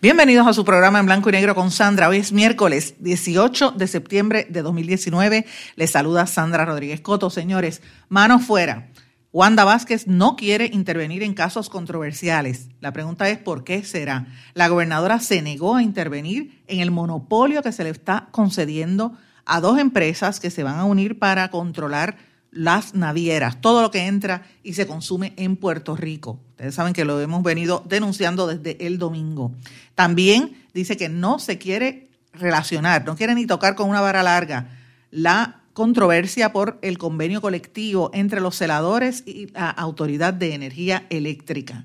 Bienvenidos 0.00 0.46
a 0.46 0.52
su 0.52 0.64
programa 0.64 1.00
en 1.00 1.06
blanco 1.06 1.28
y 1.28 1.32
negro 1.32 1.56
con 1.56 1.72
Sandra. 1.72 2.08
Hoy 2.08 2.18
es 2.18 2.30
miércoles 2.30 2.94
18 3.00 3.72
de 3.72 3.88
septiembre 3.88 4.46
de 4.48 4.62
2019. 4.62 5.44
Les 5.74 5.90
saluda 5.90 6.28
Sandra 6.28 6.64
Rodríguez 6.64 7.00
Coto. 7.00 7.30
Señores, 7.30 7.82
mano 8.08 8.38
fuera. 8.38 8.92
Wanda 9.32 9.64
Vázquez 9.64 10.06
no 10.06 10.36
quiere 10.36 10.70
intervenir 10.72 11.24
en 11.24 11.34
casos 11.34 11.68
controversiales. 11.68 12.68
La 12.78 12.92
pregunta 12.92 13.28
es 13.28 13.38
¿por 13.38 13.64
qué 13.64 13.82
será? 13.82 14.28
La 14.54 14.68
gobernadora 14.68 15.18
se 15.18 15.42
negó 15.42 15.74
a 15.74 15.82
intervenir 15.82 16.62
en 16.68 16.78
el 16.78 16.92
monopolio 16.92 17.64
que 17.64 17.72
se 17.72 17.82
le 17.82 17.90
está 17.90 18.28
concediendo 18.30 19.14
a 19.46 19.60
dos 19.60 19.80
empresas 19.80 20.38
que 20.38 20.50
se 20.50 20.62
van 20.62 20.78
a 20.78 20.84
unir 20.84 21.18
para 21.18 21.50
controlar 21.50 22.18
las 22.52 22.94
navieras, 22.94 23.60
todo 23.60 23.82
lo 23.82 23.90
que 23.90 24.06
entra 24.06 24.44
y 24.62 24.74
se 24.74 24.86
consume 24.86 25.32
en 25.36 25.56
Puerto 25.56 25.96
Rico. 25.96 26.38
Ustedes 26.58 26.74
saben 26.74 26.92
que 26.92 27.04
lo 27.04 27.20
hemos 27.20 27.44
venido 27.44 27.84
denunciando 27.88 28.48
desde 28.48 28.84
el 28.84 28.98
domingo. 28.98 29.52
También 29.94 30.56
dice 30.74 30.96
que 30.96 31.08
no 31.08 31.38
se 31.38 31.56
quiere 31.56 32.08
relacionar, 32.32 33.06
no 33.06 33.14
quiere 33.14 33.36
ni 33.36 33.46
tocar 33.46 33.76
con 33.76 33.88
una 33.88 34.00
vara 34.00 34.24
larga 34.24 34.76
la 35.12 35.60
controversia 35.72 36.52
por 36.52 36.80
el 36.82 36.98
convenio 36.98 37.40
colectivo 37.40 38.10
entre 38.12 38.40
los 38.40 38.56
celadores 38.56 39.22
y 39.24 39.46
la 39.52 39.70
Autoridad 39.70 40.34
de 40.34 40.54
Energía 40.54 41.06
Eléctrica. 41.10 41.84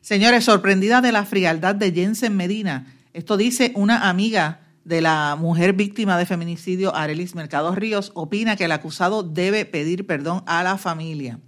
Señores, 0.00 0.44
sorprendida 0.44 1.02
de 1.02 1.12
la 1.12 1.26
frialdad 1.26 1.74
de 1.74 1.92
Jensen 1.92 2.38
Medina, 2.38 2.86
esto 3.12 3.36
dice 3.36 3.72
una 3.74 4.08
amiga 4.08 4.60
de 4.86 5.02
la 5.02 5.36
mujer 5.38 5.74
víctima 5.74 6.16
de 6.16 6.24
feminicidio, 6.24 6.96
Arelis 6.96 7.34
Mercado 7.34 7.74
Ríos, 7.74 8.12
opina 8.14 8.56
que 8.56 8.64
el 8.64 8.72
acusado 8.72 9.22
debe 9.22 9.66
pedir 9.66 10.06
perdón 10.06 10.42
a 10.46 10.62
la 10.62 10.78
familia. 10.78 11.38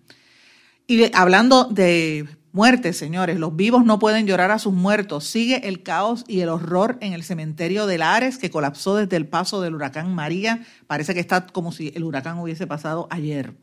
Y 0.87 1.11
hablando 1.17 1.65
de 1.65 2.27
muertes, 2.59 2.97
señores, 2.97 3.39
los 3.39 3.55
vivos 3.55 3.85
no 3.85 4.01
pueden 4.01 4.27
llorar 4.27 4.51
a 4.51 4.59
sus 4.59 4.75
muertos. 4.75 5.23
Sigue 5.23 5.69
el 5.69 5.85
caos 5.85 6.25
y 6.27 6.41
el 6.41 6.49
horror 6.49 6.99
en 7.01 7.13
el 7.13 7.23
cementerio 7.23 7.87
de 7.87 7.99
Lares, 7.99 8.37
que 8.37 8.51
colapsó 8.51 8.97
desde 8.97 9.15
el 9.17 9.29
paso 9.29 9.61
del 9.61 9.77
huracán 9.77 10.13
María. 10.13 10.67
Parece 10.89 11.15
que 11.15 11.21
está 11.21 11.47
como 11.47 11.71
si 11.71 11.93
el 11.95 12.03
huracán 12.03 12.37
hubiese 12.41 12.67
pasado 12.67 13.07
ayer. 13.13 13.55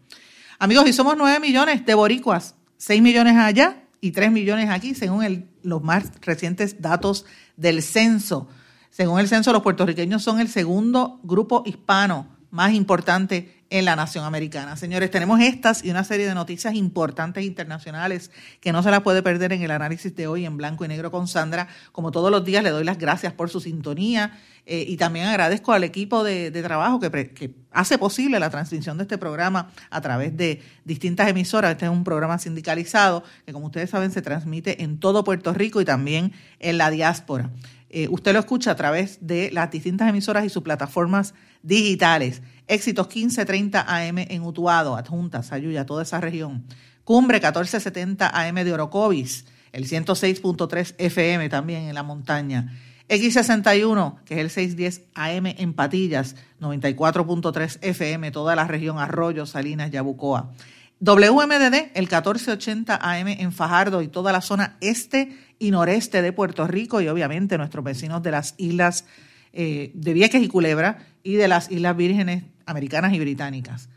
Amigos, 0.59 0.87
y 0.87 0.93
somos 0.93 1.15
9 1.17 1.41
millones 1.41 1.85
de 1.85 1.93
boricuas, 1.93 2.55
6 2.77 3.01
millones 3.01 3.35
allá 3.35 3.83
y 3.99 4.11
3 4.11 4.31
millones 4.31 4.69
aquí, 4.69 4.95
según 4.95 5.49
los 5.61 5.83
más 5.83 6.05
recientes 6.21 6.81
datos 6.81 7.25
del 7.57 7.83
censo. 7.83 8.47
Según 8.91 9.19
el 9.19 9.27
censo, 9.27 9.51
los 9.51 9.61
puertorriqueños 9.61 10.23
son 10.23 10.39
el 10.39 10.47
segundo 10.47 11.19
grupo 11.21 11.63
hispano 11.65 12.29
más 12.49 12.71
importante 12.71 13.54
en 13.77 13.83
la 13.83 13.97
nación 13.97 14.23
americana. 14.23 14.77
Señores, 14.77 15.11
tenemos 15.11 15.41
estas 15.41 15.83
y 15.83 15.91
una 15.91 16.05
serie 16.05 16.25
de 16.25 16.33
noticias 16.33 16.75
importantes 16.75 17.43
internacionales 17.43 18.31
que 18.61 18.71
no 18.71 18.81
se 18.81 18.89
las 18.89 19.01
puede 19.01 19.21
perder 19.21 19.51
en 19.51 19.61
el 19.61 19.71
análisis 19.71 20.15
de 20.15 20.27
hoy 20.27 20.45
en 20.45 20.55
blanco 20.55 20.85
y 20.85 20.87
negro 20.87 21.11
con 21.11 21.27
Sandra. 21.27 21.67
Como 21.91 22.11
todos 22.11 22.31
los 22.31 22.45
días, 22.45 22.63
le 22.63 22.69
doy 22.69 22.85
las 22.85 22.97
gracias 22.97 23.33
por 23.33 23.49
su 23.49 23.59
sintonía 23.59 24.39
eh, 24.65 24.85
y 24.87 24.95
también 24.95 25.25
agradezco 25.27 25.73
al 25.73 25.83
equipo 25.83 26.23
de, 26.23 26.51
trabajo 26.51 27.01
que, 27.01 27.53
hace 27.71 27.97
posible 27.97 28.39
la 28.39 28.49
transmisión 28.49 28.97
de 28.97 29.03
este 29.03 29.17
programa 29.17 29.71
a 29.89 29.99
través 29.99 30.37
de 30.37 30.61
distintas 30.85 31.27
emisoras. 31.27 31.71
Este 31.71 31.85
es 31.85 31.91
un 31.91 32.05
programa 32.05 32.39
sindicalizado 32.39 33.23
que, 33.45 33.51
como 33.51 33.65
ustedes 33.65 33.89
saben, 33.89 34.11
se 34.11 34.21
transmite 34.21 34.83
en 34.83 34.99
todo 35.01 35.25
Puerto 35.25 35.53
Rico 35.53 35.81
y 35.81 35.85
también 35.85 36.31
en 36.59 36.77
la 36.77 36.91
diáspora. 36.91 37.49
Eh, 37.89 38.07
usted 38.09 38.33
lo 38.33 38.39
escucha 38.39 38.71
a 38.71 38.75
través 38.75 39.19
de 39.21 39.51
las 39.51 39.69
distintas 39.69 40.09
emisoras 40.09 40.45
y 40.45 40.49
sus 40.49 40.63
plataformas 40.63 41.33
digitales. 41.61 42.41
Éxitos 42.67 43.07
1530 43.07 43.85
AM 43.87 44.17
en 44.17 44.41
Utuado, 44.41 44.95
Adjunta, 44.95 45.43
Sayuya, 45.43 45.85
toda 45.85 46.03
esa 46.03 46.19
región. 46.19 46.65
Cumbre 47.03 47.37
1470 47.37 48.29
AM 48.29 48.55
de 48.55 48.73
Orocovis, 48.73 49.45
el 49.71 49.87
106.3 49.87 50.95
FM 50.97 51.49
también 51.49 51.83
en 51.83 51.93
la 51.93 52.01
montaña. 52.01 52.73
X61, 53.07 54.23
que 54.23 54.33
es 54.35 54.39
el 54.39 54.49
610 54.49 55.03
AM 55.13 55.45
en 55.45 55.73
Patillas, 55.73 56.35
94.3 56.59 57.77
FM, 57.81 58.31
toda 58.31 58.55
la 58.55 58.65
región 58.65 58.97
Arroyo, 58.97 59.45
Salinas, 59.45 59.91
Yabucoa. 59.91 60.51
WMDD, 60.99 61.91
el 61.93 62.05
1480 62.05 62.95
AM 62.95 63.27
en 63.27 63.51
Fajardo 63.51 64.01
y 64.01 64.07
toda 64.07 64.31
la 64.31 64.41
zona 64.41 64.77
este 64.81 65.37
y 65.59 65.69
noreste 65.69 66.23
de 66.23 66.33
Puerto 66.33 66.65
Rico 66.65 67.01
y 67.01 67.07
obviamente 67.07 67.59
nuestros 67.59 67.83
vecinos 67.83 68.23
de 68.23 68.31
las 68.31 68.55
islas 68.57 69.05
eh, 69.53 69.91
de 69.93 70.13
Vieques 70.13 70.41
y 70.41 70.47
Culebra 70.47 71.05
y 71.21 71.35
de 71.35 71.47
las 71.47 71.69
Islas 71.69 71.95
Vírgenes 71.95 72.43
Americanas 72.65 73.13
y 73.13 73.19
Británicas. 73.19 73.89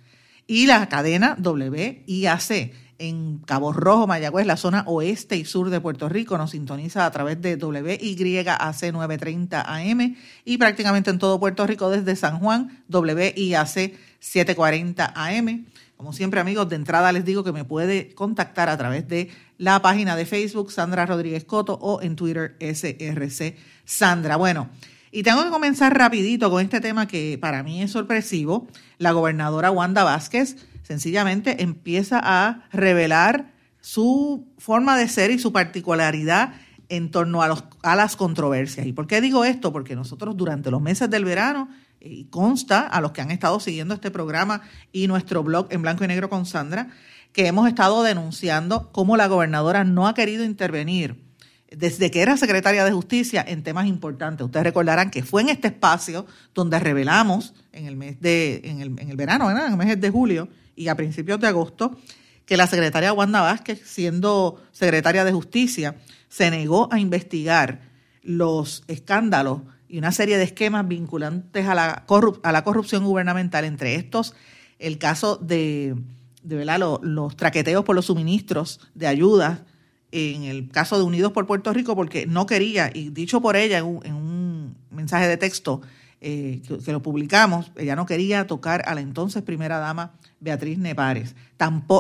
Y 0.47 0.67
la 0.67 0.89
cadena 0.89 1.37
WIAC 1.39 2.73
en 2.99 3.39
Cabo 3.39 3.73
Rojo, 3.73 4.07
Mayagüez, 4.07 4.47
la 4.47 4.57
zona 4.57 4.83
oeste 4.87 5.37
y 5.37 5.45
sur 5.45 5.71
de 5.71 5.81
Puerto 5.81 6.09
Rico, 6.09 6.37
nos 6.37 6.51
sintoniza 6.51 7.07
a 7.07 7.11
través 7.11 7.41
de 7.41 7.57
WYAC 7.57 8.93
930 8.93 9.63
AM 9.63 10.17
y 10.45 10.59
prácticamente 10.59 11.11
en 11.11 11.19
todo 11.19 11.39
Puerto 11.39 11.67
Rico 11.67 11.91
desde 11.91 12.17
San 12.17 12.41
Juan, 12.41 12.83
WIAC 12.89 13.93
740 14.19 15.13
AM. 15.15 15.67
Como 15.97 16.13
siempre, 16.13 16.41
amigos, 16.41 16.69
de 16.69 16.77
entrada 16.77 17.13
les 17.13 17.25
digo 17.25 17.45
que 17.45 17.53
me 17.53 17.65
puede 17.65 18.15
contactar 18.15 18.69
a 18.69 18.77
través 18.77 19.09
de 19.09 19.31
la 19.59 19.83
página 19.83 20.17
de 20.17 20.27
Facebook 20.27 20.71
Sandra 20.71 21.07
Rodríguez 21.07 21.45
Coto 21.45 21.75
o 21.75 22.03
en 22.03 22.17
Twitter 22.17 22.57
SRC 22.61 23.57
Sandra. 23.85 24.37
Bueno, 24.37 24.71
y 25.11 25.23
tengo 25.23 25.45
que 25.45 25.51
comenzar 25.51 25.97
rapidito 25.97 26.51
con 26.51 26.63
este 26.63 26.81
tema 26.81 27.09
que 27.09 27.39
para 27.41 27.63
mí 27.63 27.83
es 27.83 27.91
sorpresivo. 27.91 28.69
La 28.99 29.13
gobernadora 29.13 29.71
Wanda 29.71 30.05
Vázquez 30.05 30.57
sencillamente 30.83 31.63
empieza 31.63 32.21
a 32.23 32.69
revelar 32.73 33.53
su 33.81 34.47
forma 34.59 34.97
de 34.97 35.09
ser 35.09 35.31
y 35.31 35.39
su 35.39 35.53
particularidad 35.53 36.55
en 36.89 37.11
torno 37.11 37.43
a, 37.43 37.49
los, 37.49 37.65
a 37.83 37.97
las 37.97 38.17
controversias. 38.17 38.87
¿Y 38.87 38.93
por 38.93 39.07
qué 39.07 39.21
digo 39.21 39.45
esto? 39.45 39.73
Porque 39.73 39.95
nosotros 39.95 40.37
durante 40.37 40.71
los 40.71 40.81
meses 40.81 41.11
del 41.11 41.25
verano 41.25 41.69
y 42.01 42.25
consta 42.25 42.81
a 42.81 43.01
los 43.01 43.13
que 43.13 43.21
han 43.21 43.31
estado 43.31 43.61
siguiendo 43.61 43.95
este 43.95 44.11
programa 44.11 44.63
y 44.93 45.07
nuestro 45.07 45.43
blog 45.43 45.69
en 45.71 45.83
blanco 45.83 46.05
y 46.05 46.09
negro 46.09 46.29
con 46.29 46.47
Sandra, 46.47 46.89
que 47.33 47.47
hemos 47.47 47.69
estado 47.69 48.03
denunciando 48.03 48.91
cómo 48.93 49.17
la 49.17 49.27
gobernadora 49.27 49.85
no 49.85 50.07
ha 50.07 50.15
querido 50.15 50.45
intervenir 50.45 51.28
desde 51.71 52.11
que 52.11 52.23
era 52.23 52.37
secretaria 52.37 52.85
de 52.85 52.93
Justicia 52.93 53.45
en 53.47 53.63
temas 53.63 53.87
importantes. 53.87 54.45
Ustedes 54.45 54.65
recordarán 54.65 55.11
que 55.11 55.23
fue 55.23 55.43
en 55.43 55.51
este 55.51 55.69
espacio 55.69 56.27
donde 56.55 56.79
revelamos 56.79 57.55
en 57.73 57.87
el 57.87 57.97
mes 57.97 58.21
de, 58.21 58.63
en 58.65 58.81
el, 58.81 58.99
en 58.99 59.11
el 59.11 59.17
verano, 59.17 59.51
en 59.51 59.59
el 59.59 59.77
mes 59.77 60.01
de 60.01 60.11
julio 60.11 60.49
y 60.77 60.89
a 60.89 60.95
principios 60.95 61.41
de 61.41 61.49
agosto, 61.49 61.99
que 62.47 62.57
la 62.57 62.67
secretaria 62.67 63.13
Wanda 63.13 63.43
Vázquez, 63.43 63.83
siendo 63.85 64.63
secretaria 64.73 65.25
de 65.25 65.33
Justicia, 65.33 65.97
se 66.29 66.51
negó 66.51 66.89
a 66.93 66.99
investigar 66.99 67.81
los 68.23 68.85
escándalos 68.89 69.61
y 69.89 69.99
una 69.99 70.13
serie 70.13 70.39
de 70.39 70.45
esquemas 70.45 70.87
vinculantes 70.87 71.67
a 71.67 71.75
la, 71.75 72.05
a 72.43 72.53
la 72.53 72.65
corrupción 72.65 73.05
gubernamental, 73.05 73.65
entre 73.65 73.95
estos 73.97 74.35
el 74.79 74.99
caso 74.99 75.37
de, 75.37 75.97
de 76.43 76.57
¿verdad? 76.57 76.79
Los, 77.03 77.37
traqueteos 77.37 77.85
por 77.85 77.97
los 77.97 78.07
suministros 78.07 78.81
de 78.95 79.07
ayuda, 79.07 79.65
en 80.13 80.45
el 80.45 80.71
caso 80.71 80.97
de 80.97 81.05
Unidos 81.05 81.33
por 81.33 81.47
Puerto 81.47 81.73
Rico, 81.73 81.95
porque 81.95 82.27
no 82.27 82.47
quería, 82.47 82.91
y 82.93 83.11
dicho 83.11 83.41
por 83.41 83.57
ella 83.57 83.79
en 83.79 84.15
un, 84.15 84.77
mensaje 84.91 85.29
de 85.29 85.37
texto 85.37 85.81
eh, 86.21 86.61
que, 86.85 86.93
lo 86.93 87.03
publicamos, 87.03 87.71
ella 87.77 87.95
no 87.95 88.07
quería 88.07 88.47
tocar 88.47 88.83
a 88.87 88.95
la 88.95 89.01
entonces 89.01 89.43
primera 89.43 89.79
dama 89.79 90.13
Beatriz 90.41 90.79
Nevares, 90.79 91.37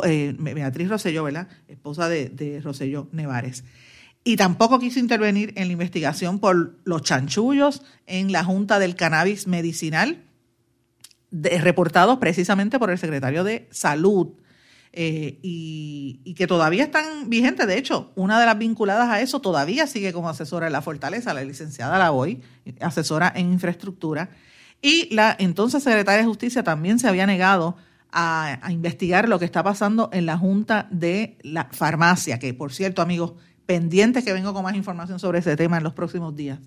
eh, 0.05 0.34
Beatriz 0.38 0.88
Rosselló, 0.88 1.25
¿verdad? 1.25 1.49
Esposa 1.69 2.08
de, 2.08 2.28
de 2.28 2.60
Rosselló 2.60 3.08
Nevares 3.12 3.64
y 4.28 4.37
tampoco 4.37 4.78
quiso 4.78 4.99
intervenir 4.99 5.55
en 5.56 5.69
la 5.69 5.72
investigación 5.72 6.38
por 6.38 6.76
los 6.84 7.02
chanchullos 7.02 7.82
en 8.06 8.31
la 8.31 8.44
Junta 8.44 8.78
del 8.78 8.94
Cannabis 8.94 9.46
Medicinal, 9.46 10.22
reportados 11.31 12.19
precisamente 12.19 12.78
por 12.78 12.90
el 12.90 12.99
secretario 12.99 13.43
de 13.43 13.69
Salud. 13.70 14.28
Eh, 15.00 15.38
y, 15.42 16.34
que 16.34 16.48
todavía 16.48 16.82
están 16.82 17.30
vigentes. 17.30 17.68
De 17.68 17.78
hecho, 17.78 18.10
una 18.16 18.40
de 18.40 18.46
las 18.46 18.58
vinculadas 18.58 19.08
a 19.08 19.20
eso 19.20 19.40
todavía 19.40 19.86
sigue 19.86 20.12
como 20.12 20.28
asesora 20.28 20.66
en 20.66 20.72
la 20.72 20.82
Fortaleza, 20.82 21.34
la 21.34 21.44
licenciada 21.44 21.98
Lavoy, 21.98 22.42
asesora 22.80 23.32
en 23.36 23.52
infraestructura. 23.52 24.30
Y 24.82 25.12
la 25.14 25.36
entonces 25.38 25.84
secretaria 25.84 26.22
de 26.22 26.26
Justicia 26.26 26.64
también 26.64 26.98
se 26.98 27.06
había 27.06 27.26
negado 27.26 27.76
a, 28.10 28.58
investigar 28.70 29.28
lo 29.28 29.38
que 29.38 29.44
está 29.44 29.62
pasando 29.62 30.10
en 30.12 30.26
la 30.26 30.36
Junta 30.36 30.88
de 30.90 31.38
la 31.42 31.68
Farmacia, 31.70 32.40
que 32.40 32.52
por 32.52 32.72
cierto, 32.72 33.00
amigos, 33.00 33.34
pendientes 33.66 34.24
que 34.24 34.32
vengo 34.32 34.52
con 34.52 34.64
más 34.64 34.74
información 34.74 35.20
sobre 35.20 35.38
ese 35.38 35.56
tema 35.56 35.76
en 35.76 35.84
los 35.84 35.92
próximos 35.92 36.34
días. 36.34 36.58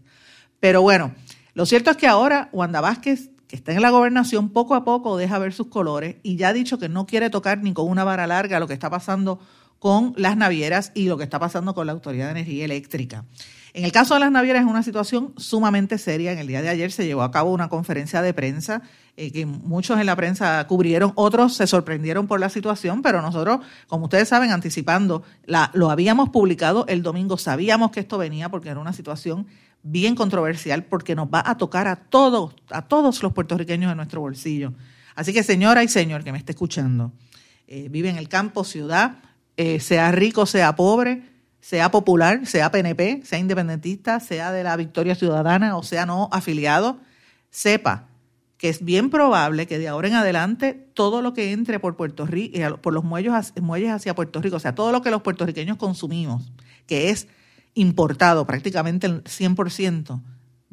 Pero 0.62 0.82
bueno, 0.82 1.14
lo 1.54 1.66
cierto 1.66 1.92
es 1.92 1.98
que 1.98 2.08
ahora 2.08 2.48
Wanda 2.54 2.80
Vázquez, 2.80 3.31
que 3.52 3.58
está 3.58 3.74
en 3.74 3.82
la 3.82 3.90
gobernación, 3.90 4.48
poco 4.48 4.76
a 4.76 4.86
poco 4.86 5.18
deja 5.18 5.38
ver 5.38 5.52
sus 5.52 5.68
colores 5.68 6.16
y 6.24 6.38
ya 6.38 6.48
ha 6.48 6.54
dicho 6.54 6.80
que 6.80 6.88
no 6.88 7.06
quiere 7.06 7.30
tocar 7.30 7.62
ni 7.62 7.74
con 7.74 7.90
una 7.90 8.06
vara 8.06 8.26
larga 8.26 8.62
lo 8.62 8.68
que 8.68 8.74
está 8.74 8.90
pasando 8.90 9.42
con 9.78 10.14
las 10.16 10.38
navieras 10.38 10.94
y 10.96 11.10
lo 11.10 11.18
que 11.18 11.26
está 11.26 11.38
pasando 11.38 11.74
con 11.74 11.86
la 11.86 11.92
Autoridad 11.92 12.28
de 12.28 12.32
Energía 12.40 12.64
Eléctrica. 12.64 13.26
En 13.74 13.84
el 13.84 13.92
caso 13.92 14.14
de 14.14 14.22
las 14.22 14.32
navieras 14.32 14.64
es 14.64 14.70
una 14.70 14.84
situación 14.84 15.34
sumamente 15.36 15.98
seria. 15.98 16.32
En 16.32 16.40
el 16.40 16.48
día 16.48 16.62
de 16.62 16.70
ayer 16.70 16.94
se 16.94 17.06
llevó 17.06 17.24
a 17.24 17.32
cabo 17.32 17.52
una 17.52 17.68
conferencia 17.68 18.22
de 18.22 18.34
prensa 18.34 18.84
eh, 19.18 19.34
que 19.34 19.46
muchos 19.46 20.00
en 20.00 20.06
la 20.06 20.16
prensa 20.16 20.66
cubrieron, 20.68 21.12
otros 21.16 21.54
se 21.54 21.68
sorprendieron 21.68 22.28
por 22.28 22.40
la 22.40 22.48
situación, 22.48 23.02
pero 23.02 23.22
nosotros, 23.22 23.60
como 23.88 24.06
ustedes 24.06 24.30
saben, 24.30 24.52
anticipando, 24.52 25.24
lo 25.74 25.92
habíamos 25.92 26.30
publicado 26.30 26.86
el 26.88 27.04
domingo, 27.04 27.38
sabíamos 27.38 27.92
que 27.92 28.00
esto 28.00 28.18
venía 28.18 28.48
porque 28.48 28.70
era 28.70 28.80
una 28.80 28.94
situación 28.94 29.48
bien 29.84 30.16
controversial 30.16 30.84
porque 30.84 31.16
nos 31.16 31.28
va 31.28 31.44
a 31.46 31.58
tocar 31.58 31.88
a 31.88 31.96
todos, 31.96 32.56
a 32.70 32.84
todos 32.84 33.22
los 33.24 33.34
puertorriqueños 33.34 33.92
en 33.92 33.98
nuestro 33.98 34.22
bolsillo. 34.22 34.74
Así 35.16 35.34
que 35.34 35.44
señora 35.44 35.84
y 35.84 35.88
señor 35.88 36.24
que 36.24 36.32
me 36.32 36.38
esté 36.38 36.54
escuchando, 36.54 37.12
eh, 37.68 37.88
vive 37.90 38.10
en 38.10 38.18
el 38.18 38.30
campo, 38.30 38.64
ciudad, 38.64 39.20
eh, 39.58 39.80
sea 39.80 40.12
rico, 40.12 40.46
sea 40.46 40.76
pobre, 40.76 41.24
sea 41.60 41.92
popular, 41.92 42.46
sea 42.46 42.72
PNP, 42.72 43.22
sea 43.24 43.40
independentista, 43.40 44.20
sea 44.20 44.52
de 44.52 44.64
la 44.64 44.76
Victoria 44.76 45.16
Ciudadana 45.16 45.78
o 45.78 45.84
sea 45.84 46.06
no 46.06 46.30
afiliado, 46.32 47.00
sepa 47.50 48.08
que 48.62 48.70
es 48.70 48.86
bien 48.86 49.10
probable 49.10 49.66
que 49.66 49.80
de 49.80 49.88
ahora 49.88 50.08
en 50.08 50.14
adelante 50.14 50.74
todo 50.94 51.24
lo 51.24 51.34
que 51.34 51.52
entre 51.52 51.80
por 51.80 51.96
Puerto 51.96 52.28
Rico, 52.28 52.60
eh, 52.60 52.70
por 52.80 52.94
los 52.94 53.04
muelles, 53.04 53.54
muelles 53.60 53.90
hacia 53.90 54.14
Puerto 54.14 54.40
Rico, 54.40 54.58
o 54.58 54.60
sea, 54.60 54.76
todo 54.76 54.92
lo 54.92 55.02
que 55.02 55.10
los 55.10 55.24
puertorriqueños 55.24 55.78
consumimos, 55.78 56.52
que 56.86 57.10
es 57.10 57.28
importado 57.74 58.46
prácticamente 58.46 59.08
el 59.08 59.24
100%, 59.24 60.22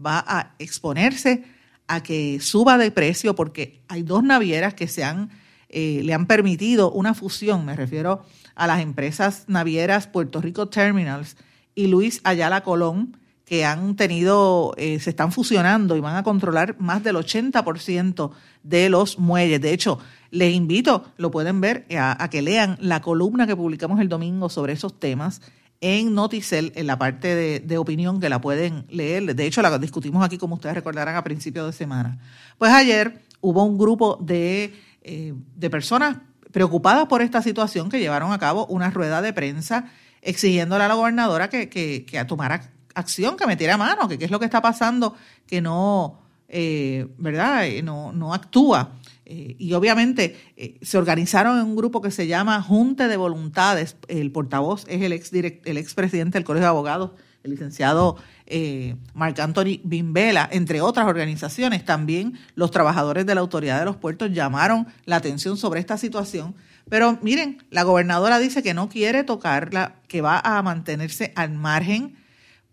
va 0.04 0.24
a 0.26 0.54
exponerse 0.58 1.44
a 1.86 2.02
que 2.02 2.38
suba 2.40 2.78
de 2.78 2.90
precio 2.90 3.34
porque 3.34 3.82
hay 3.88 4.02
dos 4.02 4.22
navieras 4.22 4.74
que 4.74 4.88
se 4.88 5.04
han, 5.04 5.30
eh, 5.68 6.02
le 6.04 6.14
han 6.14 6.26
permitido 6.26 6.90
una 6.92 7.14
fusión, 7.14 7.64
me 7.64 7.74
refiero 7.74 8.24
a 8.54 8.66
las 8.66 8.80
empresas 8.80 9.44
navieras 9.46 10.06
Puerto 10.06 10.40
Rico 10.40 10.68
Terminals 10.68 11.36
y 11.74 11.86
Luis 11.86 12.20
Ayala 12.24 12.62
Colón, 12.62 13.16
que 13.44 13.64
han 13.64 13.96
tenido, 13.96 14.74
eh, 14.76 15.00
se 15.00 15.10
están 15.10 15.32
fusionando 15.32 15.96
y 15.96 16.00
van 16.00 16.16
a 16.16 16.22
controlar 16.22 16.76
más 16.78 17.02
del 17.02 17.16
80% 17.16 18.32
de 18.62 18.90
los 18.90 19.18
muelles. 19.18 19.60
De 19.60 19.72
hecho, 19.72 19.98
les 20.30 20.52
invito, 20.52 21.06
lo 21.16 21.30
pueden 21.30 21.62
ver, 21.62 21.86
a, 21.98 22.28
que 22.28 22.42
lean 22.42 22.76
la 22.80 23.00
columna 23.00 23.46
que 23.46 23.56
publicamos 23.56 24.00
el 24.00 24.10
domingo 24.10 24.50
sobre 24.50 24.74
esos 24.74 25.00
temas 25.00 25.40
en 25.80 26.14
Noticel, 26.14 26.72
en 26.74 26.86
la 26.86 26.98
parte 26.98 27.60
de, 27.60 27.78
opinión 27.78 28.20
que 28.20 28.28
la 28.28 28.40
pueden 28.40 28.86
leer. 28.88 29.34
De 29.34 29.46
hecho, 29.46 29.62
la 29.62 29.78
discutimos 29.78 30.24
aquí, 30.24 30.38
como 30.38 30.56
ustedes 30.56 30.74
recordarán, 30.74 31.16
a 31.16 31.24
principios 31.24 31.66
de 31.66 31.72
semana. 31.72 32.18
Pues 32.58 32.72
ayer 32.72 33.22
hubo 33.40 33.64
un 33.64 33.78
grupo 33.78 34.16
de, 34.20 34.74
eh, 35.02 35.34
de 35.56 35.70
personas 35.70 36.18
preocupadas 36.52 37.06
por 37.06 37.22
esta 37.22 37.42
situación 37.42 37.88
que 37.88 38.00
llevaron 38.00 38.32
a 38.32 38.38
cabo 38.38 38.66
una 38.66 38.90
rueda 38.90 39.22
de 39.22 39.32
prensa 39.32 39.90
exigiéndole 40.22 40.84
a 40.84 40.88
la 40.88 40.94
gobernadora 40.94 41.48
que, 41.48 41.68
que, 41.68 42.24
tomara 42.26 42.70
acción, 42.94 43.36
que 43.36 43.46
metiera 43.46 43.76
mano, 43.76 44.08
que 44.08 44.18
qué 44.18 44.24
es 44.24 44.30
lo 44.30 44.40
que 44.40 44.46
está 44.46 44.60
pasando, 44.60 45.14
que 45.46 45.60
no, 45.60 46.18
eh, 46.48 47.06
¿verdad? 47.18 47.66
Eh, 47.66 47.82
no, 47.82 48.12
no 48.12 48.34
actúa. 48.34 48.92
Eh, 49.30 49.56
y 49.58 49.74
obviamente 49.74 50.36
se 50.80 50.96
organizaron 50.96 51.58
en 51.58 51.66
un 51.66 51.76
grupo 51.76 52.00
que 52.00 52.10
se 52.10 52.26
llama 52.26 52.62
Junte 52.62 53.08
de 53.08 53.16
Voluntades. 53.18 53.96
El 54.08 54.32
portavoz 54.32 54.86
es 54.88 55.02
el 55.02 55.12
ex, 55.12 55.30
el 55.32 55.76
ex 55.76 55.94
presidente 55.94 56.38
del 56.38 56.44
Colegio 56.44 56.64
de 56.64 56.70
Abogados, 56.70 57.10
el 57.42 57.50
licenciado 57.50 58.16
eh, 58.46 58.96
Marc 59.14 59.38
Anthony 59.38 59.80
Bimbela, 59.84 60.48
entre 60.50 60.80
otras 60.80 61.06
organizaciones. 61.06 61.84
También 61.84 62.38
los 62.54 62.70
trabajadores 62.70 63.26
de 63.26 63.34
la 63.34 63.42
Autoridad 63.42 63.78
de 63.78 63.84
los 63.84 63.96
Puertos 63.96 64.32
llamaron 64.32 64.86
la 65.04 65.16
atención 65.16 65.56
sobre 65.56 65.80
esta 65.80 65.98
situación. 65.98 66.54
Pero 66.88 67.18
miren, 67.22 67.62
la 67.70 67.82
gobernadora 67.82 68.38
dice 68.38 68.62
que 68.62 68.74
no 68.74 68.88
quiere 68.88 69.24
tocarla, 69.24 69.96
que 70.08 70.22
va 70.22 70.40
a 70.40 70.62
mantenerse 70.62 71.32
al 71.36 71.52
margen 71.52 72.16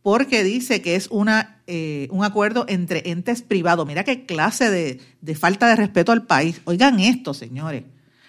porque 0.02 0.44
dice 0.44 0.82
que 0.82 0.96
es 0.96 1.08
una, 1.10 1.55
eh, 1.68 2.08
un 2.12 2.24
acuerdo 2.24 2.66
entre 2.68 3.10
entes 3.10 3.42
privados. 3.42 3.88
Mira 3.88 4.04
qué 4.04 4.26
clase 4.26 4.70
de, 4.70 5.02
de 5.22 5.36
falta 5.36 5.68
de 5.68 5.76
respeto 5.76 6.12
al 6.12 6.24
país. 6.24 6.62
Oigan 6.66 7.00
esto, 7.00 7.34
señores. 7.34 7.84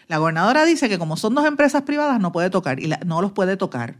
La 0.08 0.18
gobernadora 0.18 0.64
dice 0.64 0.88
que 0.88 0.98
como 0.98 1.16
son 1.16 1.34
dos 1.34 1.46
empresas 1.46 1.82
privadas 1.82 2.20
no 2.20 2.32
puede 2.32 2.50
tocar 2.50 2.80
y 2.80 2.90
no 3.04 3.20
los 3.20 3.32
puede 3.32 3.56
tocar 3.56 3.96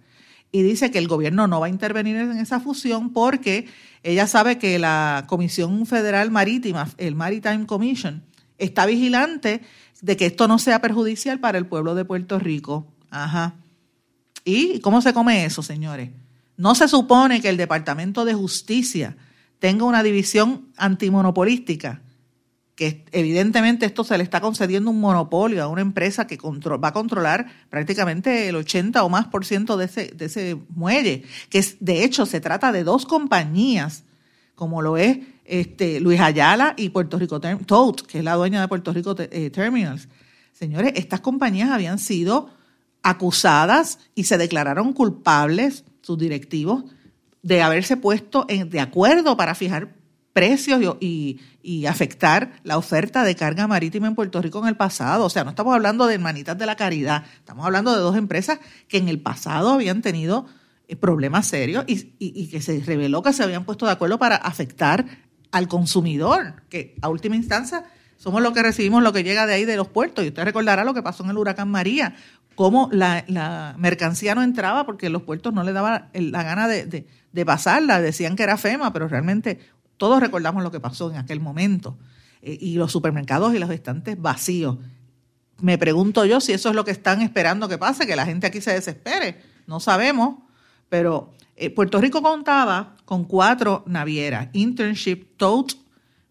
y 0.52 0.62
dice 0.62 0.90
que 0.90 0.98
el 0.98 1.08
gobierno 1.08 1.46
no 1.46 1.60
va 1.60 1.66
a 1.66 1.70
intervenir 1.70 2.16
en 2.16 2.38
esa 2.38 2.60
fusión 2.60 3.12
porque 3.12 3.68
ella 4.02 4.26
sabe 4.26 4.58
que 4.58 4.78
la 4.78 5.24
Comisión 5.26 5.86
Federal 5.86 6.30
Marítima, 6.30 6.88
el 6.98 7.14
Maritime 7.14 7.66
Commission, 7.66 8.22
está 8.58 8.86
vigilante 8.86 9.60
de 10.00 10.16
que 10.16 10.26
esto 10.26 10.48
no 10.48 10.58
sea 10.58 10.80
perjudicial 10.80 11.40
para 11.40 11.58
el 11.58 11.66
pueblo 11.66 11.94
de 11.94 12.04
Puerto 12.04 12.38
Rico. 12.38 12.86
Ajá. 13.10 13.54
¿Y 14.44 14.78
cómo 14.80 15.02
se 15.02 15.12
come 15.12 15.44
eso, 15.44 15.62
señores? 15.62 16.10
No 16.56 16.74
se 16.74 16.88
supone 16.88 17.42
que 17.42 17.48
el 17.48 17.56
Departamento 17.56 18.24
de 18.24 18.34
Justicia 18.34 19.16
tenga 19.58 19.84
una 19.84 20.02
división 20.02 20.68
antimonopolística 20.76 22.02
que 22.76 23.06
evidentemente 23.10 23.86
esto 23.86 24.04
se 24.04 24.16
le 24.18 24.22
está 24.22 24.42
concediendo 24.42 24.90
un 24.90 25.00
monopolio 25.00 25.64
a 25.64 25.66
una 25.66 25.80
empresa 25.80 26.26
que 26.26 26.36
va 26.36 26.88
a 26.88 26.92
controlar 26.92 27.46
prácticamente 27.70 28.48
el 28.48 28.56
80 28.56 29.02
o 29.02 29.08
más 29.08 29.26
por 29.28 29.46
ciento 29.46 29.78
de 29.78 29.86
ese, 29.86 30.12
de 30.14 30.26
ese 30.26 30.58
muelle, 30.68 31.24
que 31.48 31.64
de 31.80 32.04
hecho 32.04 32.26
se 32.26 32.40
trata 32.40 32.72
de 32.72 32.84
dos 32.84 33.06
compañías, 33.06 34.04
como 34.54 34.82
lo 34.82 34.98
es 34.98 35.20
este, 35.46 36.00
Luis 36.00 36.20
Ayala 36.20 36.74
y 36.76 36.90
Puerto 36.90 37.18
Rico 37.18 37.40
Tote, 37.40 38.02
que 38.06 38.18
es 38.18 38.24
la 38.24 38.34
dueña 38.34 38.60
de 38.60 38.68
Puerto 38.68 38.92
Rico 38.92 39.16
eh, 39.18 39.48
Terminals. 39.48 40.08
Señores, 40.52 40.92
estas 40.96 41.20
compañías 41.20 41.70
habían 41.70 41.98
sido 41.98 42.50
acusadas 43.02 44.00
y 44.14 44.24
se 44.24 44.36
declararon 44.36 44.92
culpables, 44.92 45.84
sus 46.02 46.18
directivos, 46.18 46.84
de 47.46 47.62
haberse 47.62 47.96
puesto 47.96 48.44
en, 48.48 48.70
de 48.70 48.81
acuerdo 48.81 49.37
para 49.37 49.54
fijar 49.54 49.94
precios 50.32 50.81
y, 51.00 51.40
afectar 51.88 52.60
la 52.64 52.76
oferta 52.76 53.22
de 53.22 53.37
carga 53.37 53.69
marítima 53.69 54.08
en 54.08 54.16
Puerto 54.16 54.43
Rico 54.43 54.58
en 54.58 54.66
el 54.66 54.76
pasado. 54.76 55.25
O 55.25 55.31
sea, 55.31 55.44
no 55.44 55.50
estamos 55.50 55.72
hablando 55.72 56.08
de 56.08 56.14
hermanitas 56.14 56.58
de 56.58 56.66
la 56.66 56.75
caridad, 56.75 57.25
estamos 57.38 57.64
hablando 57.64 57.94
de 57.94 58.00
dos 58.00 58.16
empresas 58.16 58.58
que 58.88 58.99
en 58.99 59.09
el 59.09 59.20
pasado 59.20 59.70
habían 59.70 60.02
tenido 60.02 60.47
eh, 60.88 60.97
problemas 60.97 61.47
serios 61.47 61.85
y, 61.87 62.49
que 62.49 62.61
se 62.61 62.80
reveló 62.80 63.23
que 63.23 63.32
se 63.32 63.44
habían 63.44 63.64
puesto 63.64 63.87
de 63.87 63.92
acuerdo 63.92 64.18
para 64.18 64.35
afectar 64.37 65.06
al 65.52 65.68
consumidor, 65.68 66.64
que 66.68 66.97
a 67.00 67.09
última 67.09 67.37
instancia 67.37 67.85
somos 68.16 68.42
los 68.42 68.52
que 68.52 68.62
recibimos 68.62 69.02
lo 69.02 69.12
que 69.12 69.23
llega 69.23 69.47
de 69.47 69.54
ahí 69.54 69.64
de 69.64 69.76
los 69.76 69.88
puertos. 69.88 70.25
Y 70.25 70.28
usted 70.28 70.44
recordará 70.44 70.85
lo 70.85 70.94
que 70.94 71.02
pasó 71.02 71.23
en 71.23 71.30
el 71.30 71.38
huracán 71.38 71.70
María, 71.70 72.16
cómo 72.56 72.88
la, 72.90 73.75
mercancía 73.78 74.34
no 74.34 74.42
entraba 74.42 74.84
porque 74.84 75.10
los 75.10 75.22
puertos 75.22 75.54
no 75.54 75.62
le 75.62 75.72
daban 75.72 76.08
la 76.12 76.42
gana 76.42 76.66
de, 76.66 77.06
pasarla, 77.44 78.00
decían 78.00 78.34
que 78.34 78.42
era 78.42 78.56
FEMA, 78.56 78.92
pero 78.92 79.06
realmente 79.06 79.60
todos 79.98 80.20
recordamos 80.20 80.64
lo 80.64 80.72
que 80.72 80.80
pasó 80.80 81.10
en 81.10 81.18
aquel 81.18 81.38
momento. 81.38 81.96
Eh, 82.42 82.56
y 82.60 82.75
los 82.76 82.90
supermercados 82.90 83.54
y 83.54 83.58
los 83.58 83.70
estantes 83.70 84.20
vacíos. 84.20 84.78
Me 85.60 85.78
pregunto 85.78 86.25
yo 86.25 86.40
si 86.40 86.52
eso 86.52 86.70
es 86.70 86.75
lo 86.75 86.84
que 86.84 86.90
están 86.90 87.22
esperando 87.22 87.68
que 87.68 87.78
pase, 87.78 88.06
que 88.06 88.16
la 88.16 88.26
gente 88.26 88.46
aquí 88.46 88.60
se 88.60 88.72
desespere. 88.72 89.40
No 89.66 89.78
sabemos, 89.78 90.36
pero 90.88 91.32
eh, 91.56 91.70
Puerto 91.70 92.00
Rico 92.00 92.22
contaba 92.22 92.96
con 93.04 93.25
cuatro 93.25 93.84
navieras, 93.86 94.48
Internship, 94.52 95.36
Tote, 95.36 95.75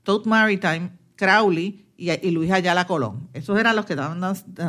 Tote 0.04 0.28
Maritime, 0.28 0.92
Crowley 1.16 1.85
y, 1.98 2.32
Luis 2.32 2.52
Ayala 2.52 2.88
Colón. 2.88 3.30
Esos 3.34 3.60
eran 3.60 3.76
los 3.76 3.86
que 3.86 3.94
estaban 3.94 4.22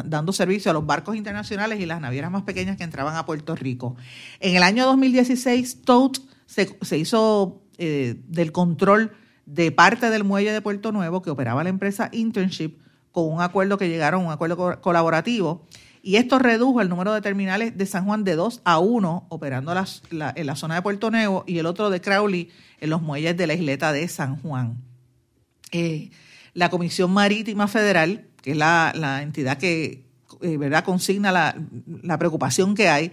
dando 0.04 0.32
servicio 0.32 0.70
a 0.70 0.74
los 0.74 0.86
barcos 0.86 1.16
internacionales 1.16 1.80
y 1.80 1.86
las 1.86 2.00
navieras 2.00 2.30
más 2.30 2.42
pequeñas 2.42 2.76
que 2.76 2.84
entraban 2.84 3.16
a 3.16 3.26
Puerto 3.26 3.54
Rico. 3.54 3.96
En 4.40 4.56
el 4.56 4.62
año 4.62 4.86
2016, 4.86 5.82
Tote 5.82 6.20
se, 6.46 6.78
se 6.82 6.98
hizo 6.98 7.62
eh, 7.78 8.16
del 8.28 8.52
control 8.52 9.12
de 9.44 9.70
parte 9.72 10.10
del 10.10 10.24
muelle 10.24 10.52
de 10.52 10.60
Puerto 10.60 10.92
Nuevo 10.92 11.22
que 11.22 11.30
operaba 11.30 11.62
la 11.62 11.70
empresa 11.70 12.08
Internship 12.12 12.78
con 13.12 13.32
un 13.32 13.40
acuerdo 13.40 13.78
que 13.78 13.88
llegaron, 13.88 14.26
un 14.26 14.32
acuerdo 14.32 14.80
colaborativo. 14.80 15.66
Y 16.02 16.16
esto 16.16 16.38
redujo 16.38 16.80
el 16.80 16.88
número 16.88 17.12
de 17.12 17.20
terminales 17.20 17.76
de 17.76 17.86
San 17.86 18.04
Juan 18.04 18.22
de 18.22 18.36
2 18.36 18.60
a 18.64 18.78
1, 18.78 19.26
operando 19.28 19.72
en 19.72 20.46
la 20.46 20.54
zona 20.54 20.76
de 20.76 20.82
Puerto 20.82 21.10
Nuevo, 21.10 21.42
y 21.48 21.58
el 21.58 21.66
otro 21.66 21.90
de 21.90 22.00
Crowley 22.00 22.50
en 22.78 22.90
los 22.90 23.02
muelles 23.02 23.36
de 23.36 23.46
la 23.46 23.54
isleta 23.54 23.92
de 23.92 24.06
San 24.06 24.36
Juan. 24.36 24.76
Eh, 25.72 26.10
la 26.56 26.70
Comisión 26.70 27.12
Marítima 27.12 27.68
Federal, 27.68 28.24
que 28.42 28.52
es 28.52 28.56
la, 28.56 29.20
entidad 29.22 29.58
que 29.58 30.06
eh, 30.40 30.56
¿verdad? 30.56 30.84
consigna 30.84 31.30
la, 31.30 32.18
preocupación 32.18 32.74
que 32.74 32.88
hay, 32.88 33.12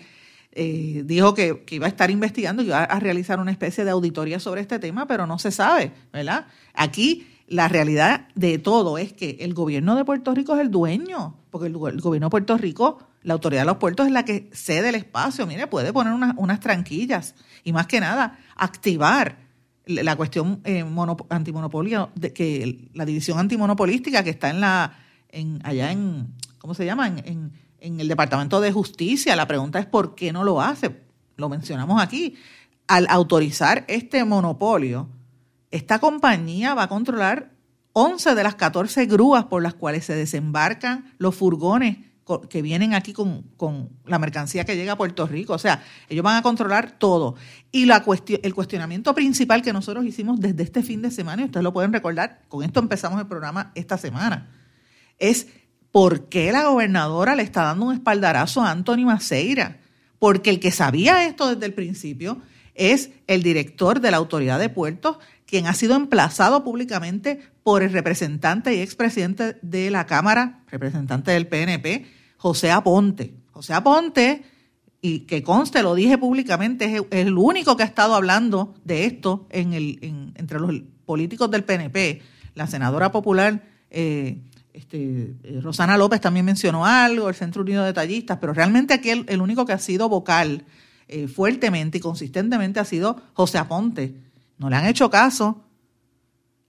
eh, 0.54 1.04
dijo 1.06 1.34
que, 1.34 1.66
iba 1.70 1.86
a 1.86 1.90
estar 1.90 2.10
investigando, 2.10 2.64
y 2.64 2.68
iba 2.68 2.84
a 2.84 3.00
realizar 3.02 3.42
una 3.42 3.52
especie 3.52 3.84
de 3.84 3.92
auditoría 3.92 4.40
sobre 4.40 4.62
este 4.62 4.80
tema, 4.80 5.08
pero 5.08 5.28
no 5.28 5.40
se 5.40 5.52
sabe, 5.52 5.92
¿verdad? 6.14 6.48
Aquí 6.74 7.28
la 7.48 7.68
realidad 7.68 8.30
de 8.34 8.60
todo 8.60 8.98
es 8.98 9.12
que 9.12 9.38
el 9.42 9.54
gobierno 9.54 9.98
de 9.98 10.06
Puerto 10.06 10.34
Rico 10.34 10.56
es 10.56 10.62
el 10.62 10.72
dueño, 10.72 11.36
porque 11.52 11.68
el, 11.68 11.74
gobierno 11.74 12.28
de 12.28 12.32
Puerto 12.32 12.58
Rico, 12.58 13.00
la 13.24 13.34
autoridad 13.34 13.64
de 13.64 13.68
los 13.68 13.78
puertos 13.78 14.06
es 14.06 14.14
la 14.14 14.24
que 14.24 14.50
cede 14.54 14.88
el 14.90 14.96
espacio. 14.96 15.46
Mire, 15.46 15.68
puede 15.68 15.92
poner 15.92 16.14
unas, 16.14 16.60
tranquillas 16.62 17.36
y 17.66 17.74
más 17.74 17.88
que 17.88 18.00
nada 18.00 18.40
activar 18.56 19.38
la 19.86 20.16
cuestión 20.16 20.62
eh, 20.64 20.86
antimonopolio, 21.30 22.12
de 22.16 22.34
que 22.34 22.90
la 22.94 23.06
división 23.06 23.40
antimonopolística 23.40 24.24
que 24.24 24.30
está 24.30 24.50
en 24.50 24.62
la, 24.62 24.98
en, 25.30 25.60
allá 25.64 25.92
en, 25.92 26.34
¿cómo 26.58 26.74
se 26.74 26.86
llama? 26.86 27.08
En, 27.08 27.52
en 27.80 28.00
el 28.00 28.08
Departamento 28.08 28.62
de 28.62 28.72
Justicia. 28.72 29.36
La 29.36 29.48
pregunta 29.48 29.80
es 29.80 29.86
por 29.86 30.16
qué 30.16 30.32
no 30.32 30.44
lo 30.44 30.62
hace. 30.62 31.02
Lo 31.36 31.50
mencionamos 31.50 32.02
aquí. 32.02 32.36
Al 32.88 33.08
autorizar 33.10 33.86
este 33.88 34.24
monopolio, 34.24 35.10
esta 35.72 36.00
compañía 36.00 36.74
va 36.74 36.84
a 36.84 36.90
controlar 36.90 37.52
11 37.94 38.36
de 38.36 38.44
las 38.44 38.56
14 38.56 39.06
grúas 39.06 39.46
por 39.46 39.62
las 39.62 39.74
cuales 39.74 40.06
se 40.06 40.16
desembarcan 40.16 41.14
los 41.18 41.36
furgones 41.36 41.98
que 42.50 42.62
vienen 42.62 42.94
aquí 42.94 43.14
con, 43.14 43.44
la 44.06 44.20
mercancía 44.20 44.66
que 44.66 44.76
llega 44.76 44.94
a 44.94 44.98
Puerto 44.98 45.28
Rico. 45.28 45.54
O 45.54 45.60
sea, 45.60 45.84
ellos 46.10 46.24
van 46.24 46.38
a 46.38 46.42
controlar 46.42 46.92
todo. 46.92 47.36
Y 47.72 47.86
la 47.86 48.04
el 48.42 48.54
cuestionamiento 48.54 49.14
principal 49.14 49.62
que 49.62 49.74
nosotros 49.74 50.06
hicimos 50.06 50.40
desde 50.40 50.64
este 50.64 50.84
fin 50.84 51.02
de 51.02 51.12
semana, 51.12 51.42
y 51.42 51.46
ustedes 51.46 51.64
lo 51.64 51.74
pueden 51.74 51.92
recordar, 51.92 52.42
con 52.48 52.64
esto 52.64 52.80
empezamos 52.80 53.20
el 53.20 53.28
programa 53.28 53.72
esta 53.76 53.98
semana, 53.98 54.50
es 55.20 55.48
por 55.92 56.28
qué 56.30 56.52
la 56.52 56.64
gobernadora 56.64 57.36
le 57.36 57.44
está 57.44 57.64
dando 57.64 57.86
un 57.86 57.94
espaldarazo 57.94 58.62
a 58.62 58.72
Anthony 58.72 59.06
Maceira. 59.06 59.80
Porque 60.18 60.50
el 60.50 60.60
que 60.60 60.72
sabía 60.72 61.26
esto 61.28 61.54
desde 61.54 61.66
el 61.66 61.74
principio 61.74 62.42
es 62.76 63.12
el 63.28 63.44
director 63.44 64.00
de 64.00 64.12
la 64.12 64.18
Autoridad 64.18 64.60
de 64.60 64.70
Puertos, 64.70 65.18
quien 65.46 65.68
ha 65.68 65.74
sido 65.74 65.96
emplazado 65.96 66.64
públicamente 66.64 67.40
por 67.64 67.84
el 67.84 67.92
representante 67.92 68.76
y 68.76 68.82
expresidente 68.82 69.58
de 69.62 69.92
la 69.92 70.06
Cámara, 70.06 70.64
representante 70.70 71.32
del 71.32 71.48
PNP, 71.48 72.06
José 72.38 72.72
Aponte. 72.72 73.36
José 73.52 73.74
Aponte, 73.74 74.44
y 75.02 75.22
que 75.22 75.44
conste, 75.44 75.84
lo 75.84 75.96
dije 75.96 76.18
públicamente, 76.18 76.86
es 76.86 77.04
el 77.12 77.38
único 77.38 77.76
que 77.78 77.84
ha 77.84 77.86
estado 77.86 78.16
hablando 78.16 78.74
de 78.84 79.06
esto 79.06 79.48
en 79.50 79.74
el, 79.74 80.00
entre 80.36 80.60
los 80.60 80.72
políticos 81.06 81.52
del 81.52 81.64
PNP. 81.64 82.22
La 82.56 82.68
senadora 82.68 83.12
popular 83.12 83.64
eh, 83.90 84.42
este, 84.74 85.36
eh, 85.44 85.60
Rosana 85.62 85.98
López 85.98 86.20
también 86.20 86.46
mencionó 86.46 86.86
algo, 86.86 87.30
el 87.30 87.36
Centro 87.36 87.62
Unido 87.62 87.84
de 87.84 87.94
Tallistas, 87.94 88.40
pero 88.42 88.54
realmente 88.54 88.94
aquí 88.94 89.12
el, 89.12 89.42
único 89.42 89.66
que 89.66 89.74
ha 89.74 89.78
sido 89.78 90.10
vocal 90.10 90.66
eh, 91.14 91.28
fuertemente 91.28 92.00
y 92.00 92.02
consistentemente 92.02 92.80
ha 92.80 92.86
sido 92.86 93.22
José 93.34 93.60
Aponte. 93.60 94.16
No 94.58 94.70
le 94.70 94.76
han 94.76 94.88
hecho 94.88 95.12
caso. 95.12 95.64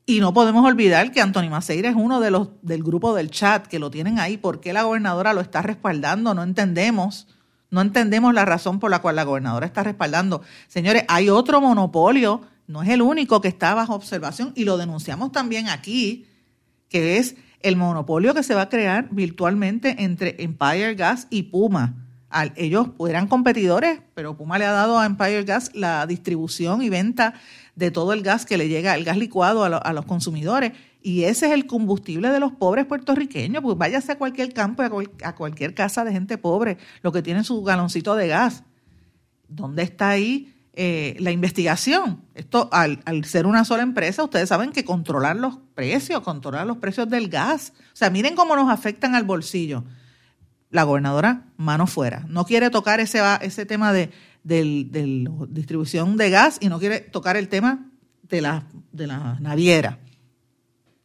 Y 0.05 0.21
no 0.21 0.35
podemos 0.35 0.67
olvidar 0.67 1.13
que 1.13 1.23
Antonio 1.23 1.51
Maceira 1.51 1.89
es 1.89 1.97
uno 1.97 2.21
de 2.21 2.31
los 2.31 2.51
del 2.61 2.83
grupo 2.83 3.15
del 3.15 3.31
chat 3.31 3.67
que 3.67 3.79
lo 3.79 3.91
tienen 3.91 4.19
ahí. 4.19 4.37
¿Por 4.37 4.61
qué 4.61 4.75
la 4.75 4.83
gobernadora 4.83 5.33
lo 5.33 5.41
está 5.41 5.63
respaldando? 5.63 6.35
No 6.35 6.43
entendemos. 6.43 7.27
No 7.71 7.81
entendemos 7.81 8.35
la 8.35 8.45
razón 8.45 8.81
por 8.81 8.91
la 8.91 9.01
cual 9.01 9.17
la 9.17 9.25
gobernadora 9.25 9.65
está 9.65 9.83
respaldando. 9.83 10.43
Señores, 10.69 11.05
hay 11.09 11.31
otro 11.31 11.63
monopolio, 11.63 12.43
no 12.67 12.83
es 12.83 12.91
el 12.91 13.01
único 13.01 13.41
que 13.41 13.49
está 13.49 13.75
bajo 13.75 13.95
observación 13.95 14.53
y 14.55 14.65
lo 14.65 14.77
denunciamos 14.77 15.33
también 15.33 15.71
aquí, 15.71 16.27
que 16.91 17.17
es 17.17 17.37
el 17.61 17.77
monopolio 17.77 18.35
que 18.35 18.43
se 18.43 18.55
va 18.55 18.63
a 18.63 18.69
crear 18.69 19.09
virtualmente 19.11 20.05
entre 20.05 20.37
Empire 20.39 20.95
Gas 20.95 21.29
y 21.31 21.45
Puma. 21.45 22.04
Ellos 22.57 22.89
eran 23.09 23.29
competidores, 23.29 24.01
pero 24.15 24.37
Puma 24.37 24.59
le 24.59 24.65
ha 24.65 24.73
dado 24.73 24.99
a 24.99 25.07
Empire 25.07 25.45
Gas 25.45 25.71
la 25.75 26.07
distribución 26.07 26.83
y 26.83 26.89
venta 26.89 27.35
de 27.77 27.91
todo 27.91 28.13
el 28.13 28.23
gas 28.23 28.47
que 28.47 28.57
le 28.57 28.69
llega, 28.69 28.95
el 28.95 29.05
gas 29.05 29.17
licuado 29.17 29.65
a, 29.65 29.93
los 29.93 30.05
consumidores. 30.05 30.73
Y 31.03 31.25
ese 31.25 31.47
es 31.47 31.53
el 31.53 31.67
combustible 31.67 32.31
de 32.31 32.41
los 32.41 32.53
pobres 32.53 32.87
puertorriqueños. 32.87 33.63
Pues 33.63 33.77
váyase 33.77 34.13
a 34.13 34.19
cualquier 34.19 34.53
campo, 34.53 34.83
a, 34.83 34.91
a 35.23 35.35
cualquier 35.35 35.75
casa 35.75 36.05
de 36.05 36.13
gente 36.13 36.39
pobre, 36.39 36.79
lo 37.03 37.13
que 37.13 37.23
tiene 37.23 37.45
su 37.45 37.63
galoncito 37.63 38.15
de 38.17 38.29
gas. 38.29 38.63
¿Dónde 39.49 39.83
está 39.83 40.11
ahí 40.11 40.55
eh, 40.77 41.15
la 41.21 41.31
investigación. 41.31 42.25
Esto, 42.35 42.69
al, 42.73 42.99
ser 43.25 43.47
una 43.47 43.65
sola 43.65 43.85
empresa, 43.85 44.25
ustedes 44.25 44.49
saben 44.49 44.73
que 44.73 44.85
controlar 44.85 45.37
los 45.37 45.59
precios, 45.77 46.21
controlar 46.23 46.67
los 46.67 46.79
precios 46.79 47.09
del 47.09 47.29
gas. 47.29 47.73
O 47.93 47.97
sea, 47.97 48.11
miren 48.11 48.35
cómo 48.35 48.57
nos 48.57 48.69
afectan 48.69 49.15
al 49.15 49.23
bolsillo. 49.23 49.85
La 50.75 50.83
gobernadora, 50.83 51.45
mano 51.57 51.87
fuera. 51.87 52.25
No 52.29 52.45
quiere 52.45 52.69
tocar 52.69 52.99
ese, 52.99 53.21
ese 53.43 53.65
tema 53.65 53.93
de, 53.93 54.11
la 54.43 55.31
distribución 55.49 56.17
de 56.17 56.31
gas 56.31 56.59
y 56.61 56.69
no 56.69 56.81
quiere 56.81 56.99
tocar 56.99 57.37
el 57.37 57.47
tema 57.47 57.87
de 58.25 58.41
la, 58.41 58.65
de 58.91 59.07
la 59.07 59.39
naviera. 59.39 60.01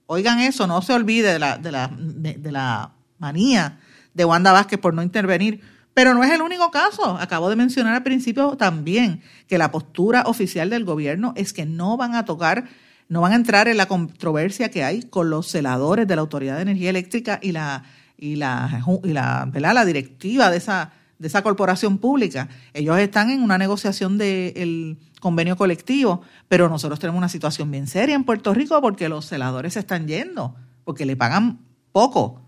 Oigan 0.08 0.40
eso, 0.40 0.66
no 0.66 0.82
se 0.82 0.94
olvide 0.94 1.34
de 1.34 1.38
la, 1.38 1.60
de 1.60 1.72
la, 1.72 1.92
de 1.96 2.52
la 2.52 2.94
manía 3.20 3.78
de 4.16 4.26
Wanda 4.26 4.52
Vázquez 4.54 4.80
por 4.80 4.96
no 4.96 5.04
intervenir 5.04 5.62
pero 5.94 6.16
no 6.16 6.24
es 6.24 6.32
el 6.32 6.42
único 6.42 6.72
caso. 6.72 7.18
Acabo 7.20 7.50
de 7.50 7.56
mencionar 7.56 7.94
al 7.94 8.04
principio 8.04 8.56
también 8.58 9.22
que 9.48 9.60
la 9.60 9.70
postura 9.70 10.24
oficial 10.26 10.72
del 10.72 10.86
gobierno 10.86 11.34
es 11.36 11.54
que 11.54 11.68
no 11.68 11.96
van 11.96 12.16
a 12.16 12.26
tocar, 12.26 12.70
no 13.08 13.22
van 13.22 13.34
a 13.34 13.36
entrar 13.36 13.68
en 13.68 13.78
la 13.78 13.88
controversia 13.88 14.72
que 14.72 14.84
hay 14.84 15.04
con 15.04 15.30
los 15.30 15.48
celadores 15.48 16.08
de 16.08 16.16
la 16.16 16.22
Autoridad 16.22 16.56
de 16.56 16.64
Energía 16.64 16.90
Eléctrica 16.90 17.40
y 17.42 17.52
la, 17.52 17.84
y 18.20 18.36
la, 18.36 18.84
y 19.04 19.14
la, 19.14 19.50
la 19.54 19.86
directiva 19.86 20.50
de 20.50 20.58
esa, 20.58 20.92
de 21.18 21.28
esa 21.28 21.42
corporación 21.42 21.98
pública. 21.98 22.50
Ellos 22.74 22.98
están 23.00 23.30
en 23.30 23.42
una 23.42 23.58
negociación 23.58 24.18
del 24.18 24.98
convenio 25.20 25.56
colectivo, 25.56 26.22
pero 26.48 26.70
nosotros 26.70 27.00
tenemos 27.00 27.18
una 27.18 27.30
situación 27.30 27.72
bien 27.72 27.88
seria 27.88 28.16
en 28.16 28.24
Puerto 28.24 28.54
Rico 28.54 28.80
porque 28.82 29.10
los 29.10 29.26
celadores 29.26 29.74
se 29.74 29.80
están 29.80 30.08
yendo, 30.08 30.56
porque 30.84 31.06
le 31.06 31.16
pagan 31.16 31.60
poco 31.92 32.42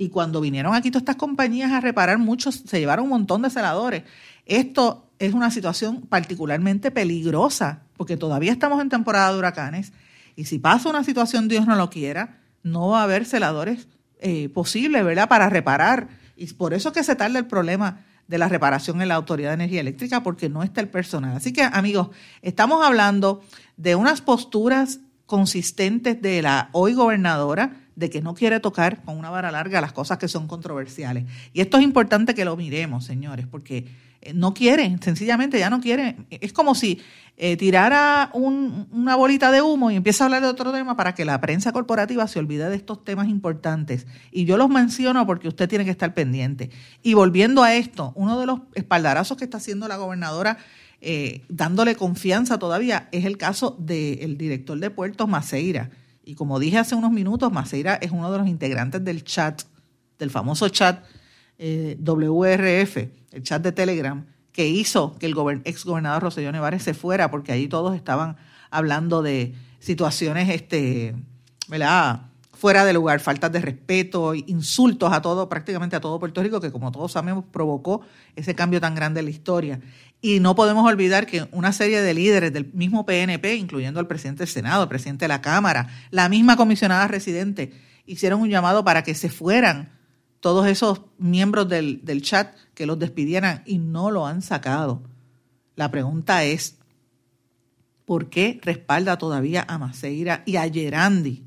y 0.00 0.08
cuando 0.08 0.40
vinieron 0.40 0.74
aquí 0.74 0.90
todas 0.90 1.02
estas 1.02 1.16
compañías 1.16 1.72
a 1.72 1.80
reparar, 1.82 2.16
muchos 2.16 2.62
se 2.64 2.80
llevaron 2.80 3.04
un 3.04 3.10
montón 3.10 3.42
de 3.42 3.50
celadores. 3.50 4.04
Esto 4.46 5.10
es 5.18 5.34
una 5.34 5.50
situación 5.50 6.06
particularmente 6.08 6.90
peligrosa, 6.90 7.82
porque 7.98 8.16
todavía 8.16 8.50
estamos 8.50 8.80
en 8.80 8.88
temporada 8.88 9.30
de 9.30 9.38
huracanes, 9.38 9.92
y 10.36 10.46
si 10.46 10.58
pasa 10.58 10.88
una 10.88 11.04
situación, 11.04 11.48
Dios 11.48 11.66
no 11.66 11.76
lo 11.76 11.90
quiera, 11.90 12.40
no 12.62 12.88
va 12.88 13.00
a 13.00 13.02
haber 13.02 13.26
celadores 13.26 13.88
eh, 14.20 14.48
posibles, 14.50 15.04
¿verdad?, 15.04 15.28
para 15.28 15.48
reparar. 15.48 16.08
Y 16.36 16.46
por 16.54 16.74
eso 16.74 16.88
es 16.88 16.94
que 16.94 17.04
se 17.04 17.16
tarda 17.16 17.38
el 17.38 17.46
problema 17.46 18.04
de 18.28 18.38
la 18.38 18.48
reparación 18.48 19.02
en 19.02 19.08
la 19.08 19.16
Autoridad 19.16 19.50
de 19.50 19.54
Energía 19.54 19.80
Eléctrica, 19.80 20.22
porque 20.22 20.48
no 20.48 20.62
está 20.62 20.80
el 20.80 20.88
personal. 20.88 21.36
Así 21.36 21.52
que, 21.52 21.62
amigos, 21.62 22.10
estamos 22.42 22.84
hablando 22.84 23.42
de 23.76 23.96
unas 23.96 24.20
posturas 24.20 25.00
consistentes 25.26 26.20
de 26.22 26.42
la 26.42 26.70
hoy 26.72 26.94
gobernadora, 26.94 27.76
de 27.96 28.08
que 28.08 28.22
no 28.22 28.34
quiere 28.34 28.60
tocar 28.60 29.02
con 29.02 29.18
una 29.18 29.30
vara 29.30 29.50
larga 29.50 29.80
las 29.80 29.92
cosas 29.92 30.18
que 30.18 30.28
son 30.28 30.46
controversiales. 30.46 31.24
Y 31.52 31.60
esto 31.60 31.76
es 31.76 31.82
importante 31.82 32.34
que 32.34 32.44
lo 32.44 32.56
miremos, 32.56 33.04
señores, 33.04 33.46
porque 33.46 33.86
no 34.34 34.54
quiere, 34.54 34.96
sencillamente 35.00 35.58
ya 35.58 35.70
no 35.70 35.80
quiere. 35.80 36.16
Es 36.30 36.52
como 36.52 36.74
si 36.74 37.00
eh, 37.36 37.56
tirara 37.56 38.30
una 38.34 39.16
bolita 39.16 39.50
de 39.50 39.62
humo 39.62 39.90
y 39.90 39.96
empieza 39.96 40.24
a 40.24 40.26
hablar 40.26 40.42
de 40.42 40.48
otro 40.48 40.72
tema 40.72 40.96
para 40.96 41.14
que 41.14 41.24
la 41.24 41.40
prensa 41.40 41.72
corporativa 41.72 42.26
se 42.28 42.38
olvide 42.38 42.68
de 42.68 42.76
estos 42.76 43.02
temas 43.04 43.28
importantes. 43.28 44.06
Y 44.30 44.44
yo 44.44 44.56
los 44.56 44.68
menciono 44.68 45.26
porque 45.26 45.48
usted 45.48 45.68
tiene 45.68 45.84
que 45.84 45.90
estar 45.90 46.12
pendiente. 46.14 46.70
Y 47.02 47.14
volviendo 47.14 47.62
a 47.62 47.74
esto, 47.74 48.12
uno 48.14 48.38
de 48.38 48.46
los 48.46 48.60
espaldarazos 48.74 49.36
que 49.36 49.44
está 49.44 49.56
haciendo 49.56 49.88
la 49.88 49.96
gobernadora 49.96 50.58
eh, 51.00 51.42
dándole 51.48 51.94
confianza 51.94 52.58
todavía 52.58 53.08
es 53.12 53.24
el 53.24 53.38
caso 53.38 53.74
del 53.78 54.36
director 54.36 54.78
de 54.78 54.90
puertos 54.90 55.26
Maceira 55.26 55.90
y 56.30 56.34
como 56.36 56.60
dije 56.60 56.78
hace 56.78 56.94
unos 56.94 57.10
minutos, 57.10 57.50
Maceira 57.50 57.94
es 57.94 58.12
uno 58.12 58.30
de 58.30 58.38
los 58.38 58.46
integrantes 58.46 59.04
del 59.04 59.24
chat, 59.24 59.62
del 60.16 60.30
famoso 60.30 60.68
chat 60.68 61.04
eh, 61.62 61.96
WRF, 62.00 62.96
el 63.32 63.42
chat 63.42 63.62
de 63.62 63.72
Telegram, 63.72 64.24
que 64.50 64.66
hizo 64.66 65.16
que 65.18 65.26
el 65.26 65.34
ex 65.64 65.84
gobernador 65.84 66.22
Rosellón 66.22 66.52
Nevares 66.52 66.82
se 66.82 66.94
fuera, 66.94 67.30
porque 67.30 67.52
ahí 67.52 67.68
todos 67.68 67.94
estaban 67.94 68.36
hablando 68.70 69.22
de 69.22 69.54
situaciones, 69.78 70.48
este, 70.48 71.14
¿verdad? 71.68 72.30
fuera 72.60 72.84
de 72.84 72.92
lugar, 72.92 73.20
faltas 73.20 73.52
de 73.52 73.60
respeto, 73.60 74.34
insultos 74.34 75.12
a 75.12 75.22
todo, 75.22 75.48
prácticamente 75.48 75.96
a 75.96 76.00
todo 76.00 76.18
Puerto 76.18 76.42
Rico, 76.42 76.60
que 76.60 76.70
como 76.70 76.92
todos 76.92 77.12
sabemos 77.12 77.44
provocó 77.50 78.02
ese 78.36 78.54
cambio 78.54 78.80
tan 78.82 78.94
grande 78.94 79.20
en 79.20 79.26
la 79.26 79.30
historia. 79.30 79.80
Y 80.20 80.40
no 80.40 80.54
podemos 80.54 80.86
olvidar 80.86 81.26
que 81.26 81.48
una 81.52 81.72
serie 81.72 82.02
de 82.02 82.12
líderes 82.12 82.52
del 82.52 82.70
mismo 82.74 83.06
PNP, 83.06 83.54
incluyendo 83.54 83.98
el 83.98 84.06
presidente 84.06 84.40
del 84.40 84.48
Senado, 84.48 84.82
el 84.82 84.88
presidente 84.90 85.24
de 85.24 85.28
la 85.28 85.40
Cámara, 85.40 85.88
la 86.10 86.28
misma 86.28 86.56
comisionada 86.56 87.08
residente, 87.08 87.72
hicieron 88.04 88.42
un 88.42 88.50
llamado 88.50 88.84
para 88.84 89.04
que 89.04 89.14
se 89.14 89.30
fueran 89.30 89.99
todos 90.40 90.66
esos 90.66 91.02
miembros 91.18 91.68
del, 91.68 92.22
chat, 92.22 92.54
que 92.74 92.86
los 92.86 92.98
despidieran 92.98 93.62
y 93.66 93.78
no 93.78 94.10
lo 94.10 94.26
han 94.26 94.42
sacado. 94.42 95.02
La 95.76 95.90
pregunta 95.90 96.44
es, 96.44 96.78
¿por 98.06 98.28
qué 98.30 98.58
respalda 98.62 99.18
todavía 99.18 99.64
a 99.68 99.78
Maceira 99.78 100.42
y 100.46 100.56
a 100.56 100.68
Gerandi? 100.68 101.44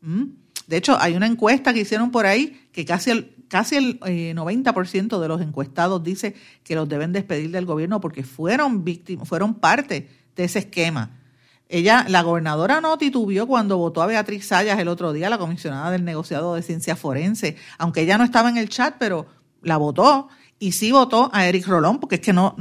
¿Mm? 0.00 0.24
De 0.66 0.76
hecho, 0.78 0.98
hay 0.98 1.14
una 1.14 1.26
encuesta 1.26 1.74
que 1.74 1.80
hicieron 1.80 2.10
por 2.10 2.24
ahí 2.24 2.68
que 2.72 2.86
casi 2.86 3.10
el, 3.10 3.34
casi 3.48 3.76
el 3.76 4.00
90% 4.00 5.16
eh, 5.16 5.20
de 5.20 5.28
los 5.28 5.40
encuestados 5.42 6.02
dice 6.02 6.34
que 6.62 6.74
los 6.74 6.88
deben 6.88 7.12
despedir 7.12 7.50
del 7.50 7.66
gobierno 7.66 8.00
porque 8.00 8.24
fueron 8.24 8.84
víctimas, 8.84 9.28
fueron 9.28 9.54
parte 9.54 10.08
de 10.34 10.44
ese 10.44 10.60
esquema. 10.60 11.20
Ella, 11.68 12.04
la 12.08 12.22
gobernadora 12.22 12.80
no 12.80 12.98
titubió 12.98 13.46
cuando 13.46 13.78
votó 13.78 14.02
a 14.02 14.06
Beatriz 14.06 14.46
Sayas 14.46 14.78
el 14.78 14.88
otro 14.88 15.12
día, 15.12 15.30
la 15.30 15.38
comisionada 15.38 15.90
del 15.90 16.04
negociado 16.04 16.54
de 16.54 16.62
ciencia 16.62 16.96
forense, 16.96 17.56
aunque 17.78 18.02
ella 18.02 18.18
no 18.18 18.24
estaba 18.24 18.48
en 18.48 18.58
el 18.58 18.68
chat, 18.68 18.96
pero 18.98 19.26
la 19.62 19.76
votó. 19.76 20.28
Y 20.58 20.72
sí 20.72 20.92
votó 20.92 21.30
a 21.32 21.46
Eric 21.46 21.66
Rolón, 21.66 21.98
porque 21.98 22.16
es 22.16 22.20
que 22.20 22.32
no, 22.32 22.56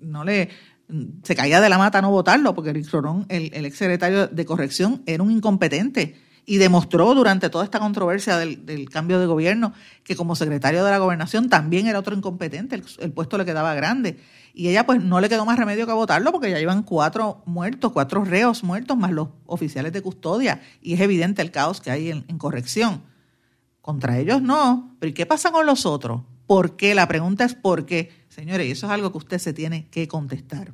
no 0.00 0.24
le 0.24 0.50
se 1.22 1.36
caía 1.36 1.60
de 1.60 1.68
la 1.68 1.78
mata 1.78 2.02
no 2.02 2.10
votarlo, 2.10 2.54
porque 2.54 2.70
Eric 2.70 2.90
Rolón, 2.90 3.26
el, 3.28 3.50
el 3.54 3.64
ex 3.64 3.76
secretario 3.76 4.26
de 4.26 4.44
corrección, 4.44 5.02
era 5.06 5.22
un 5.22 5.30
incompetente. 5.30 6.16
Y 6.46 6.56
demostró 6.56 7.14
durante 7.14 7.48
toda 7.48 7.64
esta 7.64 7.78
controversia 7.78 8.36
del, 8.38 8.88
cambio 8.90 9.20
de 9.20 9.26
gobierno 9.26 9.72
que 10.02 10.16
como 10.16 10.34
secretario 10.34 10.84
de 10.84 10.90
la 10.90 10.98
gobernación 10.98 11.48
también 11.48 11.86
era 11.86 11.98
otro 11.98 12.16
incompetente, 12.16 12.82
el, 12.98 13.12
puesto 13.12 13.38
le 13.38 13.44
quedaba 13.44 13.74
grande. 13.74 14.18
Y 14.52 14.68
ella 14.68 14.86
pues 14.86 15.02
no 15.02 15.20
le 15.20 15.28
quedó 15.28 15.44
más 15.44 15.58
remedio 15.58 15.86
que 15.86 15.92
votarlo 15.92 16.32
porque 16.32 16.50
ya 16.50 16.58
llevan 16.58 16.82
cuatro 16.82 17.42
muertos, 17.46 17.92
cuatro 17.92 18.24
reos 18.24 18.64
muertos 18.64 18.96
más 18.96 19.12
los 19.12 19.28
oficiales 19.46 19.92
de 19.92 20.02
custodia 20.02 20.60
y 20.80 20.94
es 20.94 21.00
evidente 21.00 21.42
el 21.42 21.50
caos 21.50 21.80
que 21.80 21.90
hay 21.90 22.10
en, 22.10 22.38
corrección. 22.38 23.02
Contra 23.80 24.18
ellos 24.18 24.42
no, 24.42 24.96
pero 24.98 25.10
¿y 25.10 25.14
qué 25.14 25.26
pasa 25.26 25.52
con 25.52 25.66
los 25.66 25.86
otros? 25.86 26.22
¿Por 26.46 26.76
qué? 26.76 26.94
La 26.94 27.08
pregunta 27.08 27.44
es 27.44 27.54
¿por 27.54 27.86
qué? 27.86 28.12
Señores, 28.28 28.70
eso 28.70 28.86
es 28.86 28.92
algo 28.92 29.12
que 29.12 29.18
usted 29.18 29.38
se 29.38 29.52
tiene 29.52 29.88
que 29.88 30.08
contestar. 30.08 30.72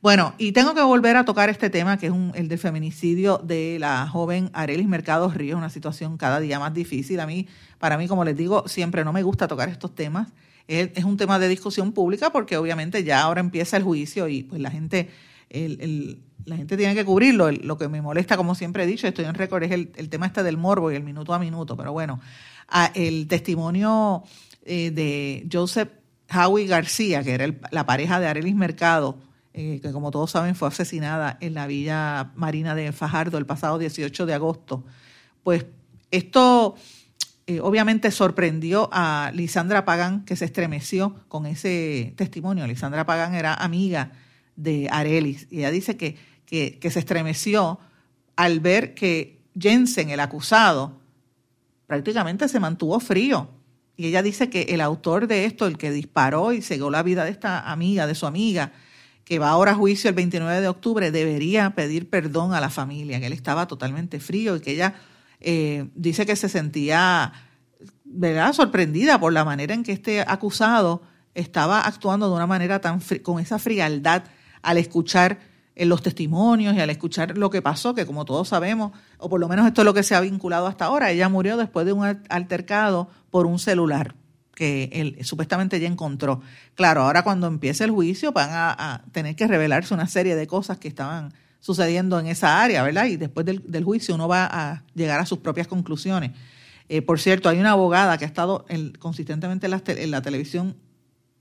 Bueno, 0.00 0.34
y 0.38 0.52
tengo 0.52 0.74
que 0.74 0.82
volver 0.82 1.16
a 1.16 1.24
tocar 1.24 1.50
este 1.50 1.70
tema, 1.70 1.98
que 1.98 2.06
es 2.06 2.12
el 2.34 2.46
del 2.46 2.58
feminicidio 2.58 3.38
de 3.38 3.78
la 3.80 4.06
joven 4.06 4.48
Arelis 4.52 4.86
Mercado 4.86 5.28
Ríos, 5.28 5.58
una 5.58 5.70
situación 5.70 6.16
cada 6.16 6.38
día 6.38 6.60
más 6.60 6.72
difícil. 6.72 7.18
A 7.18 7.26
mí, 7.26 7.48
para 7.78 7.98
mí, 7.98 8.06
como 8.06 8.24
les 8.24 8.36
digo, 8.36 8.68
siempre 8.68 9.04
no 9.04 9.12
me 9.12 9.24
gusta 9.24 9.48
tocar 9.48 9.68
estos 9.68 9.96
temas. 9.96 10.28
Es, 10.68 11.02
un 11.04 11.16
tema 11.16 11.38
de 11.38 11.48
discusión 11.48 11.92
pública 11.92 12.30
porque 12.30 12.58
obviamente 12.58 13.02
ya 13.02 13.22
ahora 13.22 13.40
empieza 13.40 13.78
el 13.78 13.82
juicio 13.82 14.28
y 14.28 14.42
pues 14.42 14.60
la 14.60 14.70
gente, 14.70 15.08
la 16.44 16.56
gente 16.56 16.76
tiene 16.76 16.94
que 16.94 17.06
cubrirlo. 17.06 17.50
Lo 17.50 17.78
que 17.78 17.88
me 17.88 18.02
molesta, 18.02 18.36
como 18.36 18.54
siempre 18.54 18.84
he 18.84 18.86
dicho, 18.86 19.06
estoy 19.06 19.24
en 19.24 19.34
récord, 19.34 19.62
es 19.62 19.72
el, 19.72 20.08
tema 20.10 20.26
este 20.26 20.42
del 20.42 20.58
morbo 20.58 20.92
y 20.92 20.94
el 20.94 21.02
minuto 21.02 21.32
a 21.32 21.38
minuto. 21.38 21.74
Pero 21.74 21.92
bueno, 21.92 22.20
el 22.94 23.26
testimonio 23.28 24.24
eh, 24.66 24.90
de 24.90 25.48
Joseph 25.50 25.88
Howie 26.30 26.66
García, 26.66 27.22
que 27.22 27.32
era 27.32 27.46
la 27.70 27.86
pareja 27.86 28.20
de 28.20 28.26
Arelis 28.26 28.54
Mercado, 28.54 29.18
eh, 29.54 29.80
que 29.80 29.90
como 29.90 30.10
todos 30.10 30.30
saben 30.30 30.54
fue 30.54 30.68
asesinada 30.68 31.38
en 31.40 31.54
la 31.54 31.66
Villa 31.66 32.32
Marina 32.36 32.74
de 32.74 32.92
Fajardo 32.92 33.38
el 33.38 33.46
pasado 33.46 33.78
18 33.78 34.26
de 34.26 34.34
agosto, 34.34 34.84
pues 35.42 35.64
esto 36.10 36.76
eh, 37.48 37.60
obviamente 37.62 38.10
sorprendió 38.10 38.90
a 38.92 39.32
Lisandra 39.34 39.86
Pagán, 39.86 40.22
que 40.26 40.36
se 40.36 40.44
estremeció 40.44 41.14
con 41.28 41.46
ese 41.46 42.12
testimonio. 42.14 42.66
Lisandra 42.66 43.06
Pagán 43.06 43.34
era 43.34 43.54
amiga 43.54 44.12
de 44.54 44.86
Arelis 44.92 45.46
y 45.50 45.60
ella 45.60 45.70
dice 45.70 45.96
que, 45.96 46.18
que, 46.44 46.78
que 46.78 46.90
se 46.90 46.98
estremeció 46.98 47.80
al 48.36 48.60
ver 48.60 48.92
que 48.92 49.40
Jensen, 49.58 50.10
el 50.10 50.20
acusado, 50.20 51.00
prácticamente 51.86 52.48
se 52.48 52.60
mantuvo 52.60 53.00
frío. 53.00 53.48
Y 53.96 54.08
ella 54.08 54.22
dice 54.22 54.50
que 54.50 54.64
el 54.68 54.82
autor 54.82 55.26
de 55.26 55.46
esto, 55.46 55.66
el 55.66 55.78
que 55.78 55.90
disparó 55.90 56.52
y 56.52 56.60
cegó 56.60 56.90
la 56.90 57.02
vida 57.02 57.24
de 57.24 57.30
esta 57.30 57.72
amiga, 57.72 58.06
de 58.06 58.14
su 58.14 58.26
amiga, 58.26 58.72
que 59.24 59.38
va 59.38 59.48
ahora 59.48 59.70
a 59.70 59.74
juicio 59.74 60.10
el 60.10 60.14
29 60.16 60.60
de 60.60 60.68
octubre, 60.68 61.10
debería 61.10 61.70
pedir 61.70 62.10
perdón 62.10 62.52
a 62.52 62.60
la 62.60 62.68
familia, 62.68 63.18
que 63.20 63.26
él 63.26 63.32
estaba 63.32 63.66
totalmente 63.66 64.20
frío 64.20 64.54
y 64.54 64.60
que 64.60 64.72
ella 64.72 64.96
eh, 65.40 65.88
dice 65.94 66.26
que 66.26 66.36
se 66.36 66.48
sentía 66.48 67.32
¿verdad? 68.04 68.52
sorprendida 68.52 69.20
por 69.20 69.32
la 69.32 69.44
manera 69.44 69.74
en 69.74 69.82
que 69.82 69.92
este 69.92 70.20
acusado 70.20 71.02
estaba 71.34 71.80
actuando 71.80 72.28
de 72.28 72.34
una 72.34 72.46
manera 72.46 72.80
tan 72.80 73.00
con 73.22 73.38
esa 73.38 73.58
frialdad 73.58 74.24
al 74.62 74.78
escuchar 74.78 75.38
eh, 75.74 75.84
los 75.84 76.02
testimonios 76.02 76.74
y 76.74 76.80
al 76.80 76.90
escuchar 76.90 77.38
lo 77.38 77.50
que 77.50 77.62
pasó, 77.62 77.94
que 77.94 78.04
como 78.04 78.24
todos 78.24 78.48
sabemos, 78.48 78.92
o 79.18 79.28
por 79.28 79.38
lo 79.38 79.48
menos 79.48 79.66
esto 79.66 79.82
es 79.82 79.84
lo 79.84 79.94
que 79.94 80.02
se 80.02 80.16
ha 80.16 80.20
vinculado 80.20 80.66
hasta 80.66 80.86
ahora, 80.86 81.10
ella 81.12 81.28
murió 81.28 81.56
después 81.56 81.86
de 81.86 81.92
un 81.92 82.04
altercado 82.28 83.08
por 83.30 83.46
un 83.46 83.60
celular 83.60 84.16
que 84.58 84.90
él 84.92 85.24
supuestamente 85.24 85.78
ya 85.78 85.86
encontró. 85.86 86.40
Claro, 86.74 87.02
ahora 87.02 87.22
cuando 87.22 87.46
empiece 87.46 87.84
el 87.84 87.92
juicio 87.92 88.32
van 88.32 88.50
a, 88.50 89.04
tener 89.12 89.36
que 89.36 89.46
revelarse 89.46 89.94
una 89.94 90.08
serie 90.08 90.34
de 90.34 90.48
cosas 90.48 90.78
que 90.78 90.88
estaban 90.88 91.32
sucediendo 91.60 92.18
en 92.18 92.26
esa 92.26 92.62
área, 92.62 92.82
¿verdad? 92.82 93.06
Y 93.06 93.16
después 93.16 93.44
del, 93.44 93.84
juicio 93.84 94.14
uno 94.14 94.28
va 94.28 94.48
a 94.50 94.84
llegar 94.94 95.20
a 95.20 95.26
sus 95.26 95.38
propias 95.38 95.66
conclusiones. 95.66 96.32
Eh, 96.88 97.02
por 97.02 97.20
cierto, 97.20 97.48
hay 97.48 97.58
una 97.58 97.72
abogada 97.72 98.16
que 98.16 98.24
ha 98.24 98.28
estado 98.28 98.64
consistentemente 98.98 99.66
en 99.66 100.10
la, 100.10 100.22
televisión 100.22 100.76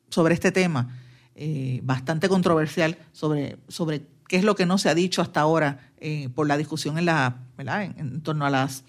sobre 0.09 0.33
este 0.33 0.51
tema, 0.51 0.99
eh, 1.35 1.79
bastante 1.83 2.27
controversial, 2.27 2.97
sobre, 3.11 3.57
sobre 3.67 4.07
qué 4.27 4.37
es 4.37 4.43
lo 4.43 4.55
que 4.55 4.65
no 4.65 4.77
se 4.77 4.89
ha 4.89 4.95
dicho 4.95 5.21
hasta 5.21 5.39
ahora 5.39 5.91
eh, 5.99 6.29
por 6.35 6.47
la 6.47 6.57
discusión 6.57 6.97
en, 6.97 7.05
la, 7.05 7.37
¿verdad? 7.57 7.83
en 7.83 8.21
torno 8.21 8.45
a 8.45 8.49
las 8.49 8.83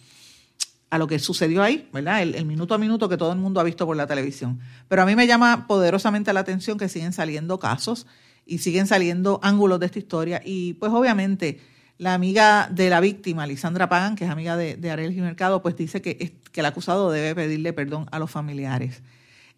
a 0.90 0.98
lo 0.98 1.06
que 1.06 1.18
sucedió 1.18 1.62
ahí, 1.62 1.88
¿verdad? 1.92 2.22
El, 2.22 2.46
minuto 2.46 2.74
a 2.74 2.78
minuto 2.78 3.08
que 3.08 3.16
todo 3.16 3.32
el 3.32 3.38
mundo 3.38 3.60
ha 3.60 3.64
visto 3.64 3.84
por 3.84 3.96
la 3.96 4.06
televisión. 4.06 4.60
Pero 4.88 5.02
a 5.02 5.06
mí 5.06 5.16
me 5.16 5.26
llama 5.26 5.66
poderosamente 5.66 6.32
la 6.32 6.40
atención 6.40 6.78
que 6.78 6.88
siguen 6.88 7.12
saliendo 7.12 7.58
casos 7.58 8.06
y 8.48 8.58
siguen 8.58 8.86
saliendo 8.88 9.38
ángulos 9.42 9.78
de 9.78 9.86
esta 9.86 9.98
historia. 9.98 10.40
Y 10.44 10.72
pues 10.74 10.90
obviamente 10.90 11.60
la 11.98 12.14
amiga 12.14 12.68
de 12.72 12.90
la 12.90 13.00
víctima, 13.00 13.46
Lisandra 13.46 13.88
Pagan, 13.88 14.16
que 14.16 14.24
es 14.24 14.30
amiga 14.30 14.56
de, 14.56 14.76
de 14.76 15.12
y 15.12 15.20
Mercado, 15.20 15.62
pues 15.62 15.76
dice 15.76 16.00
que, 16.00 16.16
que 16.16 16.60
el 16.60 16.66
acusado 16.66 17.10
debe 17.10 17.34
pedirle 17.34 17.72
perdón 17.72 18.06
a 18.10 18.18
los 18.18 18.30
familiares. 18.30 19.02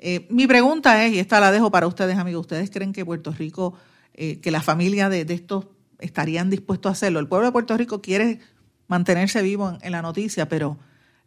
Eh, 0.03 0.27
mi 0.31 0.47
pregunta 0.47 1.05
es, 1.05 1.13
y 1.13 1.19
esta 1.19 1.39
la 1.41 1.53
dejo 1.53 1.71
para 1.71 1.87
ustedes, 1.87 2.17
amigos, 2.17 2.41
¿ustedes 2.41 2.71
creen 2.71 2.95
que 2.95 3.05
Puerto 3.05 3.33
Rico, 3.33 3.75
eh, 4.15 4.41
que 4.41 4.51
la 4.51 4.63
familia 4.63 5.11
de, 5.11 5.27
estos 5.29 5.67
estarían 5.99 6.49
dispuestos 6.49 6.89
a 6.89 6.93
hacerlo? 6.95 7.21
El 7.21 7.29
pueblo 7.29 7.47
de 7.47 7.53
Puerto 7.53 7.77
Rico 7.77 8.01
quiere 8.01 8.41
mantenerse 8.89 9.43
vivo 9.43 9.77
en 9.83 9.93
la 9.93 10.01
noticia, 10.01 10.49
pero 10.49 10.79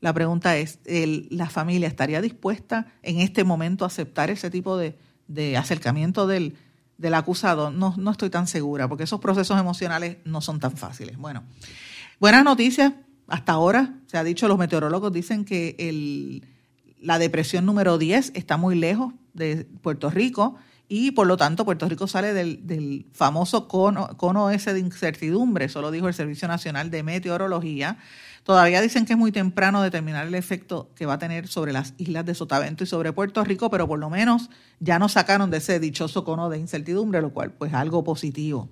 la 0.01 0.11
pregunta 0.11 0.57
es, 0.57 0.79
¿la 1.29 1.49
familia 1.49 1.87
estaría 1.87 2.19
dispuesta 2.19 2.87
en 3.03 3.19
este 3.19 3.43
momento 3.43 3.85
a 3.85 3.87
aceptar 3.87 4.31
ese 4.31 4.49
tipo 4.49 4.75
de, 4.77 4.97
acercamiento 5.55 6.25
del, 6.25 6.55
acusado? 7.13 7.71
No, 7.71 7.93
no 7.97 8.11
estoy 8.11 8.29
tan 8.29 8.47
segura, 8.47 8.87
porque 8.87 9.03
esos 9.03 9.19
procesos 9.19 9.59
emocionales 9.59 10.17
no 10.25 10.41
son 10.41 10.59
tan 10.59 10.77
fáciles. 10.77 11.17
Bueno, 11.17 11.43
buenas 12.19 12.43
noticias. 12.43 12.93
Hasta 13.27 13.53
ahora 13.53 13.95
se 14.07 14.17
ha 14.17 14.23
dicho, 14.23 14.47
los 14.47 14.57
meteorólogos 14.57 15.11
dicen 15.11 15.45
que 15.45 15.75
el, 15.79 16.45
la 16.99 17.19
depresión 17.19 17.65
número 17.65 17.97
10 17.97 18.33
está 18.35 18.57
muy 18.57 18.75
lejos 18.75 19.13
de 19.33 19.65
Puerto 19.81 20.09
Rico 20.09 20.55
y 20.87 21.11
por 21.11 21.25
lo 21.25 21.37
tanto 21.37 21.65
Puerto 21.65 21.87
Rico 21.87 22.07
sale 22.07 22.33
del, 22.33 22.67
del 22.67 23.07
famoso 23.13 23.67
cono, 23.67 24.09
cono 24.17 24.49
ese 24.51 24.73
de 24.73 24.79
incertidumbre, 24.79 25.65
eso 25.65 25.81
lo 25.81 25.91
dijo 25.91 26.07
el 26.07 26.13
Servicio 26.13 26.47
Nacional 26.47 26.91
de 26.91 27.03
Meteorología. 27.03 27.97
Todavía 28.43 28.81
dicen 28.81 29.05
que 29.05 29.13
es 29.13 29.19
muy 29.19 29.31
temprano 29.31 29.81
determinar 29.81 30.27
el 30.27 30.35
efecto 30.35 30.89
que 30.95 31.05
va 31.05 31.13
a 31.13 31.19
tener 31.19 31.47
sobre 31.47 31.71
las 31.71 31.93
islas 31.97 32.25
de 32.25 32.35
Sotavento 32.35 32.83
y 32.83 32.87
sobre 32.87 33.13
Puerto 33.13 33.43
Rico, 33.43 33.69
pero 33.69 33.87
por 33.87 33.99
lo 33.99 34.09
menos 34.09 34.49
ya 34.79 34.99
nos 34.99 35.13
sacaron 35.13 35.49
de 35.49 35.57
ese 35.57 35.79
dichoso 35.79 36.25
cono 36.25 36.49
de 36.49 36.57
incertidumbre, 36.57 37.21
lo 37.21 37.31
cual 37.31 37.51
pues 37.51 37.73
algo 37.73 38.03
positivo. 38.03 38.69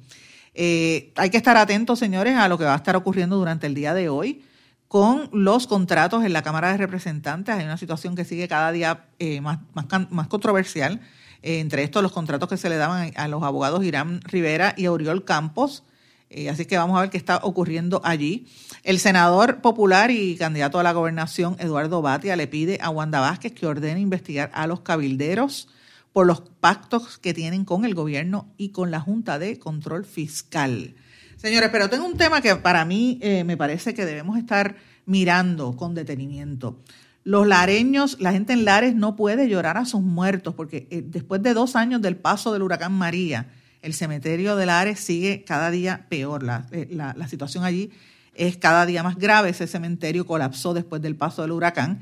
Eh, 0.53 1.13
hay 1.15 1.29
que 1.29 1.37
estar 1.37 1.55
atentos, 1.55 1.99
señores, 1.99 2.35
a 2.35 2.49
lo 2.49 2.57
que 2.57 2.65
va 2.65 2.73
a 2.73 2.77
estar 2.77 2.97
ocurriendo 2.97 3.37
durante 3.37 3.67
el 3.67 3.73
día 3.73 3.93
de 3.93 4.09
hoy 4.09 4.43
con 4.89 5.29
los 5.31 5.67
contratos 5.67 6.25
en 6.25 6.33
la 6.33 6.41
Cámara 6.41 6.71
de 6.71 6.77
Representantes. 6.77 7.55
Hay 7.55 7.63
una 7.63 7.77
situación 7.77 8.13
que 8.13 8.25
sigue 8.25 8.49
cada 8.49 8.73
día 8.73 9.05
eh, 9.19 9.39
más, 9.39 9.59
más, 9.73 10.27
controversial. 10.27 10.99
Eh, 11.43 11.61
entre 11.61 11.83
estos, 11.83 12.03
los 12.03 12.11
contratos 12.11 12.49
que 12.49 12.57
se 12.57 12.67
le 12.67 12.75
daban 12.75 13.13
a 13.15 13.27
los 13.29 13.41
abogados 13.41 13.85
Irán 13.85 14.19
Rivera 14.25 14.73
y 14.75 14.87
Oriol 14.87 15.23
Campos 15.23 15.85
eh, 16.33 16.49
así 16.49 16.65
que 16.65 16.77
vamos 16.77 16.97
a 16.97 17.01
ver 17.01 17.09
qué 17.09 17.17
está 17.17 17.41
ocurriendo 17.43 18.01
allí. 18.03 18.47
El 18.83 18.99
senador 18.99 19.61
popular 19.61 20.11
y 20.11 20.37
candidato 20.37 20.79
a 20.79 20.83
la 20.83 20.93
gobernación, 20.93 21.57
Eduardo 21.59 22.01
Batia, 22.01 22.35
le 22.35 22.47
pide 22.47 22.79
a 22.81 22.89
Wanda 22.89 23.19
Vázquez 23.19 23.51
que 23.51 23.67
ordene 23.67 23.99
investigar 23.99 24.49
a 24.53 24.65
los 24.65 24.79
cabilderos 24.79 25.67
por 26.13 26.25
los 26.25 26.41
pactos 26.41 27.17
que 27.17 27.33
tienen 27.33 27.65
con 27.65 27.85
el 27.85 27.95
gobierno 27.95 28.53
y 28.57 28.69
con 28.69 28.91
la 28.91 28.99
Junta 28.99 29.39
de 29.39 29.59
Control 29.59 30.05
Fiscal. 30.05 30.95
Señores, 31.35 31.69
pero 31.71 31.89
tengo 31.89 32.05
un 32.05 32.17
tema 32.17 32.41
que 32.41 32.55
para 32.55 32.85
mí 32.85 33.17
eh, 33.21 33.43
me 33.43 33.57
parece 33.57 33.93
que 33.93 34.05
debemos 34.05 34.37
estar 34.37 34.77
mirando 35.05 35.75
con 35.75 35.95
detenimiento. 35.95 36.79
Los 37.23 37.45
lareños, 37.45 38.17
la 38.19 38.31
gente 38.31 38.53
en 38.53 38.65
Lares 38.65 38.95
no 38.95 39.15
puede 39.15 39.47
llorar 39.47 39.77
a 39.77 39.85
sus 39.85 40.01
muertos 40.01 40.55
porque 40.55 40.87
eh, 40.89 41.03
después 41.05 41.43
de 41.43 41.53
dos 41.53 41.75
años 41.75 42.01
del 42.01 42.15
paso 42.15 42.53
del 42.53 42.63
huracán 42.63 42.93
María, 42.93 43.47
el 43.81 43.93
cementerio 43.93 44.55
de 44.55 44.65
Lares 44.65 44.99
sigue 44.99 45.43
cada 45.43 45.71
día 45.71 46.05
peor. 46.09 46.43
Eh, 46.71 46.87
la, 46.91 47.27
situación 47.27 47.63
allí 47.63 47.91
es 48.35 48.57
cada 48.57 48.85
día 48.85 49.03
más 49.03 49.17
grave. 49.17 49.49
Ese 49.49 49.67
cementerio 49.67 50.25
colapsó 50.25 50.73
después 50.73 51.01
del 51.01 51.15
paso 51.15 51.41
del 51.41 51.51
huracán. 51.51 52.01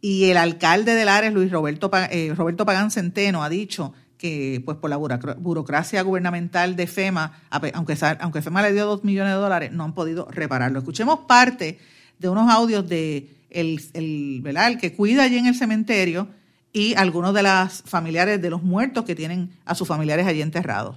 Y 0.00 0.24
el 0.24 0.36
alcalde 0.36 0.94
de 0.94 1.04
Lares, 1.04 1.32
Luis 1.32 1.50
Roberto, 1.52 1.90
eh, 2.10 2.32
Roberto 2.36 2.64
Pagán 2.64 2.90
Centeno, 2.90 3.44
ha 3.44 3.48
dicho 3.48 3.92
que 4.16 4.62
pues 4.64 4.76
por 4.76 4.90
la 4.90 4.96
burocracia 4.96 6.02
gubernamental 6.02 6.76
de 6.76 6.86
FEMA, 6.86 7.40
aunque, 7.50 7.96
aunque 8.20 8.42
FEMA 8.42 8.62
le 8.62 8.72
dio 8.72 8.84
dos 8.84 9.02
millones 9.02 9.32
de 9.32 9.40
dólares, 9.40 9.72
no 9.72 9.84
han 9.84 9.94
podido 9.94 10.28
repararlo. 10.30 10.78
Escuchemos 10.78 11.20
parte 11.20 11.78
de 12.18 12.28
unos 12.28 12.50
audios 12.50 12.86
de 12.86 13.30
el 13.48 14.78
que 14.78 14.92
cuida 14.94 15.22
allí 15.24 15.38
en 15.38 15.46
el 15.46 15.54
cementerio 15.54 16.28
y 16.72 16.94
algunos 16.94 17.34
de 17.34 17.42
las 17.42 17.82
familiares 17.86 18.40
de 18.40 18.50
los 18.50 18.62
muertos 18.62 19.04
que 19.04 19.14
tienen 19.14 19.50
a 19.64 19.74
sus 19.74 19.88
familiares 19.88 20.26
allí 20.26 20.42
enterrados. 20.42 20.96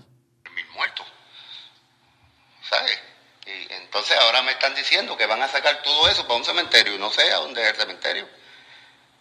Diciendo 4.84 5.16
que 5.18 5.26
van 5.26 5.42
a 5.42 5.48
sacar 5.48 5.82
todo 5.82 6.10
eso 6.10 6.24
para 6.24 6.36
un 6.36 6.46
cementerio, 6.46 6.98
no 6.98 7.10
sé 7.10 7.32
a 7.32 7.38
dónde 7.38 7.62
es 7.64 7.70
el 7.70 7.76
cementerio. 7.76 8.28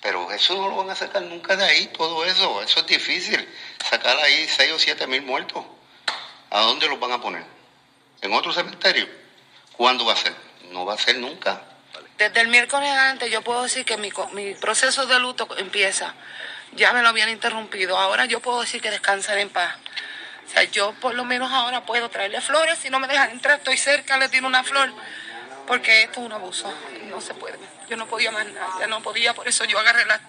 Pero 0.01 0.33
eso 0.33 0.57
no 0.57 0.69
lo 0.69 0.77
van 0.77 0.91
a 0.91 0.97
sacar 0.97 1.23
nunca 1.23 1.55
de 1.55 1.65
ahí, 1.65 1.87
todo 1.87 2.25
eso. 2.25 2.61
Eso 2.61 2.81
es 2.81 2.87
difícil. 2.87 3.49
Sacar 3.89 4.19
ahí 4.19 4.49
6 4.49 4.73
o 4.73 4.79
7 4.79 5.07
mil 5.07 5.23
muertos. 5.23 5.65
¿A 6.51 6.61
dónde 6.63 6.89
los 6.89 6.99
van 6.99 7.13
a 7.13 7.21
poner? 7.21 7.45
¿En 8.21 8.33
otro 8.33 8.53
cementerio? 8.53 9.09
¿Cuándo 9.77 10.05
va 10.05 10.15
a 10.15 10.17
ser? 10.17 10.35
No 10.73 10.85
va 10.85 10.95
a 10.95 10.99
ser 10.99 11.19
nunca. 11.19 11.63
Desde 12.19 12.41
el 12.41 12.49
miércoles 12.49 12.91
antes 12.91 13.31
yo 13.31 13.43
puedo 13.43 13.63
decir 13.63 13.85
que 13.85 13.97
mi, 13.97 14.11
mi 14.33 14.55
proceso 14.55 15.07
de 15.07 15.21
luto 15.21 15.49
empieza. 15.57 16.15
Ya 16.73 16.93
me 16.93 17.03
lo 17.03 17.09
habían 17.09 17.29
interrumpido. 17.29 17.97
Ahora 17.97 18.25
yo 18.25 18.41
puedo 18.41 18.63
decir 18.63 18.83
que 18.83 18.91
descansan 18.91 19.39
en 19.39 19.51
paz. 19.51 19.77
O 20.47 20.51
sea, 20.51 20.65
yo 20.65 20.93
por 20.95 21.15
lo 21.15 21.25
menos 21.25 21.51
ahora 21.53 21.85
puedo 21.85 22.11
traerle 22.11 22.41
flores. 22.41 22.79
Si 22.79 22.91
no 22.91 22.99
me 22.99 23.09
dejan 23.09 23.31
entrar, 23.31 23.59
estoy 23.59 23.77
cerca, 23.77 24.17
le 24.19 24.29
tiro 24.29 24.47
una 24.47 24.65
flor. 24.65 24.93
Porque 25.67 26.03
esto 26.03 26.21
es 26.21 26.27
un 26.27 26.33
abuso. 26.33 26.73
No 27.05 27.21
se 27.21 27.35
puede. 27.35 27.59
Yo 27.89 27.97
no 27.97 28.07
podía 28.07 28.31
más 28.31 28.47
nada. 28.47 28.69
Ya 28.81 28.87
no 28.87 29.03
podía. 29.03 29.35
Por 29.35 29.49
eso 29.49 29.65
yo 29.65 29.79
agarré 29.79 30.05
la, 30.07 30.21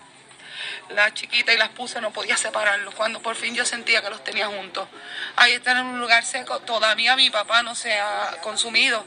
la 0.90 1.14
chiquita 1.14 1.54
y 1.54 1.58
las 1.58 1.70
puse. 1.70 2.00
No 2.02 2.12
podía 2.12 2.38
separarlos. 2.38 2.94
Cuando 2.96 3.22
por 3.22 3.36
fin 3.36 3.56
yo 3.56 3.66
sentía 3.66 4.02
que 4.02 4.10
los 4.10 4.24
tenía 4.24 4.48
juntos. 4.48 4.88
Ahí 5.36 5.54
están 5.54 5.78
en 5.78 5.86
un 5.88 6.00
lugar 6.00 6.24
seco. 6.24 6.60
Todavía 6.60 7.16
mi 7.16 7.30
papá 7.30 7.64
no 7.64 7.76
se 7.76 8.00
ha 8.00 8.38
consumido. 8.42 9.06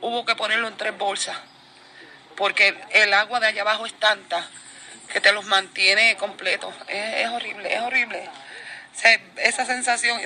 Hubo 0.00 0.24
que 0.24 0.36
ponerlo 0.36 0.68
en 0.68 0.76
tres 0.76 0.96
bolsas. 0.96 1.36
Porque 2.36 2.76
el 2.90 3.12
agua 3.14 3.40
de 3.40 3.46
allá 3.48 3.62
abajo 3.62 3.86
es 3.86 3.94
tanta 3.94 4.46
que 5.12 5.20
te 5.20 5.32
los 5.32 5.44
mantiene 5.44 6.16
completos. 6.16 6.74
Es, 6.88 7.28
horrible, 7.28 7.74
es 7.74 7.80
horrible. 7.82 8.28
Esa 9.36 9.64
sensación. 9.66 10.20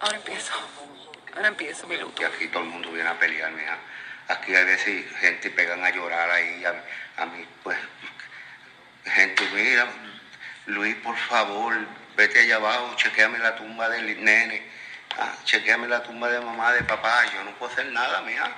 Ahora 0.00 0.16
empiezo. 0.16 0.52
Ahora 1.34 1.48
empiezo 1.48 1.86
mi 1.86 1.96
luto. 1.96 2.22
Y 2.22 2.24
aquí 2.24 2.48
todo 2.48 2.62
el 2.62 2.68
mundo 2.68 2.90
viene 2.92 3.08
a 3.08 3.18
pelear, 3.18 3.50
mija. 3.52 3.78
Aquí 4.28 4.54
a 4.54 4.64
veces 4.64 5.04
gente 5.20 5.50
pegan 5.50 5.84
a 5.84 5.90
llorar 5.90 6.30
ahí. 6.30 6.64
A, 7.16 7.26
mí, 7.26 7.46
pues, 7.62 7.78
gente, 9.04 9.48
mira, 9.54 9.86
Luis, 10.66 10.96
por 10.96 11.16
favor, 11.16 11.74
vete 12.16 12.40
allá 12.40 12.56
abajo, 12.56 12.94
chequeame 12.96 13.38
la 13.38 13.56
tumba 13.56 13.88
del 13.88 14.22
nene. 14.24 14.62
Ah, 15.18 15.34
chequeame 15.44 15.88
la 15.88 16.02
tumba 16.02 16.28
de 16.28 16.40
mamá, 16.40 16.72
de 16.72 16.82
papá. 16.82 17.24
Yo 17.32 17.44
no 17.44 17.52
puedo 17.58 17.72
hacer 17.72 17.86
nada, 17.86 18.22
mija. 18.22 18.50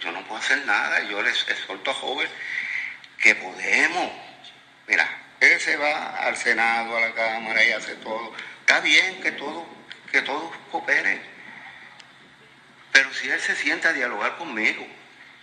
Yo 0.00 0.12
no 0.12 0.22
puedo 0.24 0.40
hacer 0.40 0.64
nada. 0.66 1.00
Yo 1.04 1.22
les 1.22 1.48
exhorto 1.48 1.90
a 1.90 1.94
joven 1.94 2.28
que 3.18 3.34
podemos. 3.34 4.12
Mira, 4.86 5.08
él 5.40 5.60
se 5.60 5.76
va 5.76 6.16
al 6.26 6.36
Senado, 6.36 6.96
a 6.96 7.00
la 7.00 7.14
Cámara 7.14 7.64
y 7.64 7.72
hace 7.72 7.94
todo. 7.96 8.32
Está 8.60 8.80
bien 8.80 9.20
que 9.22 9.32
todo, 9.32 9.64
que 10.10 10.22
todos 10.22 10.50
cooperen. 10.70 11.20
Pero 12.92 13.12
si 13.12 13.28
él 13.28 13.40
se 13.40 13.54
sienta 13.54 13.90
a 13.90 13.92
dialogar 13.92 14.36
conmigo 14.36 14.86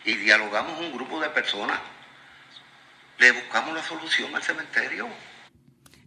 y 0.05 0.15
dialogamos 0.15 0.79
un 0.79 0.91
grupo 0.93 1.19
de 1.19 1.29
personas, 1.29 1.79
le 3.19 3.31
buscamos 3.31 3.75
la 3.75 3.83
solución 3.83 4.35
al 4.35 4.41
cementerio. 4.41 5.07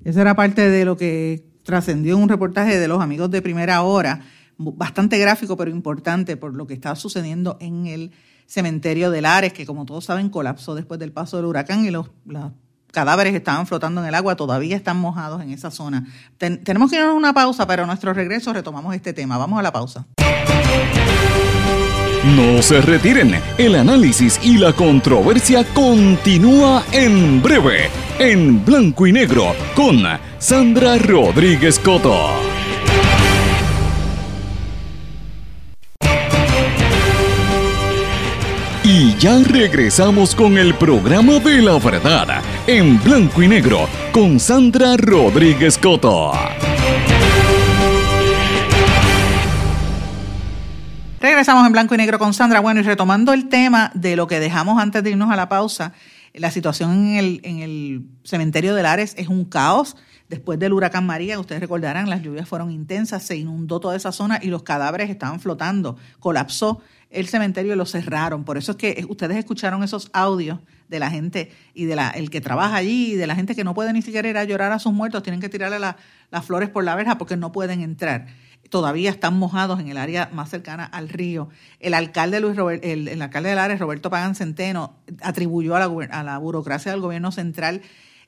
Esa 0.05 0.23
era 0.23 0.35
parte 0.35 0.69
de 0.69 0.85
lo 0.85 0.97
que 0.97 1.45
trascendió 1.63 2.17
en 2.17 2.23
un 2.23 2.29
reportaje 2.29 2.79
de 2.79 2.89
los 2.89 3.01
amigos 3.01 3.31
de 3.31 3.43
primera 3.43 3.83
hora, 3.83 4.21
bastante 4.59 5.19
gráfico 5.19 5.57
pero 5.57 5.71
importante 5.71 6.37
por 6.37 6.55
lo 6.55 6.67
que 6.67 6.75
estaba 6.75 6.97
sucediendo 6.97 7.57
en 7.61 7.87
el 7.87 8.13
cementerio 8.47 9.11
de 9.11 9.23
Lares, 9.23 9.53
que 9.53 9.67
como 9.67 9.87
todos 9.87 10.05
saben 10.05 10.29
colapsó 10.29 10.75
después 10.75 11.01
del 11.01 11.13
paso 11.13 11.37
del 11.37 11.47
huracán 11.47 11.85
y 11.85 11.91
los, 11.91 12.11
cadáveres 12.95 13.35
estaban 13.35 13.67
flotando 13.67 14.01
en 14.01 14.07
el 14.07 14.15
agua, 14.15 14.37
todavía 14.37 14.77
están 14.77 14.97
mojados 14.97 15.43
en 15.43 15.51
esa 15.51 15.71
zona. 15.71 16.07
tenemos 16.39 16.91
que 16.91 16.97
ir 16.97 17.03
a 17.03 17.13
una 17.13 17.35
pausa, 17.35 17.67
pero 17.67 17.83
a 17.83 17.87
nuestro 17.87 18.15
regreso 18.15 18.55
retomamos 18.55 18.95
este 18.95 19.13
tema. 19.13 19.37
Vamos 19.37 19.59
a 19.59 19.63
la 19.63 19.73
pausa. 19.73 20.07
No 22.25 22.63
se 22.63 22.81
retiren, 22.81 23.39
el 23.59 23.75
análisis 23.75 24.41
y 24.43 24.57
la 24.57 24.73
controversia 24.73 25.63
continúa 25.75 26.83
en 26.91 27.43
breve, 27.43 27.91
en 28.19 28.65
blanco 28.65 29.07
y 29.07 29.13
negro, 29.13 29.55
con 29.75 30.03
Sandra 30.39 30.97
Rodríguez 30.97 31.79
Coto. 31.79 32.31
Y 38.87 39.17
ya 39.17 39.39
regresamos 39.43 40.35
con 40.35 40.57
el 40.57 40.75
programa 40.75 41.39
de 41.39 41.63
la 41.63 41.79
verdad, 41.79 42.43
en 42.67 43.03
blanco 43.03 43.43
y 43.43 43.49
negro, 43.49 43.87
con 44.11 44.41
Sandra 44.41 44.97
Rodríguez 44.97 45.77
Coto. 45.77 46.33
Regresamos 51.21 51.67
en 51.67 51.73
blanco 51.73 51.95
y 51.95 51.99
negro 51.99 52.19
con 52.19 52.33
Sandra. 52.33 52.61
Bueno, 52.61 52.81
y 52.81 52.83
retomando 52.83 53.35
el 53.35 53.49
tema 53.51 53.91
de 53.95 54.17
lo 54.17 54.27
que 54.27 54.41
dejamos 54.41 54.81
antes 54.81 55.03
de 55.03 55.11
irnos 55.11 55.31
a 55.31 55.37
la 55.37 55.49
pausa, 55.49 55.93
la 56.33 56.51
situación 56.51 56.93
en 56.93 57.17
el, 57.17 57.41
en 57.45 57.59
el 57.59 58.07
cementerio 58.25 58.75
de 58.75 58.83
Lares 58.83 59.15
es 59.19 59.29
un 59.29 59.45
caos. 59.45 59.97
Después 60.31 60.59
del 60.59 60.73
huracán 60.73 61.05
María, 61.05 61.39
ustedes 61.39 61.61
recordarán, 61.61 62.09
las 62.09 62.23
lluvias 62.23 62.49
fueron 62.49 62.71
intensas, 62.71 63.23
se 63.23 63.37
inundó 63.37 63.79
toda 63.79 63.95
esa 63.95 64.11
zona 64.11 64.41
y 64.43 64.49
los 64.49 64.63
cadáveres 64.63 65.11
estaban 65.11 65.39
flotando, 65.39 65.99
colapsó 66.19 66.81
el 67.15 67.29
cementerio 67.29 67.77
lo 67.77 67.87
cerraron. 67.87 68.45
Por 68.45 68.59
eso 68.59 68.73
es 68.73 68.77
que 68.77 69.07
ustedes 69.09 69.37
escucharon 69.37 69.83
esos 69.83 70.11
audios 70.13 70.59
de 70.89 70.99
la 70.99 71.11
gente 71.11 71.51
y 71.73 71.85
de 71.85 71.97
la 71.97 72.11
el 72.11 72.31
que 72.31 72.41
trabaja 72.41 72.77
allí 72.77 73.13
y 73.13 73.17
de 73.17 73.27
la 73.27 73.35
gente 73.35 73.55
que 73.55 73.65
no 73.65 73.75
puede 73.75 73.93
ni 73.93 74.03
siquiera 74.03 74.29
ir 74.29 74.37
a 74.37 74.45
llorar 74.45 74.73
a 74.73 74.79
sus 74.79 74.93
muertos, 74.93 75.23
tienen 75.23 75.41
que 75.41 75.49
tirarle 75.49 75.79
las 75.79 76.45
flores 76.45 76.69
por 76.69 76.85
la 76.85 76.95
verja 76.95 77.17
porque 77.17 77.37
no 77.37 77.53
pueden 77.53 77.81
entrar. 77.81 78.27
Todavía 78.71 79.11
están 79.11 79.39
mojados 79.39 79.79
en 79.81 79.89
el 79.89 79.97
área 79.97 80.31
más 80.33 80.51
cercana 80.51 80.85
al 80.85 81.09
río. 81.09 81.49
El 81.81 81.95
alcalde 81.95 82.41
Luis 82.41 82.59
el, 82.83 83.23
alcalde 83.23 83.51
de 83.51 83.55
Lares, 83.55 83.79
Roberto 83.79 84.11
Pagan 84.11 84.35
Centeno, 84.35 84.97
atribuyó 85.23 85.77
a 85.77 85.81
la, 85.81 85.87
a 86.11 86.23
la 86.25 86.39
burocracia 86.39 86.91
del 86.91 87.01
gobierno 87.01 87.31
central 87.31 87.83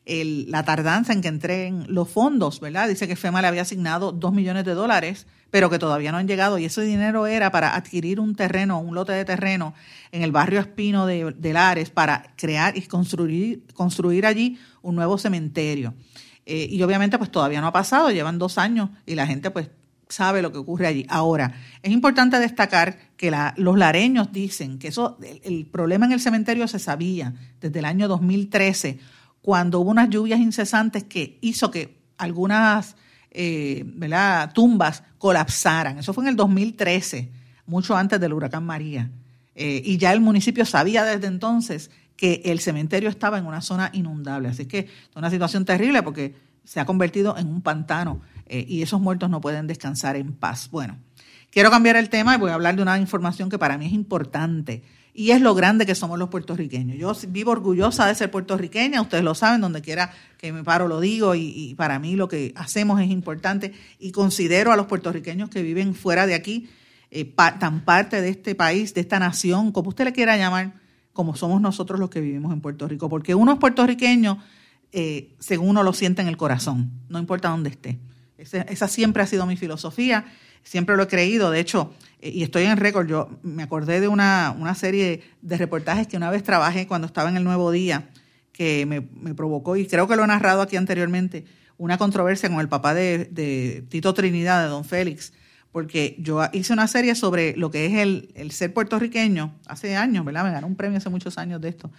la 0.06 0.62
tardanza 0.62 1.12
en 1.12 1.20
que 1.20 1.28
entren 1.28 1.84
los 1.88 2.08
fondos, 2.08 2.60
¿verdad? 2.60 2.88
Dice 2.88 3.08
que 3.08 3.16
FEMA 3.16 3.42
le 3.42 3.48
había 3.48 3.62
asignado 3.62 4.12
dos 4.12 4.32
millones 4.32 4.64
de 4.64 4.74
dólares 4.74 5.26
pero 5.50 5.70
que 5.70 5.78
todavía 5.78 6.12
no 6.12 6.18
han 6.18 6.28
llegado. 6.28 6.58
Y 6.58 6.64
ese 6.64 6.82
dinero 6.82 7.26
era 7.26 7.50
para 7.50 7.74
adquirir 7.74 8.20
un 8.20 8.34
terreno, 8.34 8.80
un 8.80 8.94
lote 8.94 9.12
de 9.12 9.24
terreno 9.24 9.74
en 10.12 10.22
el 10.22 10.32
barrio 10.32 10.60
Espino 10.60 11.06
de, 11.06 11.52
Lares 11.52 11.90
para 11.90 12.32
crear 12.36 12.76
y 12.76 12.82
construir, 12.82 13.64
construir 13.74 14.26
allí 14.26 14.58
un 14.82 14.96
nuevo 14.96 15.18
cementerio. 15.18 15.94
Eh, 16.44 16.68
y 16.70 16.82
obviamente 16.82 17.18
pues 17.18 17.30
todavía 17.30 17.60
no 17.60 17.66
ha 17.66 17.72
pasado, 17.72 18.10
llevan 18.10 18.38
dos 18.38 18.58
años 18.58 18.90
y 19.04 19.16
la 19.16 19.26
gente 19.26 19.50
pues 19.50 19.68
sabe 20.08 20.42
lo 20.42 20.52
que 20.52 20.58
ocurre 20.58 20.86
allí. 20.86 21.06
Ahora, 21.08 21.54
es 21.82 21.92
importante 21.92 22.38
destacar 22.38 22.98
que 23.16 23.32
los 23.56 23.78
lareños 23.78 24.32
dicen 24.32 24.78
que 24.78 24.88
eso, 24.88 25.18
el, 25.42 25.66
problema 25.66 26.06
en 26.06 26.12
el 26.12 26.20
cementerio 26.20 26.68
se 26.68 26.78
sabía 26.78 27.34
desde 27.60 27.78
el 27.80 27.84
año 27.84 28.08
2013, 28.08 28.98
cuando 29.42 29.80
hubo 29.80 29.90
unas 29.90 30.10
lluvias 30.10 30.40
incesantes 30.40 31.04
que 31.04 31.38
hizo 31.40 31.70
que 31.70 31.98
algunas 32.18 32.96
eh, 33.36 33.84
tumbas 34.54 35.02
colapsaran. 35.18 35.98
Eso 35.98 36.12
fue 36.14 36.24
en 36.24 36.28
el 36.28 36.36
2013, 36.36 37.30
mucho 37.66 37.96
antes 37.96 38.18
del 38.18 38.32
huracán 38.32 38.64
María. 38.64 39.10
Eh, 39.54 39.82
y 39.84 39.98
ya 39.98 40.12
el 40.12 40.20
municipio 40.20 40.64
sabía 40.64 41.04
desde 41.04 41.26
entonces 41.26 41.90
que 42.16 42.42
el 42.46 42.60
cementerio 42.60 43.08
estaba 43.08 43.38
en 43.38 43.46
una 43.46 43.60
zona 43.60 43.90
inundable. 43.92 44.48
Así 44.48 44.66
que 44.66 44.78
es 44.80 45.16
una 45.16 45.30
situación 45.30 45.64
terrible 45.64 46.02
porque 46.02 46.34
se 46.64 46.80
ha 46.80 46.86
convertido 46.86 47.36
en 47.36 47.48
un 47.48 47.62
pantano 47.62 48.20
eh, 48.46 48.64
y 48.66 48.82
esos 48.82 49.00
muertos 49.00 49.30
no 49.30 49.40
pueden 49.40 49.66
descansar 49.66 50.16
en 50.16 50.32
paz. 50.32 50.70
Bueno, 50.70 50.96
quiero 51.50 51.70
cambiar 51.70 51.96
el 51.96 52.08
tema 52.08 52.34
y 52.34 52.38
voy 52.38 52.50
a 52.50 52.54
hablar 52.54 52.76
de 52.76 52.82
una 52.82 52.98
información 52.98 53.50
que 53.50 53.58
para 53.58 53.76
mí 53.76 53.86
es 53.86 53.92
importante 53.92 54.82
y 55.18 55.30
es 55.30 55.40
lo 55.40 55.54
grande 55.54 55.86
que 55.86 55.94
somos 55.94 56.18
los 56.18 56.28
puertorriqueños. 56.28 56.98
Yo 56.98 57.30
vivo 57.30 57.50
orgullosa 57.50 58.06
de 58.06 58.14
ser 58.14 58.30
puertorriqueña, 58.30 59.00
ustedes 59.00 59.24
lo 59.24 59.34
saben, 59.34 59.62
donde 59.62 59.80
quiera 59.80 60.12
que 60.36 60.52
me 60.52 60.62
paro 60.62 60.88
lo 60.88 61.00
digo 61.00 61.34
y, 61.34 61.74
para 61.74 61.98
mí 61.98 62.16
lo 62.16 62.28
que 62.28 62.52
hacemos 62.54 63.00
es 63.00 63.08
importante 63.08 63.72
y 63.98 64.12
considero 64.12 64.72
a 64.72 64.76
los 64.76 64.84
puertorriqueños 64.84 65.48
que 65.48 65.62
viven 65.62 65.94
fuera 65.94 66.26
de 66.26 66.34
aquí 66.34 66.68
eh, 67.10 67.24
tan 67.24 67.82
parte 67.86 68.20
de 68.20 68.28
este 68.28 68.54
país, 68.54 68.92
de 68.92 69.00
esta 69.00 69.18
nación, 69.18 69.72
como 69.72 69.88
usted 69.88 70.04
le 70.04 70.12
quiera 70.12 70.36
llamar, 70.36 70.74
como 71.14 71.34
somos 71.34 71.62
nosotros 71.62 71.98
los 71.98 72.10
que 72.10 72.20
vivimos 72.20 72.52
en 72.52 72.60
Puerto 72.60 72.86
Rico, 72.86 73.08
porque 73.08 73.34
uno 73.34 73.52
es 73.52 73.58
puertorriqueño 73.58 74.38
eh, 74.92 75.34
según 75.38 75.70
uno 75.70 75.82
lo 75.82 75.94
siente 75.94 76.20
en 76.20 76.28
el 76.28 76.36
corazón, 76.36 76.90
no 77.08 77.18
importa 77.18 77.48
dónde 77.48 77.70
esté. 77.70 77.98
esa 78.36 78.86
siempre 78.86 79.22
ha 79.22 79.26
sido 79.26 79.46
mi 79.46 79.56
filosofía 79.56 80.26
siempre 80.66 80.96
lo 80.96 81.04
he 81.04 81.08
creído. 81.08 81.50
De 81.50 81.60
hecho, 81.60 81.94
eh, 82.20 82.30
y 82.30 82.42
estoy 82.42 82.64
en 82.64 82.76
récord, 82.76 83.06
yo 83.06 83.30
me 83.42 83.62
acordé 83.62 84.00
de 84.00 84.08
una, 84.08 84.54
una, 84.58 84.74
serie 84.74 85.22
de 85.40 85.56
reportajes 85.56 86.06
que 86.06 86.16
una 86.16 86.30
vez 86.30 86.42
trabajé 86.42 86.86
cuando 86.86 87.06
estaba 87.06 87.30
en 87.30 87.36
el 87.36 87.44
Nuevo 87.44 87.70
Día, 87.70 88.10
que 88.52 88.84
me, 88.86 89.34
provocó, 89.34 89.76
y 89.76 89.86
creo 89.86 90.08
que 90.08 90.16
lo 90.16 90.24
he 90.24 90.26
narrado 90.26 90.62
aquí 90.62 90.76
anteriormente, 90.76 91.44
una 91.78 91.98
controversia 91.98 92.48
con 92.48 92.60
el 92.60 92.68
papá 92.68 92.94
de, 92.94 93.84
Tito 93.88 94.14
Trinidad, 94.14 94.62
de 94.64 94.68
Don 94.68 94.84
Félix, 94.84 95.32
porque 95.72 96.16
yo 96.18 96.42
hice 96.52 96.72
una 96.72 96.88
serie 96.88 97.14
sobre 97.14 97.54
lo 97.54 97.70
que 97.70 97.84
es 97.86 97.94
el, 97.94 98.32
el 98.34 98.50
ser 98.50 98.72
puertorriqueño, 98.72 99.54
hace 99.66 99.94
años, 99.94 100.24
¿verdad? 100.24 100.44
Me 100.44 100.52
ganó 100.52 100.66
un 100.66 100.76
premio 100.76 100.96
hace 100.96 101.10
muchos 101.10 101.36
años 101.36 101.60
de 101.60 101.68
esto. 101.68 101.92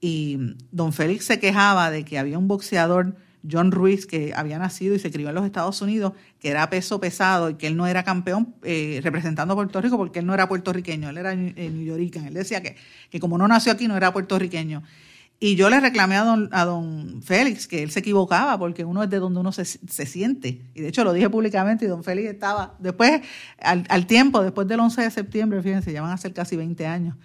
Y 0.00 0.54
Don 0.70 0.92
Félix 0.92 1.24
se 1.24 1.40
quejaba 1.40 1.90
de 1.90 2.04
que 2.04 2.20
había 2.20 2.38
un 2.38 2.46
boxeador 2.46 3.16
John 3.48 3.70
Ruiz, 3.72 4.06
que 4.06 4.32
había 4.34 4.58
nacido 4.58 4.94
y 4.94 4.98
se 4.98 5.10
crió 5.10 5.28
en 5.28 5.34
los 5.34 5.44
Estados 5.44 5.80
Unidos, 5.80 6.12
que 6.40 6.48
era 6.48 6.68
peso 6.70 7.00
pesado 7.00 7.50
y 7.50 7.54
que 7.54 7.66
él 7.66 7.76
no 7.76 7.86
era 7.86 8.02
campeón 8.02 8.54
eh, 8.62 9.00
representando 9.02 9.54
a 9.54 9.56
Puerto 9.56 9.80
Rico 9.80 9.96
porque 9.96 10.18
él 10.18 10.26
no 10.26 10.34
era 10.34 10.48
puertorriqueño, 10.48 11.10
él 11.10 11.18
era 11.18 11.32
eh, 11.32 11.70
New 11.72 11.84
Yorker. 11.84 12.26
Él 12.26 12.34
decía 12.34 12.62
que, 12.62 12.76
que 13.10 13.20
como 13.20 13.38
no 13.38 13.46
nació 13.48 13.72
aquí 13.72 13.88
no 13.88 13.96
era 13.96 14.12
puertorriqueño. 14.12 14.82
Y 15.38 15.54
yo 15.54 15.68
le 15.68 15.80
reclamé 15.80 16.16
a 16.16 16.24
don, 16.24 16.48
a 16.52 16.64
don 16.64 17.20
Félix 17.22 17.66
que 17.66 17.82
él 17.82 17.90
se 17.90 18.00
equivocaba 18.00 18.58
porque 18.58 18.86
uno 18.86 19.02
es 19.02 19.10
de 19.10 19.18
donde 19.18 19.40
uno 19.40 19.52
se, 19.52 19.66
se 19.66 20.06
siente. 20.06 20.62
Y 20.74 20.80
de 20.80 20.88
hecho 20.88 21.04
lo 21.04 21.12
dije 21.12 21.28
públicamente 21.28 21.84
y 21.84 21.88
don 21.88 22.02
Félix 22.02 22.30
estaba, 22.30 22.74
después, 22.78 23.20
al, 23.60 23.84
al, 23.90 24.06
tiempo, 24.06 24.42
después 24.42 24.66
del 24.66 24.80
11 24.80 25.02
de 25.02 25.10
septiembre, 25.10 25.62
fíjense, 25.62 25.92
ya 25.92 26.00
van 26.00 26.12
a 26.12 26.16
ser 26.16 26.32
casi 26.32 26.56
20 26.56 26.86
años, 26.86 27.16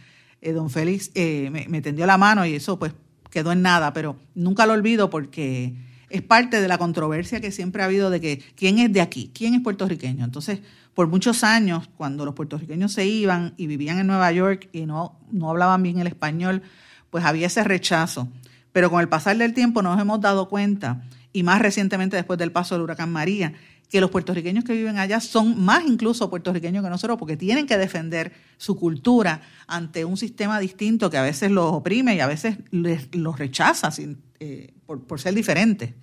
eh, 0.42 0.52
don 0.52 0.70
Félix 0.70 1.12
eh, 1.16 1.50
me, 1.52 1.68
me, 1.70 1.82
tendió 1.82 2.06
la 2.06 2.18
mano 2.18 2.46
y 2.46 2.54
eso 2.56 2.78
pues 2.78 2.94
quedó 3.30 3.54
en 3.54 3.62
nada, 3.62 3.94
pero 3.94 4.18
nunca 4.36 4.66
lo 4.66 4.74
olvido 4.74 5.10
porque 5.10 5.74
es 6.14 6.22
parte 6.22 6.62
de 6.62 6.68
la 6.68 6.78
controversia 6.78 7.42
que 7.42 7.52
siempre 7.52 7.82
ha 7.82 7.86
habido 7.86 8.10
de 8.10 8.22
que 8.22 8.44
quién 8.56 8.80
es 8.80 8.92
de 8.92 9.02
aquí, 9.02 9.32
quién 9.34 9.54
es 9.54 9.62
puertorriqueño. 9.62 10.26
Entonces, 10.26 10.60
por 10.94 11.08
muchos 11.08 11.44
años, 11.44 11.90
cuando 11.98 12.26
los 12.26 12.36
puertorriqueños 12.36 12.94
se 12.94 13.06
iban 13.06 13.54
y 13.58 13.68
vivían 13.68 14.00
en 14.00 14.08
Nueva 14.08 14.32
York 14.32 14.70
y 14.74 14.86
no, 14.86 15.20
no 15.32 15.50
hablaban 15.50 15.82
bien 15.84 16.00
el 16.00 16.08
español, 16.08 16.62
pues 17.10 17.24
había 17.26 17.48
ese 17.48 17.64
rechazo. 17.64 18.28
Pero 18.72 18.90
con 18.90 19.02
el 19.02 19.10
pasar 19.10 19.38
del 19.38 19.54
tiempo 19.54 19.82
nos 19.82 20.00
hemos 20.00 20.22
dado 20.22 20.50
cuenta, 20.50 21.04
y 21.34 21.44
más 21.44 21.62
recientemente 21.62 22.18
después 22.18 22.40
del 22.40 22.52
paso 22.52 22.76
del 22.76 22.84
huracán 22.84 23.12
María, 23.12 23.54
que 23.90 24.00
los 24.00 24.10
puertorriqueños 24.10 24.64
que 24.64 24.74
viven 24.74 24.98
allá 24.98 25.20
son 25.20 25.62
más 25.62 25.84
incluso 25.86 26.30
puertorriqueños 26.30 26.82
que 26.82 26.90
nosotros 26.90 27.20
porque 27.20 27.36
tienen 27.36 27.68
que 27.68 27.78
defender 27.78 28.32
su 28.58 28.78
cultura 28.78 29.42
ante 29.68 30.06
un 30.06 30.16
sistema 30.16 30.60
distinto 30.60 31.10
que 31.10 31.18
a 31.18 31.22
veces 31.22 31.52
los 31.52 31.74
oprime 31.74 32.16
y 32.16 32.22
a 32.22 32.28
veces 32.28 32.58
los 32.72 33.38
rechaza 33.38 33.92
sin, 33.92 34.18
eh, 34.40 34.74
por, 35.00 35.20
ser 35.20 35.34
diferentes. 35.34 35.94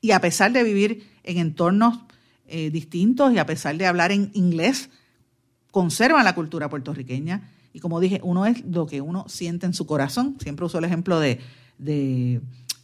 Y 0.00 0.10
a 0.10 0.20
pesar 0.20 0.52
de 0.52 0.62
vivir 0.62 1.06
en 1.22 1.38
entornos 1.38 2.00
eh, 2.46 2.70
distintos 2.70 3.32
y 3.32 3.38
a 3.38 3.46
pesar 3.46 3.76
de 3.76 3.86
hablar 3.86 4.12
en 4.12 4.30
inglés, 4.34 4.90
conservan 5.70 6.24
la 6.24 6.34
cultura 6.34 6.68
puertorriqueña 6.68 7.50
y 7.74 7.80
como 7.80 7.98
dije, 7.98 8.20
uno 8.22 8.46
es 8.46 8.64
lo 8.64 8.86
que 8.86 9.00
uno 9.00 9.24
siente 9.28 9.66
en 9.66 9.74
su 9.74 9.84
corazón. 9.84 10.36
Siempre 10.40 10.64
uso 10.64 10.78
el 10.78 10.84
ejemplo 10.84 11.18
de, 11.18 11.40
de 11.76 12.40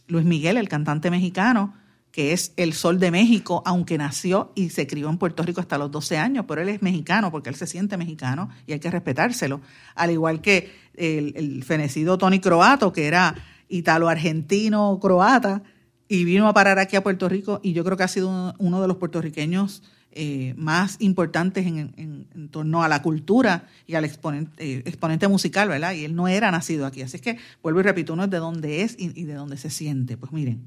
Luis 0.07 0.25
Miguel, 0.25 0.57
el 0.57 0.67
cantante 0.67 1.09
mexicano, 1.09 1.73
que 2.11 2.33
es 2.33 2.51
el 2.57 2.73
sol 2.73 2.99
de 2.99 3.09
México, 3.09 3.63
aunque 3.65 3.97
nació 3.97 4.51
y 4.53 4.69
se 4.69 4.85
crió 4.87 5.09
en 5.09 5.17
Puerto 5.17 5.43
Rico 5.43 5.61
hasta 5.61 5.77
los 5.77 5.91
12 5.91 6.17
años, 6.17 6.43
pero 6.45 6.61
él 6.61 6.67
es 6.67 6.81
mexicano 6.81 7.31
porque 7.31 7.47
él 7.47 7.55
se 7.55 7.67
siente 7.67 7.95
mexicano 7.95 8.49
y 8.67 8.73
hay 8.73 8.81
que 8.81 8.91
respetárselo. 8.91 9.61
Al 9.95 10.11
igual 10.11 10.41
que 10.41 10.69
el, 10.95 11.31
el 11.37 11.63
fenecido 11.63 12.17
Tony 12.17 12.41
Croato, 12.41 12.91
que 12.91 13.07
era 13.07 13.33
italo-argentino-croata 13.71 15.63
y 16.07 16.25
vino 16.25 16.47
a 16.47 16.53
parar 16.53 16.77
aquí 16.77 16.95
a 16.95 17.03
Puerto 17.03 17.29
Rico 17.29 17.59
y 17.63 17.73
yo 17.73 17.83
creo 17.83 17.97
que 17.97 18.03
ha 18.03 18.07
sido 18.07 18.53
uno 18.59 18.81
de 18.81 18.87
los 18.87 18.97
puertorriqueños 18.97 19.81
eh, 20.13 20.53
más 20.57 20.97
importantes 20.99 21.65
en, 21.65 22.49
torno 22.51 22.83
a 22.83 22.89
la 22.89 23.01
cultura 23.01 23.69
y 23.87 23.95
al 23.95 24.03
exponente, 24.03 24.51
eh, 24.57 24.83
exponente 24.85 25.29
musical, 25.29 25.69
¿verdad? 25.69 25.93
Y 25.93 26.03
él 26.03 26.13
no 26.13 26.27
era 26.27 26.51
nacido 26.51 26.85
aquí. 26.85 27.01
Así 27.01 27.15
es 27.15 27.21
que, 27.21 27.37
vuelvo 27.63 27.79
y 27.79 27.83
repito, 27.83 28.11
uno 28.11 28.25
es 28.25 28.29
de 28.29 28.39
donde 28.39 28.81
es 28.81 28.97
y, 28.99 29.23
de 29.23 29.33
donde 29.33 29.55
se 29.55 29.69
siente. 29.69 30.17
Pues 30.17 30.33
miren, 30.33 30.65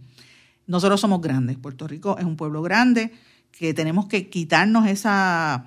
nosotros 0.66 0.98
somos 0.98 1.20
grandes. 1.20 1.58
Puerto 1.58 1.86
Rico 1.86 2.16
es 2.18 2.24
un 2.24 2.36
pueblo 2.36 2.62
grande 2.62 3.12
que 3.52 3.74
tenemos 3.74 4.06
que 4.06 4.30
quitarnos 4.30 4.86
esa, 4.86 5.66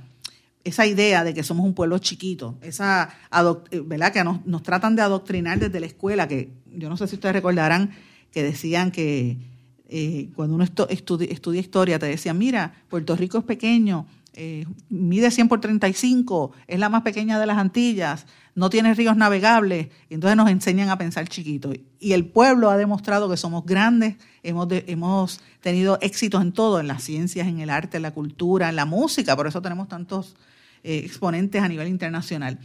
esa 0.67 0.85
idea 0.85 1.23
de 1.23 1.33
que 1.33 1.43
somos 1.43 1.65
un 1.65 1.73
pueblo 1.73 1.97
chiquito, 1.99 2.57
esa 2.61 3.09
eh, 3.71 3.81
¿verdad? 3.85 4.11
que 4.11 4.23
nos, 4.23 4.45
nos, 4.45 4.63
tratan 4.63 4.95
de 4.95 5.01
adoctrinar 5.01 5.59
desde 5.59 5.79
la 5.79 5.85
escuela, 5.85 6.27
que 6.27 6.51
yo 6.71 6.89
no 6.89 6.97
sé 6.97 7.07
si 7.07 7.15
ustedes 7.15 7.33
recordarán 7.33 7.91
que 8.31 8.43
decían 8.43 8.91
que 8.91 9.37
eh, 9.89 10.29
cuando 10.35 10.55
uno 10.55 10.65
estudia, 10.65 11.59
historia, 11.59 11.99
te 11.99 12.07
decían, 12.07 12.37
mira, 12.37 12.73
Puerto 12.89 13.15
Rico 13.15 13.37
es 13.37 13.45
pequeño, 13.45 14.05
eh, 14.33 14.65
mide 14.89 15.31
100 15.31 15.47
por 15.47 15.61
35, 15.61 16.51
es 16.67 16.79
la 16.79 16.89
más 16.89 17.03
pequeña 17.03 17.39
de 17.39 17.45
las 17.45 17.57
Antillas, 17.57 18.25
no 18.53 18.69
tiene 18.69 18.93
ríos 18.93 19.15
navegables, 19.15 19.87
y 20.09 20.15
entonces 20.15 20.35
nos 20.35 20.49
enseñan 20.49 20.89
a 20.89 20.97
pensar 20.97 21.27
chiquito. 21.29 21.71
Y 21.99 22.13
el 22.13 22.25
pueblo 22.25 22.69
ha 22.69 22.77
demostrado 22.77 23.29
que 23.29 23.37
somos 23.37 23.65
grandes, 23.65 24.17
hemos, 24.43 24.67
de, 24.67 24.83
hemos 24.87 25.39
tenido 25.61 25.97
éxitos 26.01 26.41
en 26.41 26.51
todo, 26.51 26.79
en 26.79 26.87
las 26.87 27.03
ciencias, 27.03 27.47
en 27.47 27.59
el 27.59 27.69
arte, 27.69 27.97
en 27.97 28.03
la 28.03 28.11
cultura, 28.11 28.69
en 28.69 28.75
la 28.75 28.85
música, 28.85 29.35
por 29.35 29.47
eso 29.47 29.61
tenemos 29.61 29.87
tantos 29.87 30.35
eh, 30.83 31.01
exponentes 31.05 31.61
a 31.61 31.67
nivel 31.67 31.87
internacional. 31.87 32.59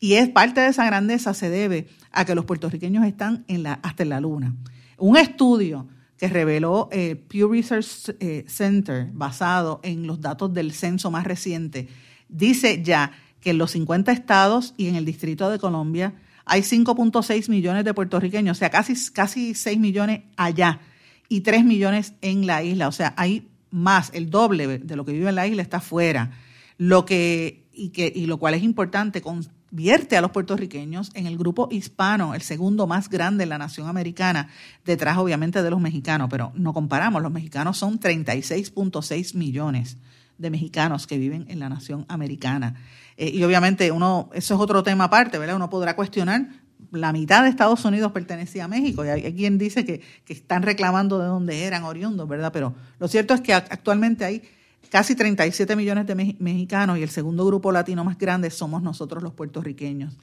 Y 0.00 0.14
es 0.14 0.28
parte 0.28 0.60
de 0.60 0.68
esa 0.68 0.86
grandeza 0.86 1.34
se 1.34 1.50
debe 1.50 1.88
a 2.12 2.24
que 2.24 2.34
los 2.34 2.44
puertorriqueños 2.44 3.04
están 3.04 3.44
hasta 3.82 4.02
en 4.02 4.08
la 4.08 4.20
luna. 4.20 4.54
Un 4.96 5.16
estudio 5.16 5.88
que 6.18 6.28
reveló 6.28 6.88
el 6.90 7.00
eh, 7.00 7.16
Pew 7.16 7.50
Research 7.50 8.16
eh, 8.20 8.44
Center, 8.48 9.08
basado 9.12 9.80
en 9.82 10.06
los 10.06 10.20
datos 10.20 10.52
del 10.52 10.72
censo 10.72 11.10
más 11.10 11.24
reciente, 11.24 11.88
dice 12.28 12.82
ya 12.82 13.12
que 13.40 13.50
en 13.50 13.58
los 13.58 13.70
50 13.70 14.10
estados 14.10 14.74
y 14.76 14.88
en 14.88 14.96
el 14.96 15.04
Distrito 15.04 15.48
de 15.48 15.60
Colombia 15.60 16.14
hay 16.44 16.62
5.6 16.62 17.48
millones 17.48 17.84
de 17.84 17.94
puertorriqueños, 17.94 18.56
o 18.56 18.58
sea, 18.58 18.70
casi, 18.70 18.94
casi 19.12 19.54
6 19.54 19.78
millones 19.78 20.22
allá 20.36 20.80
y 21.28 21.42
3 21.42 21.64
millones 21.64 22.14
en 22.20 22.46
la 22.46 22.64
isla, 22.64 22.88
o 22.88 22.92
sea, 22.92 23.14
hay 23.16 23.46
más, 23.70 24.10
el 24.12 24.30
doble 24.30 24.78
de 24.78 24.96
lo 24.96 25.04
que 25.04 25.12
vive 25.12 25.28
en 25.28 25.34
la 25.36 25.46
isla 25.46 25.62
está 25.62 25.76
afuera, 25.76 26.32
lo 26.78 27.04
que, 27.04 27.68
y, 27.72 27.90
que, 27.90 28.10
y 28.14 28.26
lo 28.26 28.38
cual 28.38 28.54
es 28.54 28.62
importante, 28.62 29.20
con, 29.20 29.44
vierte 29.70 30.16
a 30.16 30.20
los 30.20 30.30
puertorriqueños 30.30 31.10
en 31.14 31.26
el 31.26 31.36
grupo 31.36 31.68
hispano, 31.70 32.34
el 32.34 32.42
segundo 32.42 32.86
más 32.86 33.10
grande 33.10 33.44
en 33.44 33.50
la 33.50 33.58
nación 33.58 33.88
americana, 33.88 34.48
detrás 34.84 35.18
obviamente 35.18 35.62
de 35.62 35.70
los 35.70 35.80
mexicanos, 35.80 36.28
pero 36.30 36.52
no 36.54 36.72
comparamos, 36.72 37.22
los 37.22 37.32
mexicanos 37.32 37.76
son 37.76 38.00
36.6 38.00 39.34
millones 39.34 39.98
de 40.38 40.50
mexicanos 40.50 41.06
que 41.06 41.18
viven 41.18 41.46
en 41.48 41.58
la 41.58 41.68
nación 41.68 42.06
americana. 42.08 42.76
Eh, 43.16 43.30
y 43.34 43.42
obviamente 43.42 43.90
uno, 43.90 44.30
eso 44.32 44.54
es 44.54 44.60
otro 44.60 44.82
tema 44.82 45.04
aparte, 45.04 45.36
¿verdad? 45.36 45.56
Uno 45.56 45.68
podrá 45.68 45.96
cuestionar, 45.96 46.48
la 46.92 47.12
mitad 47.12 47.42
de 47.42 47.50
Estados 47.50 47.84
Unidos 47.84 48.12
pertenecía 48.12 48.64
a 48.64 48.68
México, 48.68 49.04
y 49.04 49.08
hay, 49.08 49.34
quien 49.34 49.58
dice 49.58 49.84
que, 49.84 50.00
que 50.24 50.32
están 50.32 50.62
reclamando 50.62 51.18
de 51.18 51.26
dónde 51.26 51.64
eran 51.64 51.82
oriundos, 51.82 52.28
¿verdad? 52.28 52.52
Pero 52.52 52.74
lo 53.00 53.08
cierto 53.08 53.34
es 53.34 53.40
que 53.40 53.52
actualmente 53.52 54.24
hay 54.24 54.42
casi 54.90 55.14
37 55.14 55.76
millones 55.76 56.06
de 56.06 56.14
mexicanos 56.14 56.98
y 56.98 57.02
el 57.02 57.10
segundo 57.10 57.44
grupo 57.46 57.72
latino 57.72 58.04
más 58.04 58.18
grande 58.18 58.50
somos 58.50 58.82
nosotros 58.82 59.22
los 59.22 59.32
puertorriqueños. 59.32 60.16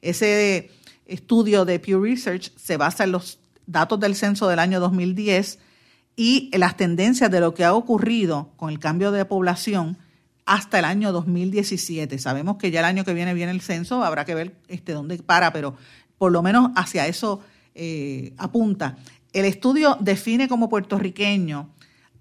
Ese 0.00 0.70
estudio 1.06 1.64
de 1.64 1.78
Pew 1.78 2.02
Research 2.02 2.52
se 2.56 2.76
basa 2.76 3.04
en 3.04 3.12
los 3.12 3.38
datos 3.66 4.00
del 4.00 4.14
censo 4.14 4.48
del 4.48 4.58
año 4.58 4.80
2010 4.80 5.58
y 6.16 6.50
las 6.56 6.76
tendencias 6.76 7.30
de 7.30 7.40
lo 7.40 7.54
que 7.54 7.64
ha 7.64 7.74
ocurrido 7.74 8.50
con 8.56 8.70
el 8.70 8.78
cambio 8.78 9.12
de 9.12 9.24
población 9.24 9.98
hasta 10.44 10.78
el 10.78 10.84
año 10.84 11.12
2017. 11.12 12.18
Sabemos 12.18 12.56
que 12.56 12.70
ya 12.70 12.80
el 12.80 12.86
año 12.86 13.04
que 13.04 13.14
viene 13.14 13.34
viene 13.34 13.52
el 13.52 13.60
censo, 13.60 14.02
habrá 14.02 14.24
que 14.24 14.34
ver 14.34 14.56
este, 14.68 14.92
dónde 14.92 15.16
para, 15.18 15.52
pero 15.52 15.76
por 16.18 16.32
lo 16.32 16.42
menos 16.42 16.70
hacia 16.76 17.06
eso 17.06 17.40
eh, 17.74 18.34
apunta. 18.36 18.96
El 19.32 19.44
estudio 19.44 19.96
define 20.00 20.48
como 20.48 20.68
puertorriqueño 20.68 21.70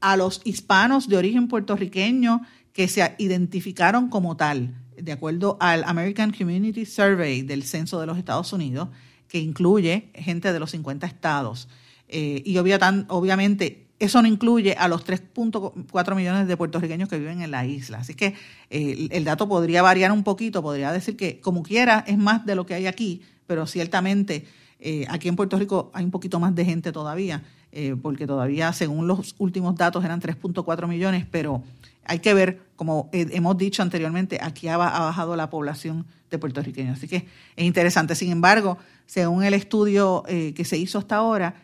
a 0.01 0.17
los 0.17 0.41
hispanos 0.43 1.07
de 1.07 1.17
origen 1.17 1.47
puertorriqueño 1.47 2.41
que 2.73 2.87
se 2.87 3.15
identificaron 3.17 4.09
como 4.09 4.35
tal, 4.35 4.75
de 4.97 5.11
acuerdo 5.11 5.57
al 5.59 5.83
American 5.85 6.31
Community 6.31 6.85
Survey 6.85 7.41
del 7.41 7.63
Censo 7.63 7.99
de 7.99 8.07
los 8.07 8.17
Estados 8.17 8.51
Unidos, 8.53 8.89
que 9.27 9.39
incluye 9.39 10.09
gente 10.13 10.51
de 10.51 10.59
los 10.59 10.71
50 10.71 11.07
estados. 11.07 11.69
Eh, 12.07 12.41
y 12.45 12.57
obviamente 12.57 13.87
eso 13.99 14.21
no 14.21 14.27
incluye 14.27 14.73
a 14.73 14.87
los 14.87 15.05
3.4 15.05 16.15
millones 16.15 16.47
de 16.47 16.57
puertorriqueños 16.57 17.07
que 17.07 17.19
viven 17.19 17.41
en 17.41 17.51
la 17.51 17.65
isla. 17.65 17.99
Así 17.99 18.15
que 18.15 18.33
eh, 18.69 19.07
el 19.11 19.23
dato 19.23 19.47
podría 19.47 19.83
variar 19.83 20.11
un 20.11 20.23
poquito, 20.23 20.61
podría 20.63 20.91
decir 20.91 21.15
que 21.15 21.39
como 21.39 21.61
quiera 21.61 22.03
es 22.07 22.17
más 22.17 22.45
de 22.45 22.55
lo 22.55 22.65
que 22.65 22.73
hay 22.73 22.87
aquí, 22.87 23.21
pero 23.45 23.67
ciertamente 23.67 24.45
eh, 24.79 25.05
aquí 25.07 25.27
en 25.27 25.35
Puerto 25.35 25.59
Rico 25.59 25.91
hay 25.93 26.03
un 26.03 26.11
poquito 26.11 26.39
más 26.39 26.55
de 26.55 26.65
gente 26.65 26.91
todavía. 26.91 27.43
Eh, 27.71 27.95
porque 28.01 28.27
todavía, 28.27 28.73
según 28.73 29.07
los 29.07 29.35
últimos 29.37 29.75
datos, 29.75 30.03
eran 30.03 30.19
3.4 30.19 30.87
millones, 30.87 31.25
pero 31.29 31.63
hay 32.03 32.19
que 32.19 32.33
ver, 32.33 32.61
como 32.75 33.09
hemos 33.13 33.57
dicho 33.57 33.81
anteriormente, 33.81 34.39
aquí 34.41 34.67
ha, 34.67 34.77
bajado 34.77 35.35
la 35.35 35.49
población 35.49 36.05
de 36.29 36.37
puertorriqueños. 36.37 36.97
Así 36.97 37.07
que 37.07 37.27
es 37.55 37.65
interesante. 37.65 38.15
Sin 38.15 38.31
embargo, 38.31 38.77
según 39.05 39.43
el 39.43 39.53
estudio 39.53 40.23
eh, 40.27 40.53
que 40.53 40.65
se 40.65 40.77
hizo 40.77 40.97
hasta 40.97 41.17
ahora, 41.17 41.55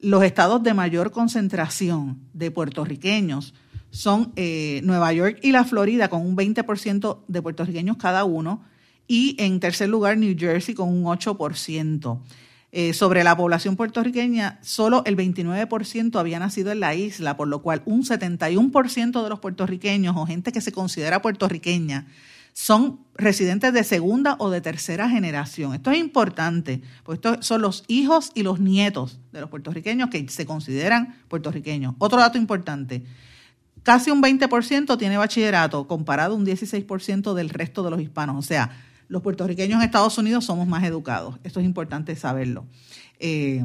los 0.00 0.22
estados 0.24 0.62
de 0.62 0.74
mayor 0.74 1.10
concentración 1.10 2.18
de 2.34 2.50
puertorriqueños 2.50 3.54
son 3.90 4.32
eh, 4.36 4.80
Nueva 4.84 5.12
York 5.12 5.38
y 5.42 5.52
la 5.52 5.64
Florida, 5.64 6.08
con 6.08 6.20
un 6.20 6.36
20% 6.36 7.18
de 7.26 7.42
puertorriqueños 7.42 7.96
cada 7.96 8.24
uno, 8.24 8.62
y 9.08 9.36
en 9.38 9.60
tercer 9.60 9.88
lugar 9.88 10.18
New 10.18 10.36
Jersey 10.38 10.74
con 10.74 10.88
un 10.88 11.04
8%. 11.04 12.18
Eh, 12.78 12.92
sobre 12.92 13.24
la 13.24 13.34
población 13.34 13.74
puertorriqueña, 13.74 14.58
solo 14.60 15.02
el 15.06 15.16
29% 15.16 16.20
había 16.20 16.38
nacido 16.38 16.72
en 16.72 16.80
la 16.80 16.94
isla, 16.94 17.34
por 17.34 17.48
lo 17.48 17.62
cual 17.62 17.80
un 17.86 18.04
71% 18.04 19.22
de 19.22 19.30
los 19.30 19.40
puertorriqueños 19.40 20.14
o 20.14 20.26
gente 20.26 20.52
que 20.52 20.60
se 20.60 20.72
considera 20.72 21.22
puertorriqueña 21.22 22.06
son 22.52 23.00
residentes 23.14 23.72
de 23.72 23.82
segunda 23.82 24.36
o 24.40 24.50
de 24.50 24.60
tercera 24.60 25.08
generación. 25.08 25.72
Esto 25.72 25.90
es 25.90 25.96
importante, 25.96 26.82
porque 27.02 27.30
estos 27.30 27.46
son 27.46 27.62
los 27.62 27.82
hijos 27.88 28.30
y 28.34 28.42
los 28.42 28.60
nietos 28.60 29.20
de 29.32 29.40
los 29.40 29.48
puertorriqueños 29.48 30.10
que 30.10 30.28
se 30.28 30.44
consideran 30.44 31.16
puertorriqueños. 31.28 31.94
Otro 31.96 32.20
dato 32.20 32.36
importante, 32.36 33.04
casi 33.84 34.10
un 34.10 34.22
20% 34.22 34.98
tiene 34.98 35.16
bachillerato, 35.16 35.88
comparado 35.88 36.34
a 36.34 36.36
un 36.36 36.44
16% 36.44 37.32
del 37.32 37.48
resto 37.48 37.82
de 37.82 37.90
los 37.90 38.02
hispanos. 38.02 38.36
O 38.36 38.42
sea, 38.42 38.70
los 39.08 39.22
puertorriqueños 39.22 39.78
en 39.78 39.84
Estados 39.84 40.18
Unidos 40.18 40.44
somos 40.44 40.66
más 40.66 40.84
educados. 40.84 41.38
Esto 41.44 41.60
es 41.60 41.66
importante 41.66 42.16
saberlo. 42.16 42.66
Eh, 43.18 43.64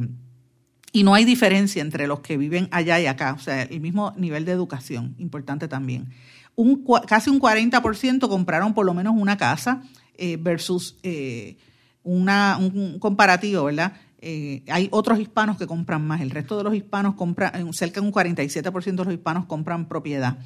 y 0.91 1.03
no 1.03 1.13
hay 1.13 1.25
diferencia 1.25 1.81
entre 1.81 2.05
los 2.05 2.19
que 2.19 2.37
viven 2.37 2.67
allá 2.71 2.99
y 2.99 3.05
acá, 3.05 3.33
o 3.33 3.39
sea, 3.39 3.63
el 3.63 3.79
mismo 3.79 4.13
nivel 4.17 4.45
de 4.45 4.51
educación, 4.51 5.15
importante 5.17 5.67
también. 5.67 6.09
Un, 6.55 6.85
casi 7.07 7.29
un 7.29 7.39
40% 7.39 8.27
compraron 8.27 8.73
por 8.73 8.85
lo 8.85 8.93
menos 8.93 9.13
una 9.15 9.37
casa 9.37 9.81
eh, 10.17 10.37
versus 10.37 10.97
eh, 11.01 11.57
un 12.03 12.97
comparativo, 12.99 13.63
¿verdad? 13.63 13.93
hay 14.23 14.87
otros 14.91 15.19
hispanos 15.19 15.57
que 15.57 15.65
compran 15.65 16.05
más, 16.05 16.21
el 16.21 16.29
resto 16.29 16.55
de 16.55 16.63
los 16.63 16.75
hispanos 16.75 17.15
compran, 17.15 17.73
cerca 17.73 18.01
de 18.01 18.05
un 18.05 18.13
47% 18.13 18.83
de 18.83 19.05
los 19.05 19.13
hispanos 19.13 19.45
compran 19.45 19.87
propiedad. 19.87 20.37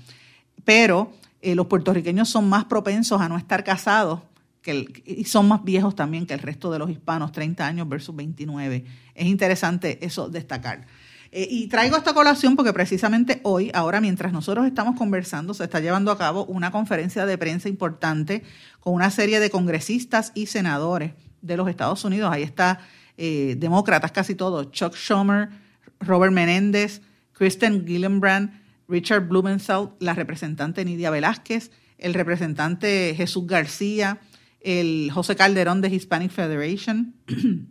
Pero 0.64 1.12
los 1.42 1.66
puertorriqueños 1.66 2.30
son 2.30 2.48
más 2.48 2.66
propensos 2.66 3.20
a 3.20 3.28
no 3.28 3.38
estar 3.38 3.66
casados 3.66 4.22
y 4.74 5.26
son 5.26 5.48
más 5.48 5.64
viejos 5.64 5.96
también 5.96 6.26
que 6.26 6.34
el 6.34 6.40
resto 6.40 6.72
de 6.72 6.80
los 6.80 6.90
hispanos, 6.90 7.32
30 7.32 7.66
años 7.66 7.88
versus 7.88 8.16
29. 8.16 8.86
Es 9.14 9.26
interesante 9.26 10.04
eso 10.06 10.30
destacar. 10.30 10.86
Eh, 11.32 11.48
y 11.50 11.68
traigo 11.68 11.98
esta 11.98 12.14
colación 12.14 12.56
porque 12.56 12.72
precisamente 12.72 13.42
hoy, 13.44 13.70
ahora 13.74 14.00
mientras 14.00 14.32
nosotros 14.32 14.66
estamos 14.66 14.98
conversando, 14.98 15.54
se 15.54 15.66
está 15.66 15.82
llevando 15.82 16.12
a 16.12 16.18
cabo 16.18 16.46
una 16.46 16.72
conferencia 16.72 17.26
de 17.26 17.38
prensa 17.38 17.68
importante 17.68 18.44
con 18.80 18.94
una 18.94 19.12
serie 19.12 19.40
de 19.40 19.50
congresistas 19.50 20.32
y 20.34 20.46
senadores 20.46 21.14
de 21.42 21.58
los 21.58 21.68
Estados 21.68 22.06
Unidos. 22.06 22.32
Ahí 22.32 22.44
está 22.44 22.80
eh, 23.18 23.56
demócratas 23.58 24.12
casi 24.12 24.36
todos, 24.36 24.72
Chuck 24.72 24.96
Schumer, 24.96 25.50
Robert 26.00 26.32
Menéndez, 26.32 27.02
Kristen 27.34 27.86
Gillenbrand, 27.86 28.62
Richard 28.88 29.28
Blumenthal, 29.28 29.92
la 30.00 30.14
representante 30.14 30.86
Nidia 30.86 31.10
Velázquez, 31.10 31.72
el 31.98 32.14
representante 32.14 33.14
Jesús 33.16 33.46
García, 33.46 34.20
el 34.66 35.12
José 35.14 35.36
Calderón 35.36 35.82
de 35.82 35.90
Hispanic 35.90 36.32
Federation, 36.32 37.14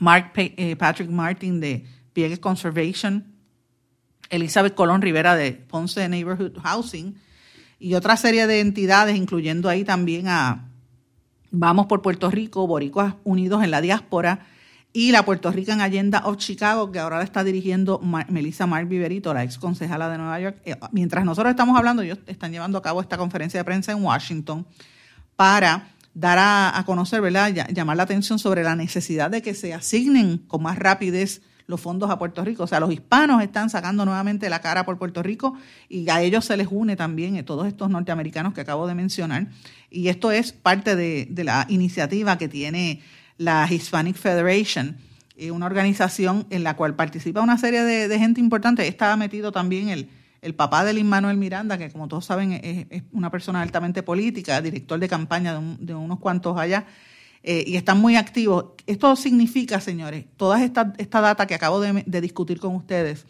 Mark 0.00 0.32
eh, 0.34 0.74
Patrick 0.76 1.08
Martin 1.08 1.60
de 1.60 1.86
Piegue 2.12 2.38
Conservation, 2.40 3.24
Elizabeth 4.28 4.74
Colón 4.74 5.02
Rivera 5.02 5.36
de 5.36 5.52
Ponce 5.52 6.08
Neighborhood 6.08 6.58
Housing 6.58 7.14
y 7.78 7.94
otra 7.94 8.16
serie 8.16 8.46
de 8.46 8.60
entidades, 8.60 9.16
incluyendo 9.16 9.68
ahí 9.68 9.84
también 9.84 10.28
a 10.28 10.66
Vamos 11.52 11.86
por 11.86 12.00
Puerto 12.00 12.30
Rico, 12.30 12.66
Boricuas 12.68 13.14
Unidos 13.24 13.64
en 13.64 13.72
la 13.72 13.80
Diáspora 13.80 14.46
y 14.92 15.10
la 15.10 15.24
Puerto 15.24 15.50
Rican 15.50 15.80
Agenda 15.80 16.22
of 16.24 16.36
Chicago, 16.36 16.92
que 16.92 17.00
ahora 17.00 17.18
la 17.18 17.24
está 17.24 17.42
dirigiendo 17.42 18.00
Melissa 18.28 18.66
Mark 18.66 18.88
Viverito, 18.88 19.34
la 19.34 19.42
ex 19.42 19.58
concejala 19.58 20.08
de 20.08 20.18
Nueva 20.18 20.40
York. 20.40 20.60
Eh, 20.64 20.76
mientras 20.92 21.24
nosotros 21.24 21.50
estamos 21.50 21.76
hablando, 21.76 22.02
ellos 22.02 22.18
están 22.26 22.52
llevando 22.52 22.78
a 22.78 22.82
cabo 22.82 23.00
esta 23.00 23.16
conferencia 23.16 23.58
de 23.58 23.64
prensa 23.64 23.90
en 23.90 24.02
Washington 24.02 24.66
para 25.34 25.88
dar 26.14 26.38
a, 26.40 26.82
conocer, 26.86 27.20
¿verdad? 27.20 27.52
llamar 27.72 27.96
la 27.96 28.02
atención 28.02 28.38
sobre 28.38 28.62
la 28.62 28.76
necesidad 28.76 29.30
de 29.30 29.42
que 29.42 29.54
se 29.54 29.74
asignen 29.74 30.38
con 30.38 30.62
más 30.62 30.78
rapidez 30.78 31.42
los 31.66 31.80
fondos 31.80 32.10
a 32.10 32.18
Puerto 32.18 32.44
Rico. 32.44 32.64
O 32.64 32.66
sea, 32.66 32.80
los 32.80 32.92
hispanos 32.92 33.42
están 33.42 33.70
sacando 33.70 34.04
nuevamente 34.04 34.50
la 34.50 34.60
cara 34.60 34.84
por 34.84 34.98
Puerto 34.98 35.22
Rico 35.22 35.56
y 35.88 36.08
a 36.10 36.20
ellos 36.20 36.44
se 36.44 36.56
les 36.56 36.66
une 36.70 36.96
también 36.96 37.36
eh, 37.36 37.42
todos 37.42 37.66
estos 37.66 37.88
norteamericanos 37.88 38.52
que 38.52 38.60
acabo 38.60 38.86
de 38.86 38.94
mencionar. 38.94 39.46
Y 39.88 40.08
esto 40.08 40.32
es 40.32 40.52
parte 40.52 40.96
de, 40.96 41.28
la 41.44 41.66
iniciativa 41.68 42.36
que 42.36 42.48
tiene 42.48 43.00
la 43.38 43.66
Hispanic 43.70 44.16
Federation, 44.16 44.96
eh, 45.36 45.50
una 45.52 45.66
organización 45.66 46.46
en 46.50 46.64
la 46.64 46.76
cual 46.76 46.96
participa 46.96 47.40
una 47.40 47.56
serie 47.56 47.82
de, 47.82 48.08
de 48.08 48.18
gente 48.18 48.40
importante. 48.40 48.86
Estaba 48.86 49.16
metido 49.16 49.52
también 49.52 49.88
el, 49.88 50.10
el 50.42 50.54
papá 50.54 50.84
de 50.84 50.94
Lin 50.94 51.06
Manuel 51.06 51.36
Miranda, 51.36 51.76
que 51.76 51.90
como 51.90 52.08
todos 52.08 52.24
saben 52.24 52.52
es, 52.52 53.02
una 53.12 53.30
persona 53.30 53.60
altamente 53.62 54.02
política, 54.02 54.60
director 54.62 54.98
de 54.98 55.08
campaña 55.08 55.60
de, 55.78 55.94
unos 55.94 56.18
cuantos 56.18 56.58
allá, 56.58 56.86
eh, 57.42 57.64
y 57.66 57.76
están 57.76 58.00
muy 58.00 58.16
activos. 58.16 58.66
Esto 58.86 59.16
significa, 59.16 59.80
señores, 59.80 60.24
toda 60.36 60.62
esta, 60.62 60.92
esta 60.98 61.20
data 61.20 61.46
que 61.46 61.54
acabo 61.54 61.80
de, 61.80 62.20
discutir 62.20 62.58
con 62.58 62.74
ustedes, 62.74 63.26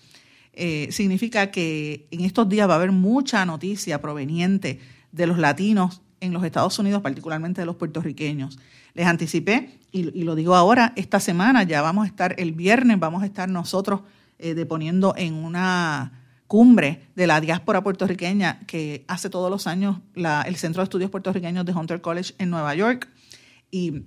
eh, 0.53 0.89
significa 0.91 1.51
que 1.51 2.07
en 2.11 2.23
estos 2.23 2.49
días 2.49 2.69
va 2.69 2.75
a 2.75 2.77
haber 2.77 2.93
mucha 2.93 3.45
noticia 3.45 4.01
proveniente 4.01 4.81
de 5.13 5.27
los 5.27 5.39
latinos 5.39 6.03
en 6.21 6.33
los 6.33 6.45
Estados 6.45 6.79
Unidos, 6.79 7.03
particularmente 7.03 7.63
de 7.63 7.67
los 7.67 7.77
puertorriqueños. 7.77 8.59
Les 8.95 9.07
anticipé, 9.07 9.79
y, 9.93 10.03
lo 10.23 10.35
digo 10.35 10.55
ahora, 10.55 10.93
esta 10.97 11.19
semana 11.21 11.63
ya 11.63 11.83
vamos 11.83 12.05
a 12.05 12.07
estar, 12.09 12.35
el 12.39 12.53
viernes 12.53 12.99
vamos 12.99 13.23
a 13.23 13.27
estar 13.27 13.49
nosotros 13.49 14.03
eh, 14.39 14.55
deponiendo 14.55 15.15
en 15.17 15.35
una 15.35 16.20
cumbre 16.51 17.07
de 17.15 17.29
la 17.29 17.41
diáspora 17.41 17.81
puertorriqueña 17.81 18.59
que 18.67 19.05
hace 19.07 19.31
todos 19.31 19.53
los 19.53 19.69
años 19.69 19.99
el 20.17 20.57
Centro 20.57 20.83
de 20.83 20.85
Estudios 20.85 21.09
Puertorriqueños 21.09 21.65
de 21.65 21.73
Hunter 21.73 22.01
College 22.01 22.35
en 22.39 22.51
Nueva 22.51 22.75
York. 22.75 23.09
Y 23.71 24.03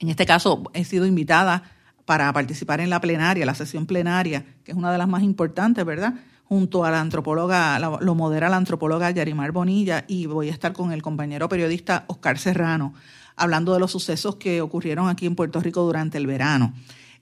en 0.00 0.08
este 0.08 0.24
caso 0.24 0.62
he 0.72 0.86
sido 0.86 1.04
invitada 1.04 1.62
para 2.06 2.32
participar 2.32 2.80
en 2.80 2.88
la 2.88 3.02
plenaria, 3.02 3.44
la 3.44 3.54
sesión 3.54 3.84
plenaria, 3.84 4.46
que 4.64 4.72
es 4.72 4.78
una 4.78 4.90
de 4.90 4.96
las 4.96 5.08
más 5.08 5.22
importantes, 5.22 5.84
¿verdad? 5.84 6.14
Junto 6.44 6.86
a 6.86 6.90
la 6.90 7.02
antropóloga, 7.02 7.78
lo 7.78 8.14
modera 8.14 8.48
la 8.48 8.56
antropóloga 8.56 9.10
Yarimar 9.10 9.52
Bonilla 9.52 10.06
y 10.08 10.24
voy 10.24 10.48
a 10.48 10.52
estar 10.52 10.72
con 10.72 10.92
el 10.92 11.02
compañero 11.02 11.50
periodista 11.50 12.06
Oscar 12.06 12.38
Serrano 12.38 12.94
hablando 13.36 13.74
de 13.74 13.80
los 13.80 13.92
sucesos 13.92 14.36
que 14.36 14.62
ocurrieron 14.62 15.10
aquí 15.10 15.26
en 15.26 15.34
Puerto 15.34 15.60
Rico 15.60 15.82
durante 15.82 16.16
el 16.16 16.26
verano. 16.26 16.72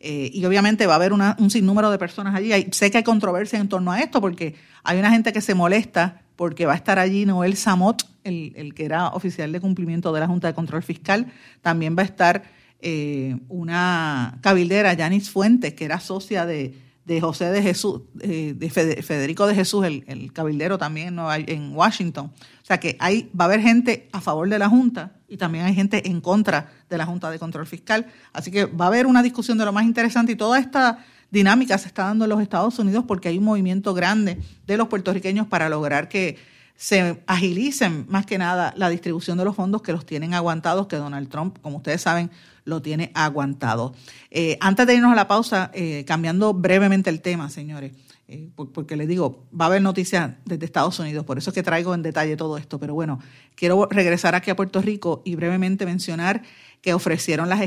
Eh, 0.01 0.31
y 0.33 0.45
obviamente 0.45 0.87
va 0.87 0.95
a 0.95 0.97
haber 0.97 1.13
un 1.13 1.51
sinnúmero 1.51 1.91
de 1.91 1.99
personas 1.99 2.35
allí. 2.35 2.69
sé 2.73 2.91
que 2.91 2.99
hay 2.99 3.05
controversia 3.05 3.59
en 3.59 3.69
torno 3.69 3.93
a 3.93 4.01
esto 4.01 4.21
porque 4.21 4.55
hay 4.85 4.99
una 4.99 5.11
gente 5.11 5.33
que 5.33 5.41
se 5.41 5.55
molesta 5.55 6.21
porque 6.37 6.67
va 6.67 6.75
a 6.75 6.77
estar 6.77 6.99
allí 6.99 7.25
Noel 7.25 7.57
Samot, 7.57 8.07
el, 8.25 8.75
que 8.75 8.85
era 8.85 9.09
oficial 9.09 9.53
de 9.53 9.61
cumplimiento 9.61 10.13
de 10.13 10.21
la 10.21 10.27
Junta 10.27 10.49
de 10.49 10.55
Control 10.55 10.83
Fiscal. 10.83 11.33
También 11.63 11.97
va 11.97 12.03
a 12.03 12.05
estar 12.05 12.43
eh, 12.81 13.39
una 13.49 14.39
cabildera, 14.43 14.93
Yanis 14.93 15.31
Fuentes, 15.31 15.73
que 15.73 15.87
era 15.87 15.99
socia 15.99 16.45
de, 16.45 16.75
José 17.21 17.51
de 17.51 17.63
Jesús, 17.63 18.03
eh, 18.21 18.55
de 18.57 18.69
Federico 18.71 19.47
de 19.47 19.55
Jesús, 19.55 19.85
el, 19.85 20.33
cabildero 20.33 20.77
también 20.77 21.17
en 21.47 21.75
Washington. 21.75 22.33
O 22.63 22.65
sea 22.65 22.81
que 22.81 22.97
ahí 22.99 23.31
va 23.39 23.45
a 23.45 23.49
haber 23.49 23.61
gente 23.61 24.09
a 24.13 24.21
favor 24.21 24.49
de 24.49 24.59
la 24.59 24.69
Junta 24.69 25.13
y 25.29 25.37
también 25.37 25.65
hay 25.65 25.75
gente 25.75 26.09
en 26.09 26.21
contra 26.21 26.73
de 26.91 26.99
la 26.99 27.07
Junta 27.07 27.31
de 27.31 27.39
Control 27.39 27.67
Fiscal. 27.67 28.07
Así 28.33 28.51
que 28.51 28.67
va 28.67 28.87
a 28.87 28.89
haber 28.89 29.07
una 29.07 29.23
discusión 29.23 29.57
de 29.57 29.65
lo 29.65 29.73
más 29.73 29.85
interesante 29.85 30.33
y 30.33 30.37
toda 30.37 30.59
esta 30.59 30.99
dinámica 31.31 31.79
se 31.79 31.89
está 31.89 32.05
dando 32.05 32.25
en 32.25 32.31
los 32.31 32.41
Estados 32.41 32.79
Unidos 32.79 33.05
porque 33.07 33.29
hay 33.29 33.39
un 33.39 33.45
movimiento 33.45 33.95
grande 33.95 34.39
de 34.67 34.77
los 34.77 34.89
puertorriqueños 34.89 35.47
para 35.47 35.69
lograr 35.69 36.09
que 36.09 36.39
se 36.77 37.23
agilicen 37.27 38.05
más 38.09 38.27
que 38.27 38.37
nada 38.37 38.75
la 38.77 38.91
distribución 38.91 39.39
de 39.39 39.45
los 39.45 39.57
fondos 39.57 39.81
que 39.81 39.93
los 39.93 40.05
tienen 40.05 40.35
aguantados, 40.35 40.87
que 40.89 40.97
Donald 40.97 41.29
Trump, 41.29 41.59
como 41.63 41.79
ustedes 41.79 42.03
saben, 42.03 42.31
lo 42.67 42.83
tiene 42.83 43.11
aguantado. 43.15 43.95
Eh, 44.31 44.59
antes 44.61 44.87
de 44.87 44.95
irnos 44.95 45.13
a 45.13 45.15
la 45.15 45.29
pausa, 45.29 45.71
eh, 45.73 46.05
cambiando 46.07 46.53
brevemente 46.53 47.09
el 47.09 47.23
tema, 47.23 47.49
señores, 47.49 47.93
eh, 48.29 48.51
porque 48.55 48.97
les 48.97 49.09
digo, 49.09 49.47
va 49.59 49.67
a 49.67 49.69
haber 49.69 49.81
noticias 49.81 50.33
desde 50.45 50.67
Estados 50.67 50.99
Unidos, 50.99 51.25
por 51.25 51.39
eso 51.39 51.51
es 51.51 51.55
que 51.55 51.63
traigo 51.63 51.95
en 51.95 52.03
detalle 52.03 52.37
todo 52.37 52.59
esto, 52.59 52.79
pero 52.79 52.93
bueno, 52.93 53.21
quiero 53.55 53.87
regresar 53.87 54.35
aquí 54.35 54.51
a 54.51 54.57
Puerto 54.57 54.83
Rico 54.83 55.23
y 55.25 55.37
brevemente 55.37 55.87
mencionar 55.87 56.43
que 56.83 56.93
ofrecieron 56.93 57.49
las, 57.49 57.61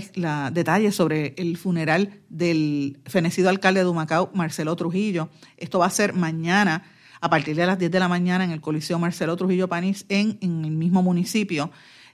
detalles 0.53 0.95
sobre 0.95 1.33
el 1.37 1.57
funeral 1.57 2.19
del 2.29 2.99
fenecido 3.05 3.49
alcalde 3.49 3.79
de 3.79 3.89
Humacao, 3.89 4.31
Marcelo 4.33 4.75
Trujillo. 4.75 5.29
Esto 5.57 5.79
va 5.79 5.85
a 5.85 5.89
ser 5.89 6.13
mañana 6.13 6.83
a 7.21 7.29
partir 7.29 7.55
de 7.55 7.65
las 7.65 7.79
10 7.79 7.89
de 7.89 7.99
la 7.99 8.07
mañana 8.07 8.43
en 8.43 8.51
el 8.51 8.61
Coliseo 8.61 8.99
Marcelo 8.99 9.35
Trujillo 9.35 9.67
Panís 9.67 10.05
en, 10.09 10.37
en 10.41 10.63
el 10.63 10.71
mismo 10.71 11.01
municipio. 11.01 11.71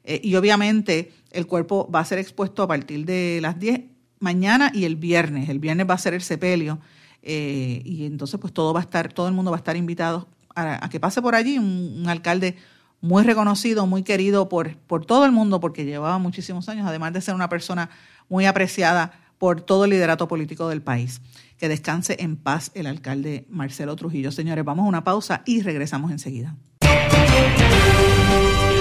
Y 0.08 0.36
obviamente 0.36 1.12
el 1.36 1.48
cuerpo 1.48 1.89
va 1.93 2.00
a 2.00 2.06
ser 2.06 2.17
expuesto 2.17 2.63
a 2.63 2.67
partir 2.67 3.06
de 3.06 3.39
las 3.41 3.60
10 3.60 3.82
mañana 4.19 4.71
y 4.74 4.86
el 4.86 4.95
viernes. 4.95 5.50
El 5.50 5.60
viernes 5.60 5.88
va 5.89 5.93
a 5.93 6.00
ser 6.00 6.13
el 6.13 6.21
sepelio 6.21 6.80
eh, 7.21 7.82
y 7.86 8.06
entonces 8.06 8.39
pues 8.39 8.54
todo 8.54 8.74
va 8.74 8.80
a 8.80 8.84
estar, 8.84 9.12
todo 9.12 9.28
el 9.28 9.34
mundo 9.34 9.52
va 9.52 9.58
a 9.58 9.60
estar 9.60 9.76
invitado 9.76 10.28
a, 10.56 10.89
que 10.89 11.00
pase 11.00 11.21
por 11.21 11.36
allí 11.36 11.58
un, 11.58 12.06
alcalde 12.08 12.56
muy 13.02 13.24
reconocido, 13.24 13.86
muy 13.88 14.04
querido 14.04 14.48
por, 14.48 14.78
por 14.78 15.06
todo 15.06 15.26
el 15.26 15.32
mundo 15.32 15.60
porque 15.60 15.86
llevaba 15.86 16.17
muchísimos 16.17 16.69
años, 16.69 16.88
además 16.88 17.13
de 17.13 17.21
ser 17.21 17.36
una 17.36 17.50
persona 17.50 17.90
muy 18.29 18.46
apreciada 18.46 19.12
por 19.38 19.62
todo 19.62 19.83
el 19.83 19.92
liderato 19.92 20.27
político 20.27 20.69
del 20.69 20.81
país. 20.81 21.21
Que 21.58 21.69
descanse 21.69 22.17
en 22.19 22.36
paz 22.36 22.71
el 22.73 22.88
alcalde 22.88 23.46
Marcelo 23.50 23.96
Trujillo. 23.96 24.31
Señores, 24.31 24.65
vamos 24.65 24.86
a 24.86 24.90
una 24.90 25.04
pausa 25.04 25.42
y 25.46 25.62
regresamos 25.62 26.12
enseguida. 26.12 26.56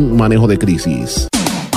manejo 0.00 0.46
de 0.46 0.58
crisis. 0.58 1.28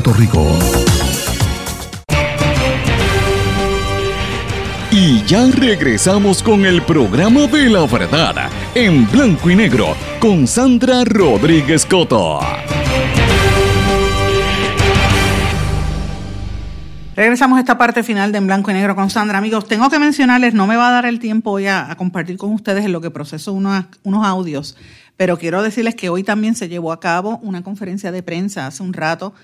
Rico. 0.00 0.58
Y 4.90 5.22
ya 5.24 5.46
regresamos 5.50 6.42
con 6.42 6.64
el 6.64 6.80
programa 6.80 7.46
de 7.46 7.68
la 7.68 7.84
verdad 7.84 8.50
en 8.74 9.10
blanco 9.10 9.50
y 9.50 9.54
negro 9.54 9.94
con 10.18 10.46
Sandra 10.46 11.04
Rodríguez 11.04 11.84
Coto. 11.84 12.40
Regresamos 17.14 17.58
a 17.58 17.60
esta 17.60 17.76
parte 17.76 18.02
final 18.02 18.32
de 18.32 18.38
En 18.38 18.46
Blanco 18.46 18.70
y 18.70 18.74
Negro 18.74 18.96
con 18.96 19.10
Sandra. 19.10 19.36
Amigos, 19.36 19.68
tengo 19.68 19.90
que 19.90 19.98
mencionarles, 19.98 20.54
no 20.54 20.66
me 20.66 20.76
va 20.76 20.88
a 20.88 20.92
dar 20.92 21.04
el 21.04 21.18
tiempo 21.18 21.50
hoy 21.50 21.66
a, 21.66 21.90
a 21.90 21.96
compartir 21.96 22.38
con 22.38 22.50
ustedes 22.54 22.86
en 22.86 22.92
lo 22.92 23.02
que 23.02 23.10
proceso 23.10 23.52
unos, 23.52 23.84
unos 24.04 24.26
audios, 24.26 24.74
pero 25.18 25.38
quiero 25.38 25.62
decirles 25.62 25.94
que 25.94 26.08
hoy 26.08 26.22
también 26.22 26.54
se 26.54 26.70
llevó 26.70 26.92
a 26.92 27.00
cabo 27.00 27.38
una 27.42 27.62
conferencia 27.62 28.10
de 28.10 28.22
prensa 28.22 28.66
hace 28.66 28.82
un 28.82 28.94
rato 28.94 29.34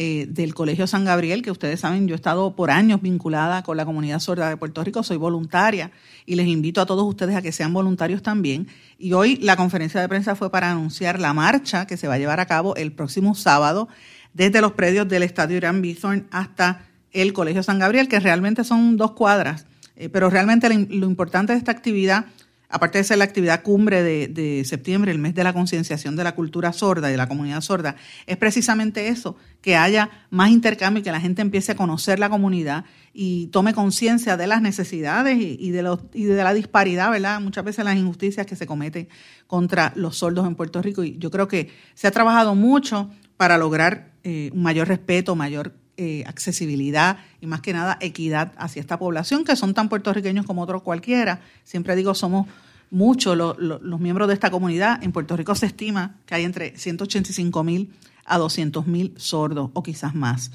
eh, 0.00 0.28
del 0.28 0.54
Colegio 0.54 0.86
San 0.86 1.04
Gabriel, 1.04 1.42
que 1.42 1.50
ustedes 1.50 1.80
saben, 1.80 2.06
yo 2.06 2.14
he 2.14 2.16
estado 2.16 2.54
por 2.54 2.70
años 2.70 3.02
vinculada 3.02 3.64
con 3.64 3.76
la 3.76 3.84
comunidad 3.84 4.20
sorda 4.20 4.48
de 4.48 4.56
Puerto 4.56 4.84
Rico, 4.84 5.02
soy 5.02 5.16
voluntaria 5.16 5.90
y 6.24 6.36
les 6.36 6.46
invito 6.46 6.80
a 6.80 6.86
todos 6.86 7.04
ustedes 7.04 7.34
a 7.34 7.42
que 7.42 7.50
sean 7.50 7.72
voluntarios 7.72 8.22
también. 8.22 8.68
Y 8.96 9.14
hoy 9.14 9.38
la 9.38 9.56
conferencia 9.56 10.00
de 10.00 10.08
prensa 10.08 10.36
fue 10.36 10.52
para 10.52 10.70
anunciar 10.70 11.18
la 11.18 11.34
marcha 11.34 11.88
que 11.88 11.96
se 11.96 12.06
va 12.06 12.14
a 12.14 12.18
llevar 12.18 12.38
a 12.38 12.46
cabo 12.46 12.76
el 12.76 12.92
próximo 12.92 13.34
sábado 13.34 13.88
desde 14.34 14.60
los 14.60 14.70
predios 14.70 15.08
del 15.08 15.24
Estadio 15.24 15.56
Irán 15.56 15.82
Bithorn 15.82 16.28
hasta 16.30 16.84
el 17.10 17.32
Colegio 17.32 17.64
San 17.64 17.80
Gabriel, 17.80 18.06
que 18.06 18.20
realmente 18.20 18.62
son 18.62 18.98
dos 18.98 19.14
cuadras, 19.14 19.66
eh, 19.96 20.08
pero 20.08 20.30
realmente 20.30 20.68
lo 20.68 21.06
importante 21.06 21.54
de 21.54 21.58
esta 21.58 21.72
actividad 21.72 22.26
aparte 22.68 22.98
de 22.98 23.04
ser 23.04 23.18
la 23.18 23.24
actividad 23.24 23.62
cumbre 23.62 24.02
de, 24.02 24.64
septiembre, 24.64 25.10
el 25.10 25.18
mes 25.18 25.34
de 25.34 25.44
la 25.44 25.52
concienciación 25.52 26.16
de 26.16 26.24
la 26.24 26.34
cultura 26.34 26.72
sorda 26.72 27.08
y 27.08 27.12
de 27.12 27.16
la 27.16 27.28
comunidad 27.28 27.60
sorda, 27.60 27.96
es 28.26 28.36
precisamente 28.36 29.08
eso, 29.08 29.36
que 29.60 29.76
haya 29.76 30.10
más 30.30 30.50
intercambio 30.50 31.00
y 31.00 31.02
que 31.02 31.12
la 31.12 31.20
gente 31.20 31.42
empiece 31.42 31.72
a 31.72 31.76
conocer 31.76 32.18
la 32.18 32.28
comunidad 32.28 32.84
y 33.12 33.46
tome 33.48 33.74
conciencia 33.74 34.36
de 34.36 34.46
las 34.46 34.60
necesidades 34.60 35.38
y, 35.40 35.70
de 35.70 35.82
los, 35.82 36.00
y 36.12 36.24
de 36.24 36.44
la 36.44 36.54
disparidad, 36.54 37.10
¿verdad? 37.10 37.40
Muchas 37.40 37.64
veces 37.64 37.84
las 37.84 37.96
injusticias 37.96 38.46
que 38.46 38.56
se 38.56 38.66
cometen 38.66 39.08
contra 39.46 39.92
los 39.96 40.18
sordos 40.18 40.46
en 40.46 40.54
Puerto 40.54 40.82
Rico. 40.82 41.02
Y 41.02 41.16
yo 41.18 41.30
creo 41.30 41.48
que 41.48 41.70
se 41.94 42.06
ha 42.06 42.10
trabajado 42.10 42.54
mucho 42.54 43.10
para 43.36 43.56
lograr 43.56 44.12
eh, 44.24 44.50
un 44.52 44.62
mayor 44.62 44.88
respeto, 44.88 45.34
mayor 45.34 45.72
eh, 46.00 46.22
accesibilidad 46.28 47.18
y 47.40 47.48
más 47.48 47.60
que 47.60 47.72
nada 47.72 47.98
equidad 48.00 48.52
hacia 48.56 48.78
esta 48.78 49.00
población, 49.00 49.44
que 49.44 49.56
son 49.56 49.74
tan 49.74 49.88
puertorriqueños 49.88 50.46
como 50.46 50.62
otros 50.62 50.82
cualquiera. 50.82 51.40
Siempre 51.64 51.96
digo, 51.96 52.14
somos 52.14 52.46
muchos 52.88 53.36
los 53.36 54.00
miembros 54.00 54.28
de 54.28 54.34
esta 54.34 54.48
comunidad. 54.48 55.02
En 55.02 55.10
Puerto 55.10 55.36
Rico 55.36 55.56
se 55.56 55.66
estima 55.66 56.14
que 56.24 56.36
hay 56.36 56.44
entre 56.44 56.78
185 56.78 57.64
mil 57.64 57.92
a 58.24 58.38
200 58.38 58.86
mil 58.86 59.12
sordos 59.16 59.70
o 59.74 59.82
quizás 59.82 60.14
más. 60.14 60.52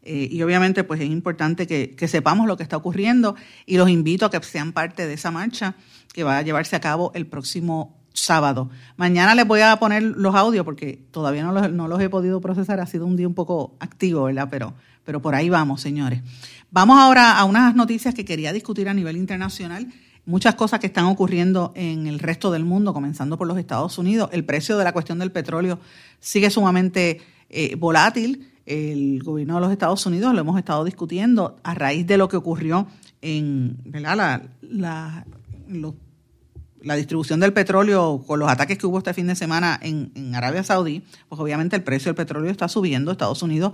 Eh, 0.00 0.28
y 0.32 0.42
obviamente 0.42 0.82
pues 0.82 0.98
es 1.02 1.10
importante 1.10 1.66
que, 1.66 1.90
que, 1.90 2.08
sepamos 2.08 2.46
lo 2.46 2.56
que 2.56 2.62
está 2.62 2.78
ocurriendo 2.78 3.36
y 3.66 3.76
los 3.76 3.90
invito 3.90 4.24
a 4.24 4.30
que 4.30 4.42
sean 4.42 4.72
parte 4.72 5.06
de 5.06 5.12
esa 5.12 5.30
marcha 5.30 5.74
que 6.14 6.24
va 6.24 6.38
a 6.38 6.42
llevarse 6.42 6.74
a 6.74 6.80
cabo 6.80 7.12
el 7.14 7.26
próximo 7.26 7.98
sábado. 8.16 8.70
Mañana 8.96 9.34
les 9.34 9.46
voy 9.46 9.60
a 9.60 9.76
poner 9.76 10.02
los 10.02 10.34
audios 10.34 10.64
porque 10.64 11.00
todavía 11.10 11.44
no 11.44 11.52
los, 11.52 11.70
no 11.70 11.86
los 11.86 12.00
he 12.00 12.08
podido 12.08 12.40
procesar. 12.40 12.80
Ha 12.80 12.86
sido 12.86 13.06
un 13.06 13.16
día 13.16 13.28
un 13.28 13.34
poco 13.34 13.76
activo, 13.78 14.24
¿verdad? 14.24 14.48
Pero, 14.50 14.74
pero 15.04 15.20
por 15.20 15.34
ahí 15.34 15.48
vamos, 15.48 15.80
señores. 15.80 16.22
Vamos 16.70 16.98
ahora 16.98 17.38
a 17.38 17.44
unas 17.44 17.74
noticias 17.74 18.14
que 18.14 18.24
quería 18.24 18.52
discutir 18.52 18.88
a 18.88 18.94
nivel 18.94 19.16
internacional. 19.16 19.86
Muchas 20.24 20.56
cosas 20.56 20.80
que 20.80 20.88
están 20.88 21.04
ocurriendo 21.04 21.72
en 21.76 22.06
el 22.06 22.18
resto 22.18 22.50
del 22.50 22.64
mundo, 22.64 22.92
comenzando 22.92 23.38
por 23.38 23.46
los 23.46 23.58
Estados 23.58 23.96
Unidos. 23.98 24.30
El 24.32 24.44
precio 24.44 24.76
de 24.76 24.84
la 24.84 24.92
cuestión 24.92 25.18
del 25.18 25.30
petróleo 25.30 25.78
sigue 26.18 26.50
sumamente 26.50 27.20
eh, 27.48 27.76
volátil. 27.76 28.52
el 28.66 29.22
gobierno 29.22 29.54
de 29.54 29.60
los 29.60 29.70
Estados 29.70 30.04
Unidos, 30.06 30.34
lo 30.34 30.40
hemos 30.40 30.58
estado 30.58 30.84
discutiendo 30.84 31.56
a 31.62 31.74
raíz 31.74 32.04
de 32.06 32.16
lo 32.16 32.28
que 32.28 32.36
ocurrió 32.36 32.88
en 33.22 33.78
La, 33.92 34.42
la, 34.62 35.26
la 36.86 36.94
distribución 36.94 37.40
del 37.40 37.52
petróleo 37.52 38.22
con 38.24 38.38
los 38.38 38.48
ataques 38.48 38.78
que 38.78 38.86
hubo 38.86 38.98
este 38.98 39.12
fin 39.12 39.26
de 39.26 39.34
semana 39.34 39.78
en, 39.82 40.12
en, 40.14 40.34
Arabia 40.36 40.62
Saudí, 40.62 41.02
pues 41.28 41.40
obviamente 41.40 41.74
el 41.74 41.82
precio 41.82 42.10
del 42.10 42.14
petróleo 42.14 42.48
está 42.48 42.68
subiendo. 42.68 43.10
Estados 43.10 43.42
Unidos 43.42 43.72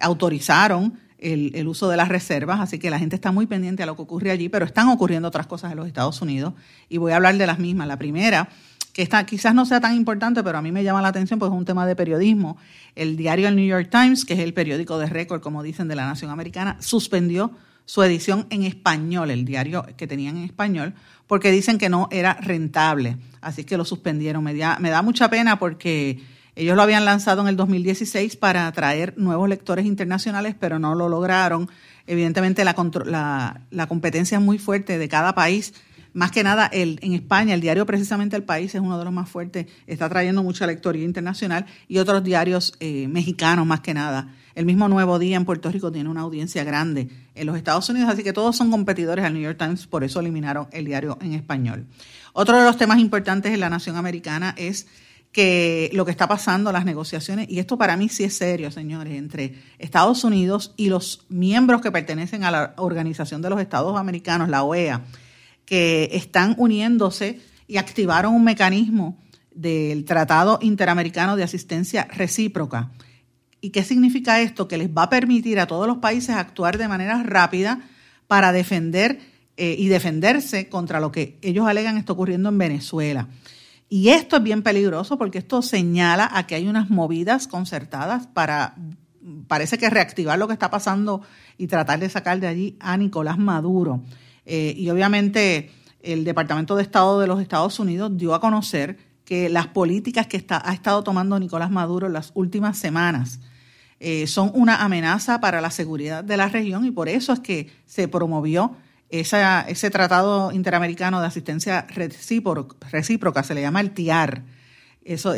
autorizaron 0.00 0.98
el, 1.18 1.68
uso 1.68 1.88
de 1.88 1.98
las 1.98 2.08
reservas, 2.08 2.60
así 2.60 2.78
que 2.78 2.88
la 2.90 2.98
gente 2.98 3.16
está 3.16 3.32
muy 3.32 3.46
pendiente 3.46 3.82
a 3.82 3.86
lo 3.86 3.96
que 3.96 4.02
ocurre 4.02 4.30
allí, 4.30 4.48
pero 4.48 4.64
están 4.64 4.88
ocurriendo 4.88 5.28
otras 5.28 5.46
cosas 5.46 5.72
en 5.72 5.76
los 5.76 5.86
Estados 5.86 6.20
Unidos 6.22 6.54
y 6.88 6.96
voy 6.96 7.12
a 7.12 7.16
hablar 7.16 7.36
de 7.36 7.46
las 7.46 7.58
mismas. 7.58 7.86
La 7.86 7.98
primera 7.98 8.48
que 8.94 9.02
está, 9.02 9.26
quizás 9.26 9.54
no 9.54 9.66
sea 9.66 9.80
tan 9.80 9.94
importante, 9.94 10.42
pero 10.42 10.56
a 10.56 10.62
mí 10.62 10.72
me 10.72 10.84
llama 10.84 11.02
la 11.02 11.08
atención 11.08 11.38
porque 11.38 11.54
es 11.54 11.58
un 11.58 11.66
tema 11.66 11.86
de 11.86 11.96
periodismo. 11.96 12.56
El 12.94 13.16
diario 13.16 13.48
El 13.48 13.56
New 13.56 13.66
York 13.66 13.88
Times, 13.90 14.24
que 14.24 14.34
es 14.34 14.40
el 14.40 14.54
periódico 14.54 14.98
de 14.98 15.06
récord, 15.06 15.42
como 15.42 15.62
dicen, 15.62 15.88
de 15.88 15.96
la 15.96 16.06
Nación 16.06 16.30
Americana, 16.30 16.78
suspendió 16.80 17.50
su 17.84 18.02
edición 18.02 18.46
en 18.50 18.64
español, 18.64 19.30
el 19.30 19.44
diario 19.44 19.84
que 19.96 20.06
tenían 20.06 20.36
en 20.36 20.44
español, 20.44 20.94
porque 21.26 21.50
dicen 21.50 21.78
que 21.78 21.88
no 21.88 22.08
era 22.10 22.34
rentable. 22.34 23.16
Así 23.40 23.64
que 23.64 23.76
lo 23.76 23.84
suspendieron. 23.84 24.42
Me 24.44 24.54
da, 24.54 24.78
me 24.78 24.90
da 24.90 25.02
mucha 25.02 25.28
pena 25.30 25.58
porque 25.58 26.20
ellos 26.56 26.76
lo 26.76 26.82
habían 26.82 27.04
lanzado 27.04 27.42
en 27.42 27.48
el 27.48 27.56
2016 27.56 28.36
para 28.36 28.66
atraer 28.66 29.14
nuevos 29.16 29.48
lectores 29.48 29.86
internacionales, 29.86 30.54
pero 30.58 30.78
no 30.78 30.94
lo 30.94 31.08
lograron. 31.08 31.68
Evidentemente 32.06 32.64
la, 32.64 32.74
la, 33.06 33.60
la 33.70 33.86
competencia 33.86 34.38
es 34.38 34.44
muy 34.44 34.58
fuerte 34.58 34.98
de 34.98 35.08
cada 35.08 35.34
país 35.34 35.74
más 36.14 36.30
que 36.30 36.44
nada, 36.44 36.66
el, 36.66 37.00
en 37.02 37.12
España, 37.12 37.54
el 37.54 37.60
diario 37.60 37.84
precisamente 37.86 38.36
El 38.36 38.44
País 38.44 38.72
es 38.74 38.80
uno 38.80 38.98
de 38.98 39.04
los 39.04 39.12
más 39.12 39.28
fuertes, 39.28 39.66
está 39.88 40.08
trayendo 40.08 40.44
mucha 40.44 40.64
lectoría 40.64 41.04
internacional 41.04 41.66
y 41.88 41.98
otros 41.98 42.22
diarios 42.22 42.74
eh, 42.78 43.08
mexicanos 43.08 43.66
más 43.66 43.80
que 43.80 43.94
nada. 43.94 44.32
El 44.54 44.66
mismo 44.66 44.88
Nuevo 44.88 45.18
Día 45.18 45.36
en 45.36 45.44
Puerto 45.44 45.70
Rico 45.70 45.90
tiene 45.90 46.08
una 46.08 46.20
audiencia 46.20 46.62
grande 46.62 47.08
en 47.34 47.46
los 47.46 47.56
Estados 47.56 47.88
Unidos, 47.88 48.10
así 48.10 48.22
que 48.22 48.32
todos 48.32 48.56
son 48.56 48.70
competidores 48.70 49.24
al 49.24 49.34
New 49.34 49.42
York 49.42 49.58
Times, 49.58 49.86
por 49.86 50.04
eso 50.04 50.20
eliminaron 50.20 50.68
el 50.70 50.84
diario 50.84 51.18
en 51.20 51.32
español. 51.32 51.86
Otro 52.32 52.56
de 52.56 52.64
los 52.64 52.76
temas 52.76 52.98
importantes 52.98 53.52
en 53.52 53.60
la 53.60 53.68
nación 53.68 53.96
americana 53.96 54.54
es 54.56 54.86
que 55.32 55.90
lo 55.92 56.04
que 56.04 56.12
está 56.12 56.28
pasando, 56.28 56.70
las 56.70 56.84
negociaciones, 56.84 57.50
y 57.50 57.58
esto 57.58 57.76
para 57.76 57.96
mí 57.96 58.08
sí 58.08 58.22
es 58.22 58.36
serio, 58.36 58.70
señores, 58.70 59.14
entre 59.14 59.60
Estados 59.80 60.22
Unidos 60.22 60.72
y 60.76 60.88
los 60.88 61.26
miembros 61.28 61.80
que 61.80 61.90
pertenecen 61.90 62.44
a 62.44 62.52
la 62.52 62.74
Organización 62.76 63.42
de 63.42 63.50
los 63.50 63.60
Estados 63.60 63.98
Americanos, 63.98 64.48
la 64.48 64.62
OEA, 64.62 65.02
que 65.64 66.10
están 66.12 66.54
uniéndose 66.56 67.40
y 67.66 67.78
activaron 67.78 68.32
un 68.32 68.44
mecanismo 68.44 69.18
del 69.52 70.04
Tratado 70.04 70.60
Interamericano 70.62 71.34
de 71.34 71.42
Asistencia 71.42 72.06
Recíproca. 72.12 72.92
¿Y 73.64 73.70
qué 73.70 73.82
significa 73.82 74.42
esto? 74.42 74.68
Que 74.68 74.76
les 74.76 74.90
va 74.90 75.04
a 75.04 75.08
permitir 75.08 75.58
a 75.58 75.66
todos 75.66 75.86
los 75.86 75.96
países 75.96 76.36
actuar 76.36 76.76
de 76.76 76.86
manera 76.86 77.22
rápida 77.22 77.80
para 78.26 78.52
defender 78.52 79.20
eh, 79.56 79.74
y 79.78 79.88
defenderse 79.88 80.68
contra 80.68 81.00
lo 81.00 81.10
que 81.10 81.38
ellos 81.40 81.66
alegan 81.66 81.96
está 81.96 82.12
ocurriendo 82.12 82.50
en 82.50 82.58
Venezuela. 82.58 83.26
Y 83.88 84.10
esto 84.10 84.36
es 84.36 84.42
bien 84.42 84.62
peligroso 84.62 85.16
porque 85.16 85.38
esto 85.38 85.62
señala 85.62 86.28
a 86.30 86.46
que 86.46 86.56
hay 86.56 86.68
unas 86.68 86.90
movidas 86.90 87.46
concertadas 87.46 88.26
para, 88.26 88.74
parece 89.48 89.78
que 89.78 89.88
reactivar 89.88 90.38
lo 90.38 90.46
que 90.46 90.52
está 90.52 90.70
pasando 90.70 91.22
y 91.56 91.66
tratar 91.66 92.00
de 92.00 92.10
sacar 92.10 92.40
de 92.40 92.48
allí 92.48 92.76
a 92.80 92.98
Nicolás 92.98 93.38
Maduro. 93.38 94.02
Eh, 94.44 94.74
y 94.76 94.90
obviamente 94.90 95.70
el 96.02 96.24
Departamento 96.24 96.76
de 96.76 96.82
Estado 96.82 97.18
de 97.18 97.26
los 97.26 97.40
Estados 97.40 97.78
Unidos 97.78 98.14
dio 98.14 98.34
a 98.34 98.42
conocer 98.42 98.98
que 99.24 99.48
las 99.48 99.68
políticas 99.68 100.26
que 100.26 100.44
ha 100.50 100.74
estado 100.74 101.02
tomando 101.02 101.38
Nicolás 101.38 101.70
Maduro 101.70 102.08
en 102.08 102.12
las 102.12 102.30
últimas 102.34 102.76
semanas 102.76 103.40
eh, 104.00 104.26
son 104.26 104.50
una 104.54 104.82
amenaza 104.82 105.40
para 105.40 105.60
la 105.60 105.70
seguridad 105.70 106.24
de 106.24 106.36
la 106.36 106.48
región 106.48 106.84
y 106.84 106.90
por 106.90 107.08
eso 107.08 107.32
es 107.32 107.40
que 107.40 107.70
se 107.86 108.08
promovió 108.08 108.76
ese 109.10 109.90
Tratado 109.90 110.50
Interamericano 110.50 111.20
de 111.20 111.26
Asistencia 111.26 111.86
Recíproca, 111.88 113.42
se 113.44 113.54
le 113.54 113.60
llama 113.60 113.80
el 113.80 113.92
TIAR. 113.92 114.42
Eso, 115.04 115.34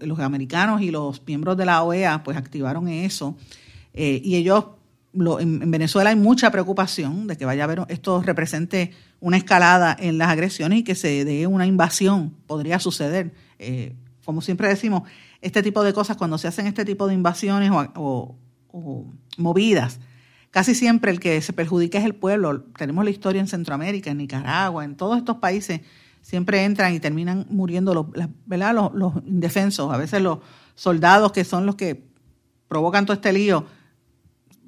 los 0.00 0.18
americanos 0.18 0.80
y 0.80 0.90
los 0.90 1.22
miembros 1.26 1.56
de 1.56 1.66
la 1.66 1.82
OEA 1.82 2.22
pues 2.24 2.38
activaron 2.38 2.88
eso 2.88 3.36
eh, 3.92 4.20
y 4.24 4.36
ellos 4.36 4.64
en, 5.12 5.70
Venezuela 5.70 6.10
hay 6.10 6.16
mucha 6.16 6.50
preocupación 6.50 7.26
de 7.26 7.36
que 7.36 7.44
vaya 7.44 7.62
a 7.62 7.64
haber 7.64 7.82
esto 7.88 8.22
represente 8.22 8.92
una 9.18 9.36
escalada 9.36 9.96
en 9.98 10.18
las 10.18 10.28
agresiones 10.28 10.80
y 10.80 10.82
que 10.84 10.94
se 10.94 11.24
dé 11.24 11.46
una 11.46 11.66
invasión, 11.66 12.34
podría 12.46 12.78
suceder. 12.78 13.34
Eh, 13.58 13.94
como 14.24 14.40
siempre 14.40 14.68
decimos, 14.68 15.02
este 15.40 15.62
tipo 15.62 15.82
de 15.82 15.92
cosas, 15.92 16.16
cuando 16.16 16.38
se 16.38 16.48
hacen 16.48 16.66
este 16.66 16.84
tipo 16.84 17.06
de 17.06 17.14
invasiones 17.14 17.70
o, 17.72 18.36
movidas, 19.36 20.00
casi 20.50 20.74
siempre 20.74 21.10
el 21.10 21.20
que 21.20 21.40
se 21.40 21.52
perjudica 21.52 21.98
es 21.98 22.04
el 22.04 22.14
pueblo. 22.14 22.64
Tenemos 22.76 23.04
la 23.04 23.10
historia 23.10 23.40
en 23.40 23.48
Centroamérica, 23.48 24.10
en 24.10 24.18
Nicaragua, 24.18 24.84
en 24.84 24.96
todos 24.96 25.18
estos 25.18 25.36
países, 25.36 25.80
siempre 26.22 26.64
entran 26.64 26.94
y 26.94 27.00
terminan 27.00 27.46
muriendo 27.48 27.94
los, 27.94 28.06
¿verdad? 28.46 28.74
los, 28.74 29.14
indefensos, 29.26 29.92
a 29.92 29.96
veces 29.96 30.20
los 30.20 30.38
soldados 30.74 31.32
que 31.32 31.44
son 31.44 31.66
los 31.66 31.76
que 31.76 32.04
provocan 32.68 33.06
todo 33.06 33.14
este 33.14 33.32
lío 33.32 33.66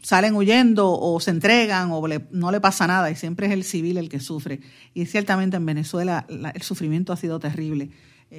salen 0.02 0.34
huyendo 0.34 0.90
o 0.90 1.20
se 1.20 1.30
entregan 1.30 1.90
o 1.92 2.02
no 2.32 2.50
le 2.50 2.60
pasa 2.60 2.88
nada 2.88 3.10
y 3.10 3.14
siempre 3.14 3.46
es 3.46 3.52
el 3.52 3.62
civil 3.62 3.98
el 3.98 4.08
que 4.08 4.18
sufre. 4.18 4.60
Y 4.94 5.06
ciertamente 5.06 5.56
en 5.56 5.64
Venezuela 5.64 6.26
el 6.28 6.62
sufrimiento 6.62 7.12
ha 7.12 7.16
sido 7.16 7.38
terrible 7.38 7.90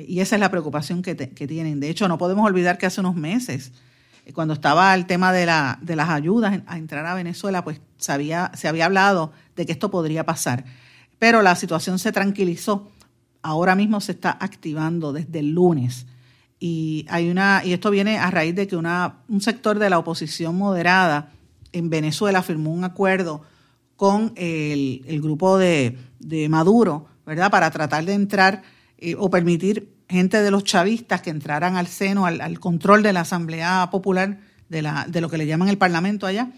y 0.08 0.20
esa 0.20 0.36
es 0.36 0.40
la 0.40 0.50
preocupación 0.50 1.02
que, 1.02 1.16
tienen. 1.16 1.80
De 1.80 1.90
hecho, 1.90 2.08
no 2.08 2.18
podemos 2.18 2.46
olvidar 2.46 2.78
que 2.78 2.86
hace 2.86 3.02
unos 3.02 3.16
meses, 3.16 3.72
eh, 4.26 4.34
cuando 4.34 4.54
estaba 4.54 4.94
el 4.96 5.06
tema 5.06 5.32
de, 5.32 5.46
la, 5.46 5.80
de 5.82 5.96
las 5.96 6.10
ayudas 6.10 6.62
a 6.66 6.78
entrar 6.78 7.06
a 7.06 7.14
Venezuela, 7.14 7.64
pues 7.64 7.82
se 7.98 8.12
había, 8.12 8.52
se 8.56 8.68
había 8.68 8.86
hablado 8.86 9.32
de 9.56 9.66
que 9.66 9.72
esto 9.72 9.92
podría 9.92 10.26
pasar. 10.26 10.66
Pero 11.20 11.42
la 11.42 11.56
situación 11.56 12.00
se 12.00 12.12
tranquilizó. 12.12 12.92
Ahora 13.42 13.76
mismo 13.76 14.02
se 14.02 14.14
está 14.14 14.38
activando 14.40 15.14
desde 15.14 15.40
el 15.40 15.52
lunes. 15.52 16.06
Y, 16.60 17.06
hay 17.10 17.30
una, 17.30 17.62
y 17.64 17.74
esto 17.74 17.92
viene 17.92 18.18
a 18.18 18.32
raíz 18.32 18.56
de 18.56 18.68
que 18.68 18.76
una, 18.76 19.18
un 19.28 19.42
sector 19.42 19.80
de 19.80 19.90
la 19.90 20.00
oposición 20.00 20.58
moderada 20.58 21.30
en 21.74 21.90
Venezuela 21.90 22.42
firmó 22.42 22.72
un 22.72 22.86
acuerdo 22.86 23.42
con 23.96 24.34
el, 24.36 25.22
grupo 25.22 25.58
de, 25.58 25.98
Maduro, 26.50 27.08
¿verdad? 27.26 27.52
Para 27.52 27.70
tratar 27.72 28.06
de 28.06 28.14
entrar 28.14 28.64
eh, 29.06 29.16
o 29.20 29.30
permitir 29.30 29.90
gente 30.08 30.42
de 30.42 30.50
los 30.50 30.64
chavistas 30.64 31.22
que 31.22 31.30
entraran 31.30 31.76
al 31.76 31.88
seno, 31.88 32.26
al, 32.26 32.60
control 32.62 33.04
de 33.04 33.12
la 33.12 33.20
Asamblea 33.22 33.90
Popular, 33.92 34.40
de, 34.70 34.82
la, 34.82 35.06
de 35.10 35.20
lo 35.20 35.30
que 35.30 35.38
le 35.38 35.46
llaman 35.46 35.68
el 35.68 35.78
Parlamento 35.78 36.26
allá. 36.26 36.52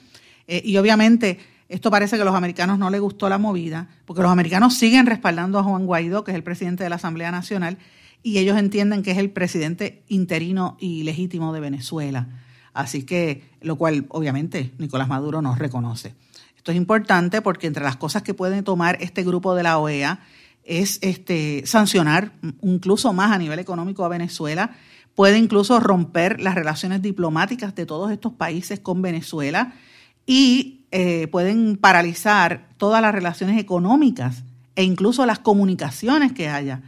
Eh, 0.47 0.61
y 0.63 0.77
obviamente 0.77 1.39
esto 1.69 1.89
parece 1.89 2.17
que 2.17 2.21
a 2.21 2.25
los 2.25 2.35
americanos 2.35 2.77
no 2.77 2.91
les 2.91 3.01
gustó 3.01 3.29
la 3.29 3.39
movida, 3.39 3.89
porque 4.05 4.21
los 4.21 4.31
americanos 4.31 4.75
siguen 4.75 5.07
respaldando 5.07 5.57
a 5.57 5.63
Juan 5.63 5.87
Guaidó, 5.87 6.23
que 6.23 6.31
es 6.31 6.35
el 6.35 6.43
presidente 6.43 6.83
de 6.83 6.91
la 6.91 6.97
Asamblea 6.97 7.31
Nacional, 7.31 7.79
y 8.21 8.37
ellos 8.37 8.59
entienden 8.59 9.01
que 9.01 9.09
es 9.09 9.17
el 9.17 9.31
presidente 9.31 10.03
interino 10.07 10.77
y 10.79 11.01
legítimo 11.01 11.51
de 11.51 11.61
Venezuela. 11.61 12.27
Así 12.75 13.05
que, 13.05 13.49
lo 13.61 13.75
cual 13.75 14.05
obviamente 14.09 14.71
Nicolás 14.77 15.07
Maduro 15.07 15.41
nos 15.41 15.57
reconoce. 15.57 16.13
Esto 16.55 16.71
es 16.71 16.77
importante 16.77 17.41
porque 17.41 17.65
entre 17.65 17.83
las 17.83 17.95
cosas 17.95 18.21
que 18.21 18.35
puede 18.35 18.61
tomar 18.61 18.99
este 19.01 19.23
grupo 19.23 19.55
de 19.55 19.63
la 19.63 19.79
OEA 19.79 20.19
es 20.65 20.99
este, 21.01 21.63
sancionar 21.65 22.33
incluso 22.61 23.13
más 23.13 23.31
a 23.31 23.37
nivel 23.37 23.59
económico 23.59 24.03
a 24.03 24.09
Venezuela, 24.09 24.75
puede 25.13 25.37
incluso 25.37 25.79
romper 25.79 26.41
las 26.41 26.55
relaciones 26.55 27.01
diplomáticas 27.01 27.75
de 27.75 27.85
todos 27.85 28.11
estos 28.11 28.33
países 28.33 28.79
con 28.79 29.01
Venezuela 29.01 29.73
y 30.25 30.85
eh, 30.91 31.27
pueden 31.27 31.77
paralizar 31.77 32.69
todas 32.77 33.01
las 33.01 33.13
relaciones 33.13 33.59
económicas 33.59 34.43
e 34.75 34.83
incluso 34.83 35.25
las 35.25 35.39
comunicaciones 35.39 36.33
que 36.33 36.49
haya 36.49 36.81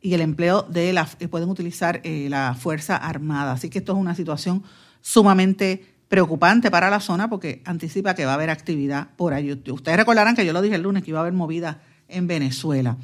y 0.00 0.14
el 0.14 0.20
empleo 0.20 0.62
de 0.62 0.92
la, 0.92 1.06
pueden 1.30 1.48
utilizar 1.48 2.00
eh, 2.04 2.26
la 2.28 2.54
Fuerza 2.54 2.96
Armada. 2.96 3.52
Así 3.52 3.70
que 3.70 3.78
esto 3.78 3.92
es 3.92 3.98
una 3.98 4.14
situación 4.14 4.62
sumamente 5.00 5.86
preocupante 6.08 6.70
para 6.70 6.90
la 6.90 7.00
zona 7.00 7.30
porque 7.30 7.62
anticipa 7.64 8.14
que 8.14 8.26
va 8.26 8.32
a 8.32 8.34
haber 8.34 8.50
actividad 8.50 9.08
por 9.16 9.32
ahí. 9.32 9.52
Ustedes 9.52 9.96
recordarán 9.96 10.36
que 10.36 10.44
yo 10.44 10.52
lo 10.52 10.60
dije 10.60 10.74
el 10.74 10.82
lunes 10.82 11.02
que 11.02 11.10
iba 11.10 11.20
a 11.20 11.22
haber 11.22 11.32
movida 11.32 11.80
en 12.08 12.26
Venezuela 12.26 12.96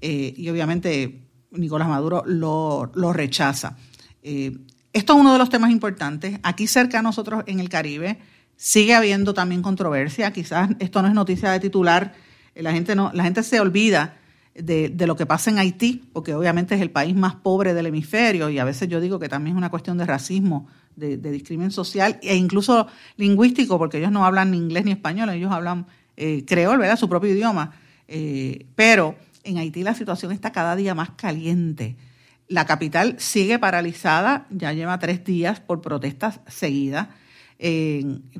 eh, 0.00 0.34
y 0.36 0.48
obviamente 0.48 1.22
Nicolás 1.50 1.88
Maduro 1.88 2.22
lo, 2.26 3.12
rechaza. 3.12 3.76
Eh, 4.22 4.56
esto 4.92 5.14
es 5.14 5.20
uno 5.20 5.32
de 5.32 5.38
los 5.38 5.48
temas 5.48 5.70
importantes. 5.70 6.38
Aquí 6.42 6.66
cerca 6.66 6.98
a 6.98 7.02
nosotros 7.02 7.44
en 7.46 7.60
el 7.60 7.68
Caribe 7.68 8.18
sigue 8.56 8.94
habiendo 8.94 9.34
también 9.34 9.62
controversia. 9.62 10.32
Quizás 10.32 10.70
esto 10.78 11.02
no 11.02 11.08
es 11.08 11.14
noticia 11.14 11.50
de 11.50 11.60
titular. 11.60 12.14
La 12.54 12.72
gente, 12.72 12.94
no, 12.94 13.10
la 13.12 13.24
gente 13.24 13.42
se 13.42 13.60
olvida 13.60 14.18
de, 14.54 14.88
de, 14.88 15.06
lo 15.06 15.16
que 15.16 15.26
pasa 15.26 15.50
en 15.50 15.58
Haití, 15.58 16.08
porque 16.12 16.34
obviamente 16.34 16.74
es 16.74 16.80
el 16.80 16.90
país 16.90 17.14
más 17.14 17.34
pobre 17.34 17.74
del 17.74 17.86
hemisferio 17.86 18.48
y 18.48 18.58
a 18.58 18.64
veces 18.64 18.88
yo 18.88 19.00
digo 19.00 19.18
que 19.18 19.28
también 19.28 19.56
es 19.56 19.58
una 19.58 19.70
cuestión 19.70 19.98
de 19.98 20.06
racismo 20.06 20.66
de, 20.96 21.16
discriminación 21.18 21.72
social 21.84 22.18
e 22.22 22.34
incluso 22.34 22.86
lingüístico, 23.16 23.78
porque 23.78 23.98
ellos 23.98 24.10
no 24.10 24.24
hablan 24.24 24.50
ni 24.50 24.56
inglés 24.56 24.84
ni 24.84 24.92
español, 24.92 25.28
ellos 25.30 25.52
hablan 25.52 25.86
eh, 26.16 26.44
creol, 26.46 26.78
¿verdad? 26.78 26.98
Su 26.98 27.08
propio 27.08 27.30
idioma. 27.30 27.74
Eh, 28.08 28.66
pero 28.74 29.16
en 29.44 29.58
Haití 29.58 29.82
la 29.82 29.94
situación 29.94 30.32
está 30.32 30.52
cada 30.52 30.76
día 30.76 30.94
más 30.94 31.10
caliente. 31.10 31.96
La 32.48 32.64
capital 32.64 33.16
sigue 33.18 33.58
paralizada, 33.58 34.46
ya 34.50 34.72
lleva 34.72 34.98
tres 34.98 35.24
días 35.24 35.60
por 35.60 35.80
protestas 35.80 36.40
seguidas. 36.46 37.08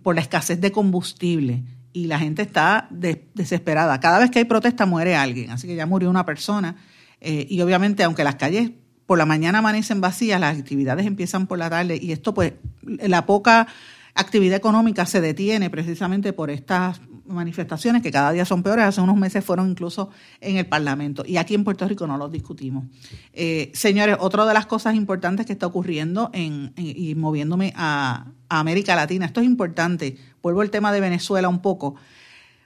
por 0.03 0.15
la 0.15 0.21
escasez 0.21 0.61
de 0.61 0.71
combustible 0.73 1.63
y 1.97 2.09
la 2.09 2.19
gente 2.19 2.43
está 2.43 2.89
desesperada. 2.91 3.99
Cada 4.01 4.19
vez 4.19 4.31
que 4.31 4.41
hay 4.41 4.45
protesta 4.45 4.85
muere 4.85 5.17
alguien, 5.17 5.51
así 5.51 5.67
que 5.67 5.75
ya 5.75 5.87
murió 5.87 6.11
una 6.11 6.27
persona 6.27 6.77
eh, 7.23 7.47
y 7.49 7.63
obviamente 7.63 8.05
aunque 8.05 8.23
las 8.23 8.35
calles 8.35 8.71
por 9.07 9.17
la 9.17 9.25
mañana 9.25 9.61
amanecen 9.61 10.03
vacías, 10.03 10.39
las 10.39 10.59
actividades 10.59 11.07
empiezan 11.07 11.47
por 11.47 11.57
la 11.57 11.71
tarde 11.71 11.99
y 12.01 12.13
esto 12.13 12.35
pues 12.35 12.53
la 12.83 13.25
poca 13.25 13.67
actividad 14.15 14.59
económica 14.59 15.07
se 15.07 15.23
detiene 15.23 15.71
precisamente 15.71 16.35
por 16.35 16.51
estas 16.51 17.01
manifestaciones 17.29 18.03
que 18.03 18.11
cada 18.11 18.33
día 18.33 18.45
son 18.45 18.63
peores. 18.63 18.85
Hace 18.85 19.01
unos 19.01 19.17
meses 19.17 19.45
fueron 19.45 19.71
incluso 19.71 20.11
en 20.41 20.57
el 20.57 20.67
Parlamento 20.67 21.25
y 21.27 21.37
aquí 21.37 21.55
en 21.55 21.65
Puerto 21.65 21.87
Rico 21.87 22.07
no 22.07 22.17
los 22.17 22.31
discutimos. 22.31 22.85
Eh, 23.33 23.71
señores, 23.75 24.17
otra 24.21 24.45
de 24.47 24.55
las 24.55 24.67
cosas 24.67 24.95
importantes 24.95 25.47
que 25.47 25.53
está 25.53 25.67
ocurriendo 25.67 26.31
en, 26.33 26.73
y 26.77 27.15
moviéndome 27.15 27.73
a, 27.77 28.27
América 28.49 28.95
Latina, 28.95 29.27
esto 29.27 29.41
es 29.41 29.47
importante, 29.47 30.17
vuelvo 30.41 30.61
al 30.61 30.71
tema 30.71 30.93
de 30.93 31.01
Venezuela 31.01 31.49
un 31.49 31.61
poco. 31.61 31.97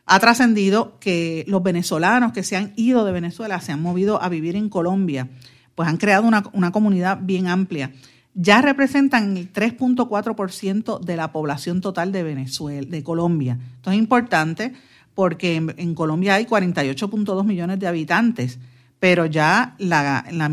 Ha 0.05 0.21
trascendido 0.21 0.99
que 1.01 1.45
los 1.49 1.63
venezolanos 1.63 2.33
que 2.33 2.43
se 2.43 2.57
han 2.57 2.75
ido 2.77 3.05
de 3.07 3.13
Venezuela, 3.13 3.61
se 3.61 3.73
han 3.73 3.81
movido 3.81 4.23
a 4.23 4.29
vivir 4.29 4.57
en 4.57 4.69
Colombia, 4.69 5.31
pues 5.75 5.89
han 5.89 5.97
creado 5.97 6.27
una, 6.29 6.45
una 6.53 6.71
comunidad 6.71 7.19
bien 7.23 7.47
amplia 7.47 7.93
ya 8.35 8.63
representan 8.63 9.37
el 9.37 9.53
3.4% 9.53 11.01
de 11.01 11.17
la 11.17 11.33
población 11.33 11.81
total 11.81 12.13
de 12.13 12.23
Venezuela, 12.23 12.87
de 12.89 13.03
Colombia. 13.03 13.59
Esto 13.77 13.91
es 13.91 13.99
importante 13.99 14.73
porque 15.15 15.57
en, 15.57 15.95
Colombia 15.95 16.35
hay 16.35 16.47
48.2 16.47 17.45
millones 17.45 17.79
de 17.79 17.87
habitantes, 17.87 18.59
pero 19.01 19.27
ya 19.27 19.75
la, 19.79 20.49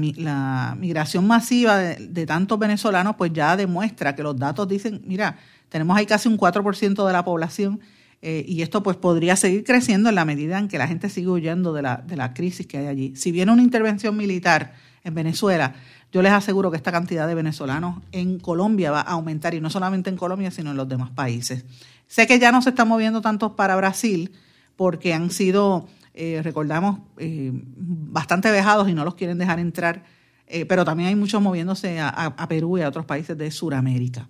migración 0.77 1.27
masiva 1.27 1.77
de, 1.77 2.25
tantos 2.25 2.57
venezolanos 2.57 3.15
pues 3.15 3.31
ya 3.33 3.55
demuestra 3.55 4.15
que 4.15 4.23
los 4.23 4.37
datos 4.37 4.67
dicen, 4.67 5.01
mira, 5.05 5.37
tenemos 5.69 5.95
ahí 5.97 6.05
casi 6.05 6.27
un 6.27 6.37
4% 6.37 7.05
de 7.05 7.13
la 7.13 7.23
población 7.23 7.79
eh, 8.21 8.43
y 8.47 8.63
esto 8.63 8.81
pues 8.81 8.97
podría 8.97 9.35
seguir 9.35 9.63
creciendo 9.63 10.09
en 10.09 10.15
la 10.15 10.25
medida 10.25 10.57
en 10.57 10.67
que 10.67 10.79
la 10.79 10.87
gente 10.87 11.09
sigue 11.09 11.27
huyendo 11.27 11.71
de 11.73 11.83
la, 11.83 11.97
de 11.97 12.15
la 12.15 12.33
crisis 12.33 12.65
que 12.65 12.79
hay 12.79 12.87
allí. 12.87 13.15
Si 13.15 13.31
viene 13.31 13.51
una 13.51 13.61
intervención 13.61 14.17
militar 14.17 14.73
en 15.03 15.13
Venezuela, 15.13 15.75
yo 16.11 16.21
les 16.21 16.31
aseguro 16.31 16.71
que 16.71 16.77
esta 16.77 16.91
cantidad 16.91 17.27
de 17.27 17.35
venezolanos 17.35 18.01
en 18.11 18.39
Colombia 18.39 18.91
va 18.91 19.01
a 19.01 19.11
aumentar, 19.11 19.53
y 19.53 19.61
no 19.61 19.69
solamente 19.69 20.09
en 20.09 20.17
Colombia, 20.17 20.51
sino 20.51 20.71
en 20.71 20.77
los 20.77 20.87
demás 20.87 21.09
países. 21.11 21.65
Sé 22.07 22.27
que 22.27 22.39
ya 22.39 22.51
no 22.51 22.61
se 22.61 22.69
están 22.69 22.87
moviendo 22.87 23.21
tantos 23.21 23.51
para 23.53 23.75
Brasil, 23.75 24.31
porque 24.77 25.13
han 25.13 25.31
sido, 25.31 25.87
eh, 26.13 26.41
recordamos, 26.43 26.99
eh, 27.17 27.51
bastante 27.53 28.49
vejados 28.51 28.87
y 28.87 28.93
no 28.93 29.03
los 29.03 29.15
quieren 29.15 29.37
dejar 29.37 29.59
entrar, 29.59 30.03
eh, 30.47 30.65
pero 30.65 30.85
también 30.85 31.09
hay 31.09 31.15
muchos 31.15 31.41
moviéndose 31.41 31.99
a, 31.99 32.47
Perú 32.47 32.77
y 32.77 32.81
a 32.81 32.87
otros 32.87 33.05
países 33.05 33.37
de 33.37 33.51
Sudamérica. 33.51 34.29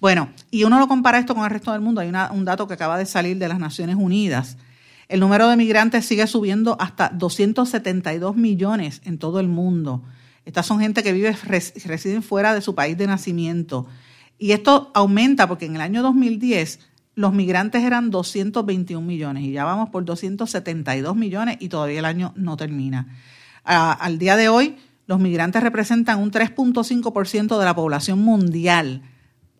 Bueno, 0.00 0.28
y 0.52 0.62
uno 0.62 0.78
lo 0.78 0.86
compara 0.86 1.18
esto 1.18 1.34
con 1.34 1.42
el 1.42 1.50
resto 1.50 1.72
del 1.72 1.80
mundo. 1.80 2.00
Hay 2.00 2.12
un 2.30 2.44
dato 2.44 2.68
que 2.68 2.74
acaba 2.74 2.96
de 2.96 3.06
salir 3.06 3.38
de 3.38 3.48
las 3.48 3.58
Naciones 3.58 3.96
Unidas. 3.96 4.56
El 5.08 5.18
número 5.18 5.48
de 5.48 5.56
migrantes 5.56 6.06
sigue 6.06 6.26
subiendo 6.28 6.76
hasta 6.78 7.08
272 7.08 8.36
millones 8.36 9.00
en 9.04 9.18
todo 9.18 9.40
el 9.40 9.48
mundo. 9.48 10.04
Estas 10.48 10.64
son 10.64 10.80
gente 10.80 11.02
que 11.02 11.12
vive, 11.12 11.36
residen 11.84 12.22
fuera 12.22 12.54
de 12.54 12.62
su 12.62 12.74
país 12.74 12.96
de 12.96 13.06
nacimiento. 13.06 13.86
Y 14.38 14.52
esto 14.52 14.90
aumenta 14.94 15.46
porque 15.46 15.66
en 15.66 15.74
el 15.74 15.82
año 15.82 16.02
2010 16.02 16.80
los 17.16 17.34
migrantes 17.34 17.84
eran 17.84 18.08
221 18.10 19.06
millones 19.06 19.42
y 19.42 19.52
ya 19.52 19.64
vamos 19.64 19.90
por 19.90 20.06
272 20.06 21.14
millones 21.14 21.58
y 21.60 21.68
todavía 21.68 21.98
el 21.98 22.06
año 22.06 22.32
no 22.34 22.56
termina. 22.56 23.14
al 23.62 24.18
día 24.18 24.38
de 24.38 24.48
hoy, 24.48 24.76
los 25.06 25.20
migrantes 25.20 25.62
representan 25.62 26.18
un 26.18 26.30
3.5% 26.30 27.58
de 27.58 27.64
la 27.66 27.76
población 27.76 28.20
mundial, 28.20 29.02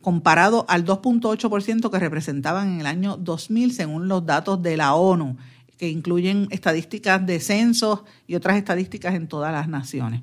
comparado 0.01 0.64
al 0.70 0.86
2.8% 0.86 1.91
que 1.91 1.99
representaban 1.99 2.72
en 2.72 2.80
el 2.80 2.86
año 2.86 3.18
2000, 3.18 3.74
según 3.74 4.09
los 4.09 4.24
datos 4.24 4.62
de 4.62 4.78
la 4.78 4.95
ONU, 4.95 5.36
que 5.76 5.91
incluyen 5.91 6.49
estadísticas 6.51 7.26
de 7.26 7.41
censos 7.41 8.05
y 8.26 8.36
otras 8.36 8.57
estadísticas 8.57 9.14
en 9.14 9.28
todas 9.28 9.53
las 9.53 9.68
naciones. 9.68 10.22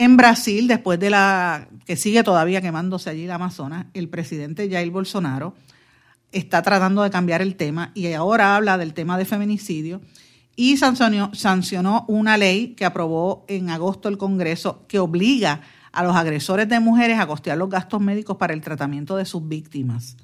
En 0.00 0.16
Brasil, 0.16 0.68
después 0.68 1.00
de 1.00 1.10
la 1.10 1.68
que 1.84 1.96
sigue 1.96 2.22
todavía 2.22 2.60
quemándose 2.60 3.10
allí 3.10 3.26
la 3.26 3.34
Amazonas, 3.34 3.86
el 3.94 4.08
presidente 4.08 4.70
Jair 4.70 4.92
Bolsonaro 4.92 5.54
está 6.30 6.62
tratando 6.62 7.02
de 7.02 7.10
cambiar 7.10 7.42
el 7.42 7.56
tema 7.56 7.90
y 7.94 8.12
ahora 8.12 8.54
habla 8.54 8.78
del 8.78 8.94
tema 8.94 9.18
de 9.18 9.24
feminicidio 9.24 10.00
y 10.54 10.76
sancionó, 10.76 11.34
sancionó 11.34 12.04
una 12.06 12.36
ley 12.36 12.74
que 12.76 12.84
aprobó 12.84 13.44
en 13.48 13.70
agosto 13.70 14.08
el 14.08 14.18
Congreso 14.18 14.84
que 14.86 15.00
obliga 15.00 15.62
a 15.90 16.04
los 16.04 16.14
agresores 16.14 16.68
de 16.68 16.78
mujeres 16.78 17.18
a 17.18 17.26
costear 17.26 17.58
los 17.58 17.68
gastos 17.68 18.00
médicos 18.00 18.36
para 18.36 18.54
el 18.54 18.60
tratamiento 18.60 19.16
de 19.16 19.24
sus 19.24 19.48
víctimas. 19.48 20.16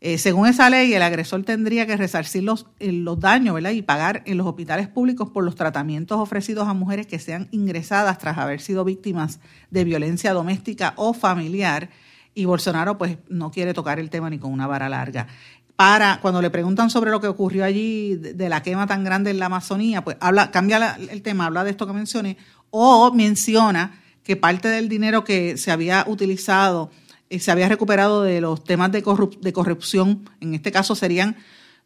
Eh, 0.00 0.16
según 0.18 0.46
esa 0.46 0.70
ley, 0.70 0.94
el 0.94 1.02
agresor 1.02 1.42
tendría 1.42 1.84
que 1.84 1.96
resarcir 1.96 2.44
los, 2.44 2.66
eh, 2.78 2.92
los 2.92 3.18
daños 3.18 3.54
¿verdad? 3.54 3.70
y 3.70 3.82
pagar 3.82 4.22
en 4.26 4.38
los 4.38 4.46
hospitales 4.46 4.86
públicos 4.86 5.30
por 5.30 5.42
los 5.42 5.56
tratamientos 5.56 6.18
ofrecidos 6.20 6.68
a 6.68 6.72
mujeres 6.72 7.08
que 7.08 7.18
sean 7.18 7.48
ingresadas 7.50 8.18
tras 8.18 8.38
haber 8.38 8.60
sido 8.60 8.84
víctimas 8.84 9.40
de 9.70 9.82
violencia 9.82 10.32
doméstica 10.32 10.94
o 10.96 11.14
familiar. 11.14 11.90
Y 12.32 12.44
Bolsonaro 12.44 12.96
pues 12.96 13.18
no 13.28 13.50
quiere 13.50 13.74
tocar 13.74 13.98
el 13.98 14.10
tema 14.10 14.30
ni 14.30 14.38
con 14.38 14.52
una 14.52 14.68
vara 14.68 14.88
larga. 14.88 15.26
Para, 15.74 16.20
cuando 16.20 16.42
le 16.42 16.50
preguntan 16.50 16.90
sobre 16.90 17.10
lo 17.10 17.20
que 17.20 17.28
ocurrió 17.28 17.64
allí 17.64 18.14
de, 18.16 18.48
la 18.48 18.62
quema 18.62 18.86
tan 18.86 19.04
grande 19.04 19.30
en 19.30 19.38
la 19.38 19.46
Amazonía, 19.46 20.02
pues 20.02 20.16
habla, 20.20 20.50
cambia 20.50 20.96
el 21.10 21.22
tema, 21.22 21.46
habla 21.46 21.64
de 21.64 21.70
esto 21.70 21.86
que 21.86 21.92
mencioné, 21.92 22.36
o 22.70 23.12
menciona 23.12 24.00
que 24.24 24.36
parte 24.36 24.68
del 24.68 24.88
dinero 24.88 25.24
que 25.24 25.56
se 25.56 25.70
había 25.70 26.04
utilizado 26.06 26.90
se 27.30 27.50
había 27.50 27.68
recuperado 27.68 28.22
de 28.22 28.40
los 28.40 28.64
temas 28.64 28.90
de, 28.92 29.02
de 29.40 29.52
corrupción, 29.52 30.28
en 30.40 30.54
este 30.54 30.72
caso 30.72 30.94
serían 30.94 31.36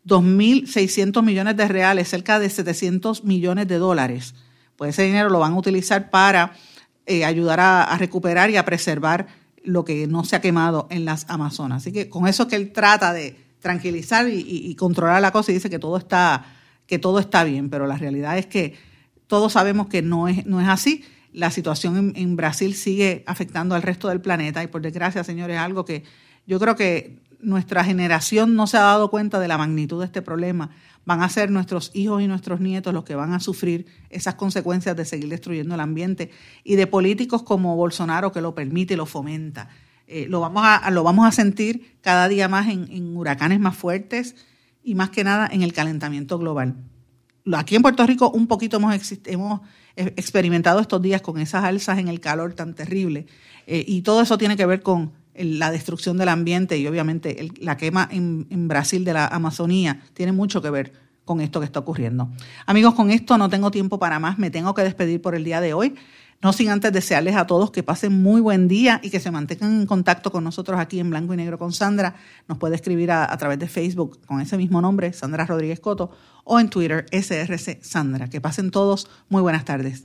2.600 0.06 1.22
millones 1.22 1.56
de 1.56 1.68
reales, 1.68 2.08
cerca 2.08 2.38
de 2.38 2.50
700 2.50 3.24
millones 3.24 3.68
de 3.68 3.78
dólares. 3.78 4.34
Pues 4.76 4.90
ese 4.90 5.04
dinero 5.04 5.30
lo 5.30 5.38
van 5.38 5.52
a 5.52 5.58
utilizar 5.58 6.10
para 6.10 6.54
eh, 7.06 7.24
ayudar 7.24 7.60
a, 7.60 7.96
recuperar 7.98 8.50
y 8.50 8.56
a 8.56 8.64
preservar 8.64 9.26
lo 9.64 9.84
que 9.84 10.06
no 10.06 10.24
se 10.24 10.36
ha 10.36 10.40
quemado 10.40 10.88
en 10.90 11.04
las 11.04 11.28
Amazonas. 11.28 11.82
Así 11.82 11.92
que 11.92 12.08
con 12.08 12.26
eso 12.26 12.48
que 12.48 12.56
él 12.56 12.72
trata 12.72 13.12
de 13.12 13.36
tranquilizar 13.60 14.28
y, 14.28 14.74
controlar 14.74 15.22
la 15.22 15.30
cosa 15.30 15.52
y 15.52 15.54
dice 15.54 15.70
que 15.70 15.78
todo 15.78 15.96
está 15.96 16.46
que 16.86 16.98
todo 16.98 17.20
está 17.20 17.44
bien, 17.44 17.70
pero 17.70 17.86
la 17.86 17.96
realidad 17.96 18.36
es 18.36 18.46
que 18.46 18.76
todos 19.26 19.52
sabemos 19.52 19.86
que 19.86 20.02
no 20.02 20.28
es, 20.28 20.44
no 20.46 20.60
es 20.60 20.68
así 20.68 21.04
la 21.32 21.50
situación 21.50 22.12
en, 22.14 22.36
Brasil 22.36 22.74
sigue 22.74 23.24
afectando 23.26 23.74
al 23.74 23.82
resto 23.82 24.08
del 24.08 24.20
planeta 24.20 24.62
y 24.62 24.66
por 24.66 24.82
desgracia, 24.82 25.24
señores, 25.24 25.58
algo 25.58 25.84
que 25.84 26.04
yo 26.46 26.60
creo 26.60 26.76
que 26.76 27.20
nuestra 27.40 27.84
generación 27.84 28.54
no 28.54 28.66
se 28.66 28.76
ha 28.76 28.82
dado 28.82 29.10
cuenta 29.10 29.40
de 29.40 29.48
la 29.48 29.58
magnitud 29.58 30.00
de 30.00 30.06
este 30.06 30.22
problema. 30.22 30.70
Van 31.04 31.22
a 31.22 31.28
ser 31.28 31.50
nuestros 31.50 31.90
hijos 31.94 32.22
y 32.22 32.28
nuestros 32.28 32.60
nietos 32.60 32.94
los 32.94 33.04
que 33.04 33.14
van 33.14 33.32
a 33.32 33.40
sufrir 33.40 33.86
esas 34.10 34.34
consecuencias 34.36 34.96
de 34.96 35.04
seguir 35.04 35.28
destruyendo 35.28 35.74
el 35.74 35.80
ambiente 35.80 36.30
y 36.62 36.76
de 36.76 36.86
políticos 36.86 37.42
como 37.42 37.74
Bolsonaro 37.76 38.30
que 38.30 38.40
lo 38.40 38.54
permite 38.54 38.94
y 38.94 38.96
lo 38.96 39.06
fomenta. 39.06 39.68
Eh, 40.06 40.26
lo, 40.28 40.40
vamos 40.40 40.62
a, 40.64 40.90
lo 40.90 41.02
vamos 41.02 41.26
a 41.26 41.32
sentir 41.32 41.96
cada 42.02 42.28
día 42.28 42.46
más 42.46 42.68
en, 42.68 43.16
huracanes 43.16 43.58
más 43.58 43.76
fuertes 43.76 44.36
y 44.84 44.94
más 44.94 45.10
que 45.10 45.24
nada 45.24 45.48
en 45.50 45.62
el 45.62 45.72
calentamiento 45.72 46.38
global. 46.38 46.76
Aquí 47.54 47.74
en 47.74 47.82
Puerto 47.82 48.06
Rico 48.06 48.30
un 48.30 48.46
poquito 48.46 48.76
hemos, 48.76 48.94
hemos 49.24 49.60
experimentado 49.96 50.80
estos 50.80 51.02
días 51.02 51.22
con 51.22 51.38
esas 51.38 51.64
alzas 51.64 51.98
en 51.98 52.08
el 52.08 52.20
calor 52.20 52.54
tan 52.54 52.74
terrible. 52.74 53.26
Eh, 53.66 53.84
y 53.86 54.02
todo 54.02 54.22
eso 54.22 54.38
tiene 54.38 54.56
que 54.56 54.66
ver 54.66 54.82
con 54.82 55.12
la 55.34 55.70
destrucción 55.70 56.18
del 56.18 56.28
ambiente 56.28 56.76
y 56.78 56.86
obviamente 56.86 57.48
la 57.58 57.76
quema 57.76 58.08
en, 58.10 58.46
en 58.50 58.68
Brasil 58.68 59.04
de 59.04 59.14
la 59.14 59.26
Amazonía 59.26 60.02
tiene 60.12 60.32
mucho 60.32 60.60
que 60.60 60.70
ver 60.70 60.92
con 61.24 61.40
esto 61.40 61.60
que 61.60 61.66
está 61.66 61.80
ocurriendo. 61.80 62.28
Amigos, 62.66 62.94
con 62.94 63.10
esto 63.10 63.38
no 63.38 63.48
tengo 63.48 63.70
tiempo 63.70 63.98
para 63.98 64.18
más, 64.18 64.38
me 64.38 64.50
tengo 64.50 64.74
que 64.74 64.82
despedir 64.82 65.20
por 65.22 65.34
el 65.34 65.44
día 65.44 65.60
de 65.60 65.72
hoy. 65.72 65.94
No 66.42 66.52
sin 66.52 66.70
antes 66.70 66.92
desearles 66.92 67.36
a 67.36 67.46
todos 67.46 67.70
que 67.70 67.84
pasen 67.84 68.20
muy 68.20 68.40
buen 68.40 68.66
día 68.66 68.98
y 69.02 69.10
que 69.10 69.20
se 69.20 69.30
mantengan 69.30 69.80
en 69.80 69.86
contacto 69.86 70.32
con 70.32 70.42
nosotros 70.42 70.80
aquí 70.80 70.98
en 70.98 71.08
Blanco 71.08 71.34
y 71.34 71.36
Negro 71.36 71.56
con 71.56 71.72
Sandra. 71.72 72.16
Nos 72.48 72.58
puede 72.58 72.74
escribir 72.74 73.12
a, 73.12 73.36
través 73.36 73.60
de 73.60 73.68
Facebook 73.68 74.18
con 74.26 74.40
ese 74.40 74.56
mismo 74.56 74.80
nombre, 74.80 75.12
Sandra 75.12 75.46
Rodríguez 75.46 75.78
Coto, 75.78 76.10
o 76.42 76.58
en 76.58 76.68
Twitter, 76.68 77.06
SRC 77.12 77.84
Sandra. 77.84 78.28
Que 78.28 78.40
pasen 78.40 78.72
todos 78.72 79.08
muy 79.28 79.40
buenas 79.40 79.64
tardes. 79.64 80.04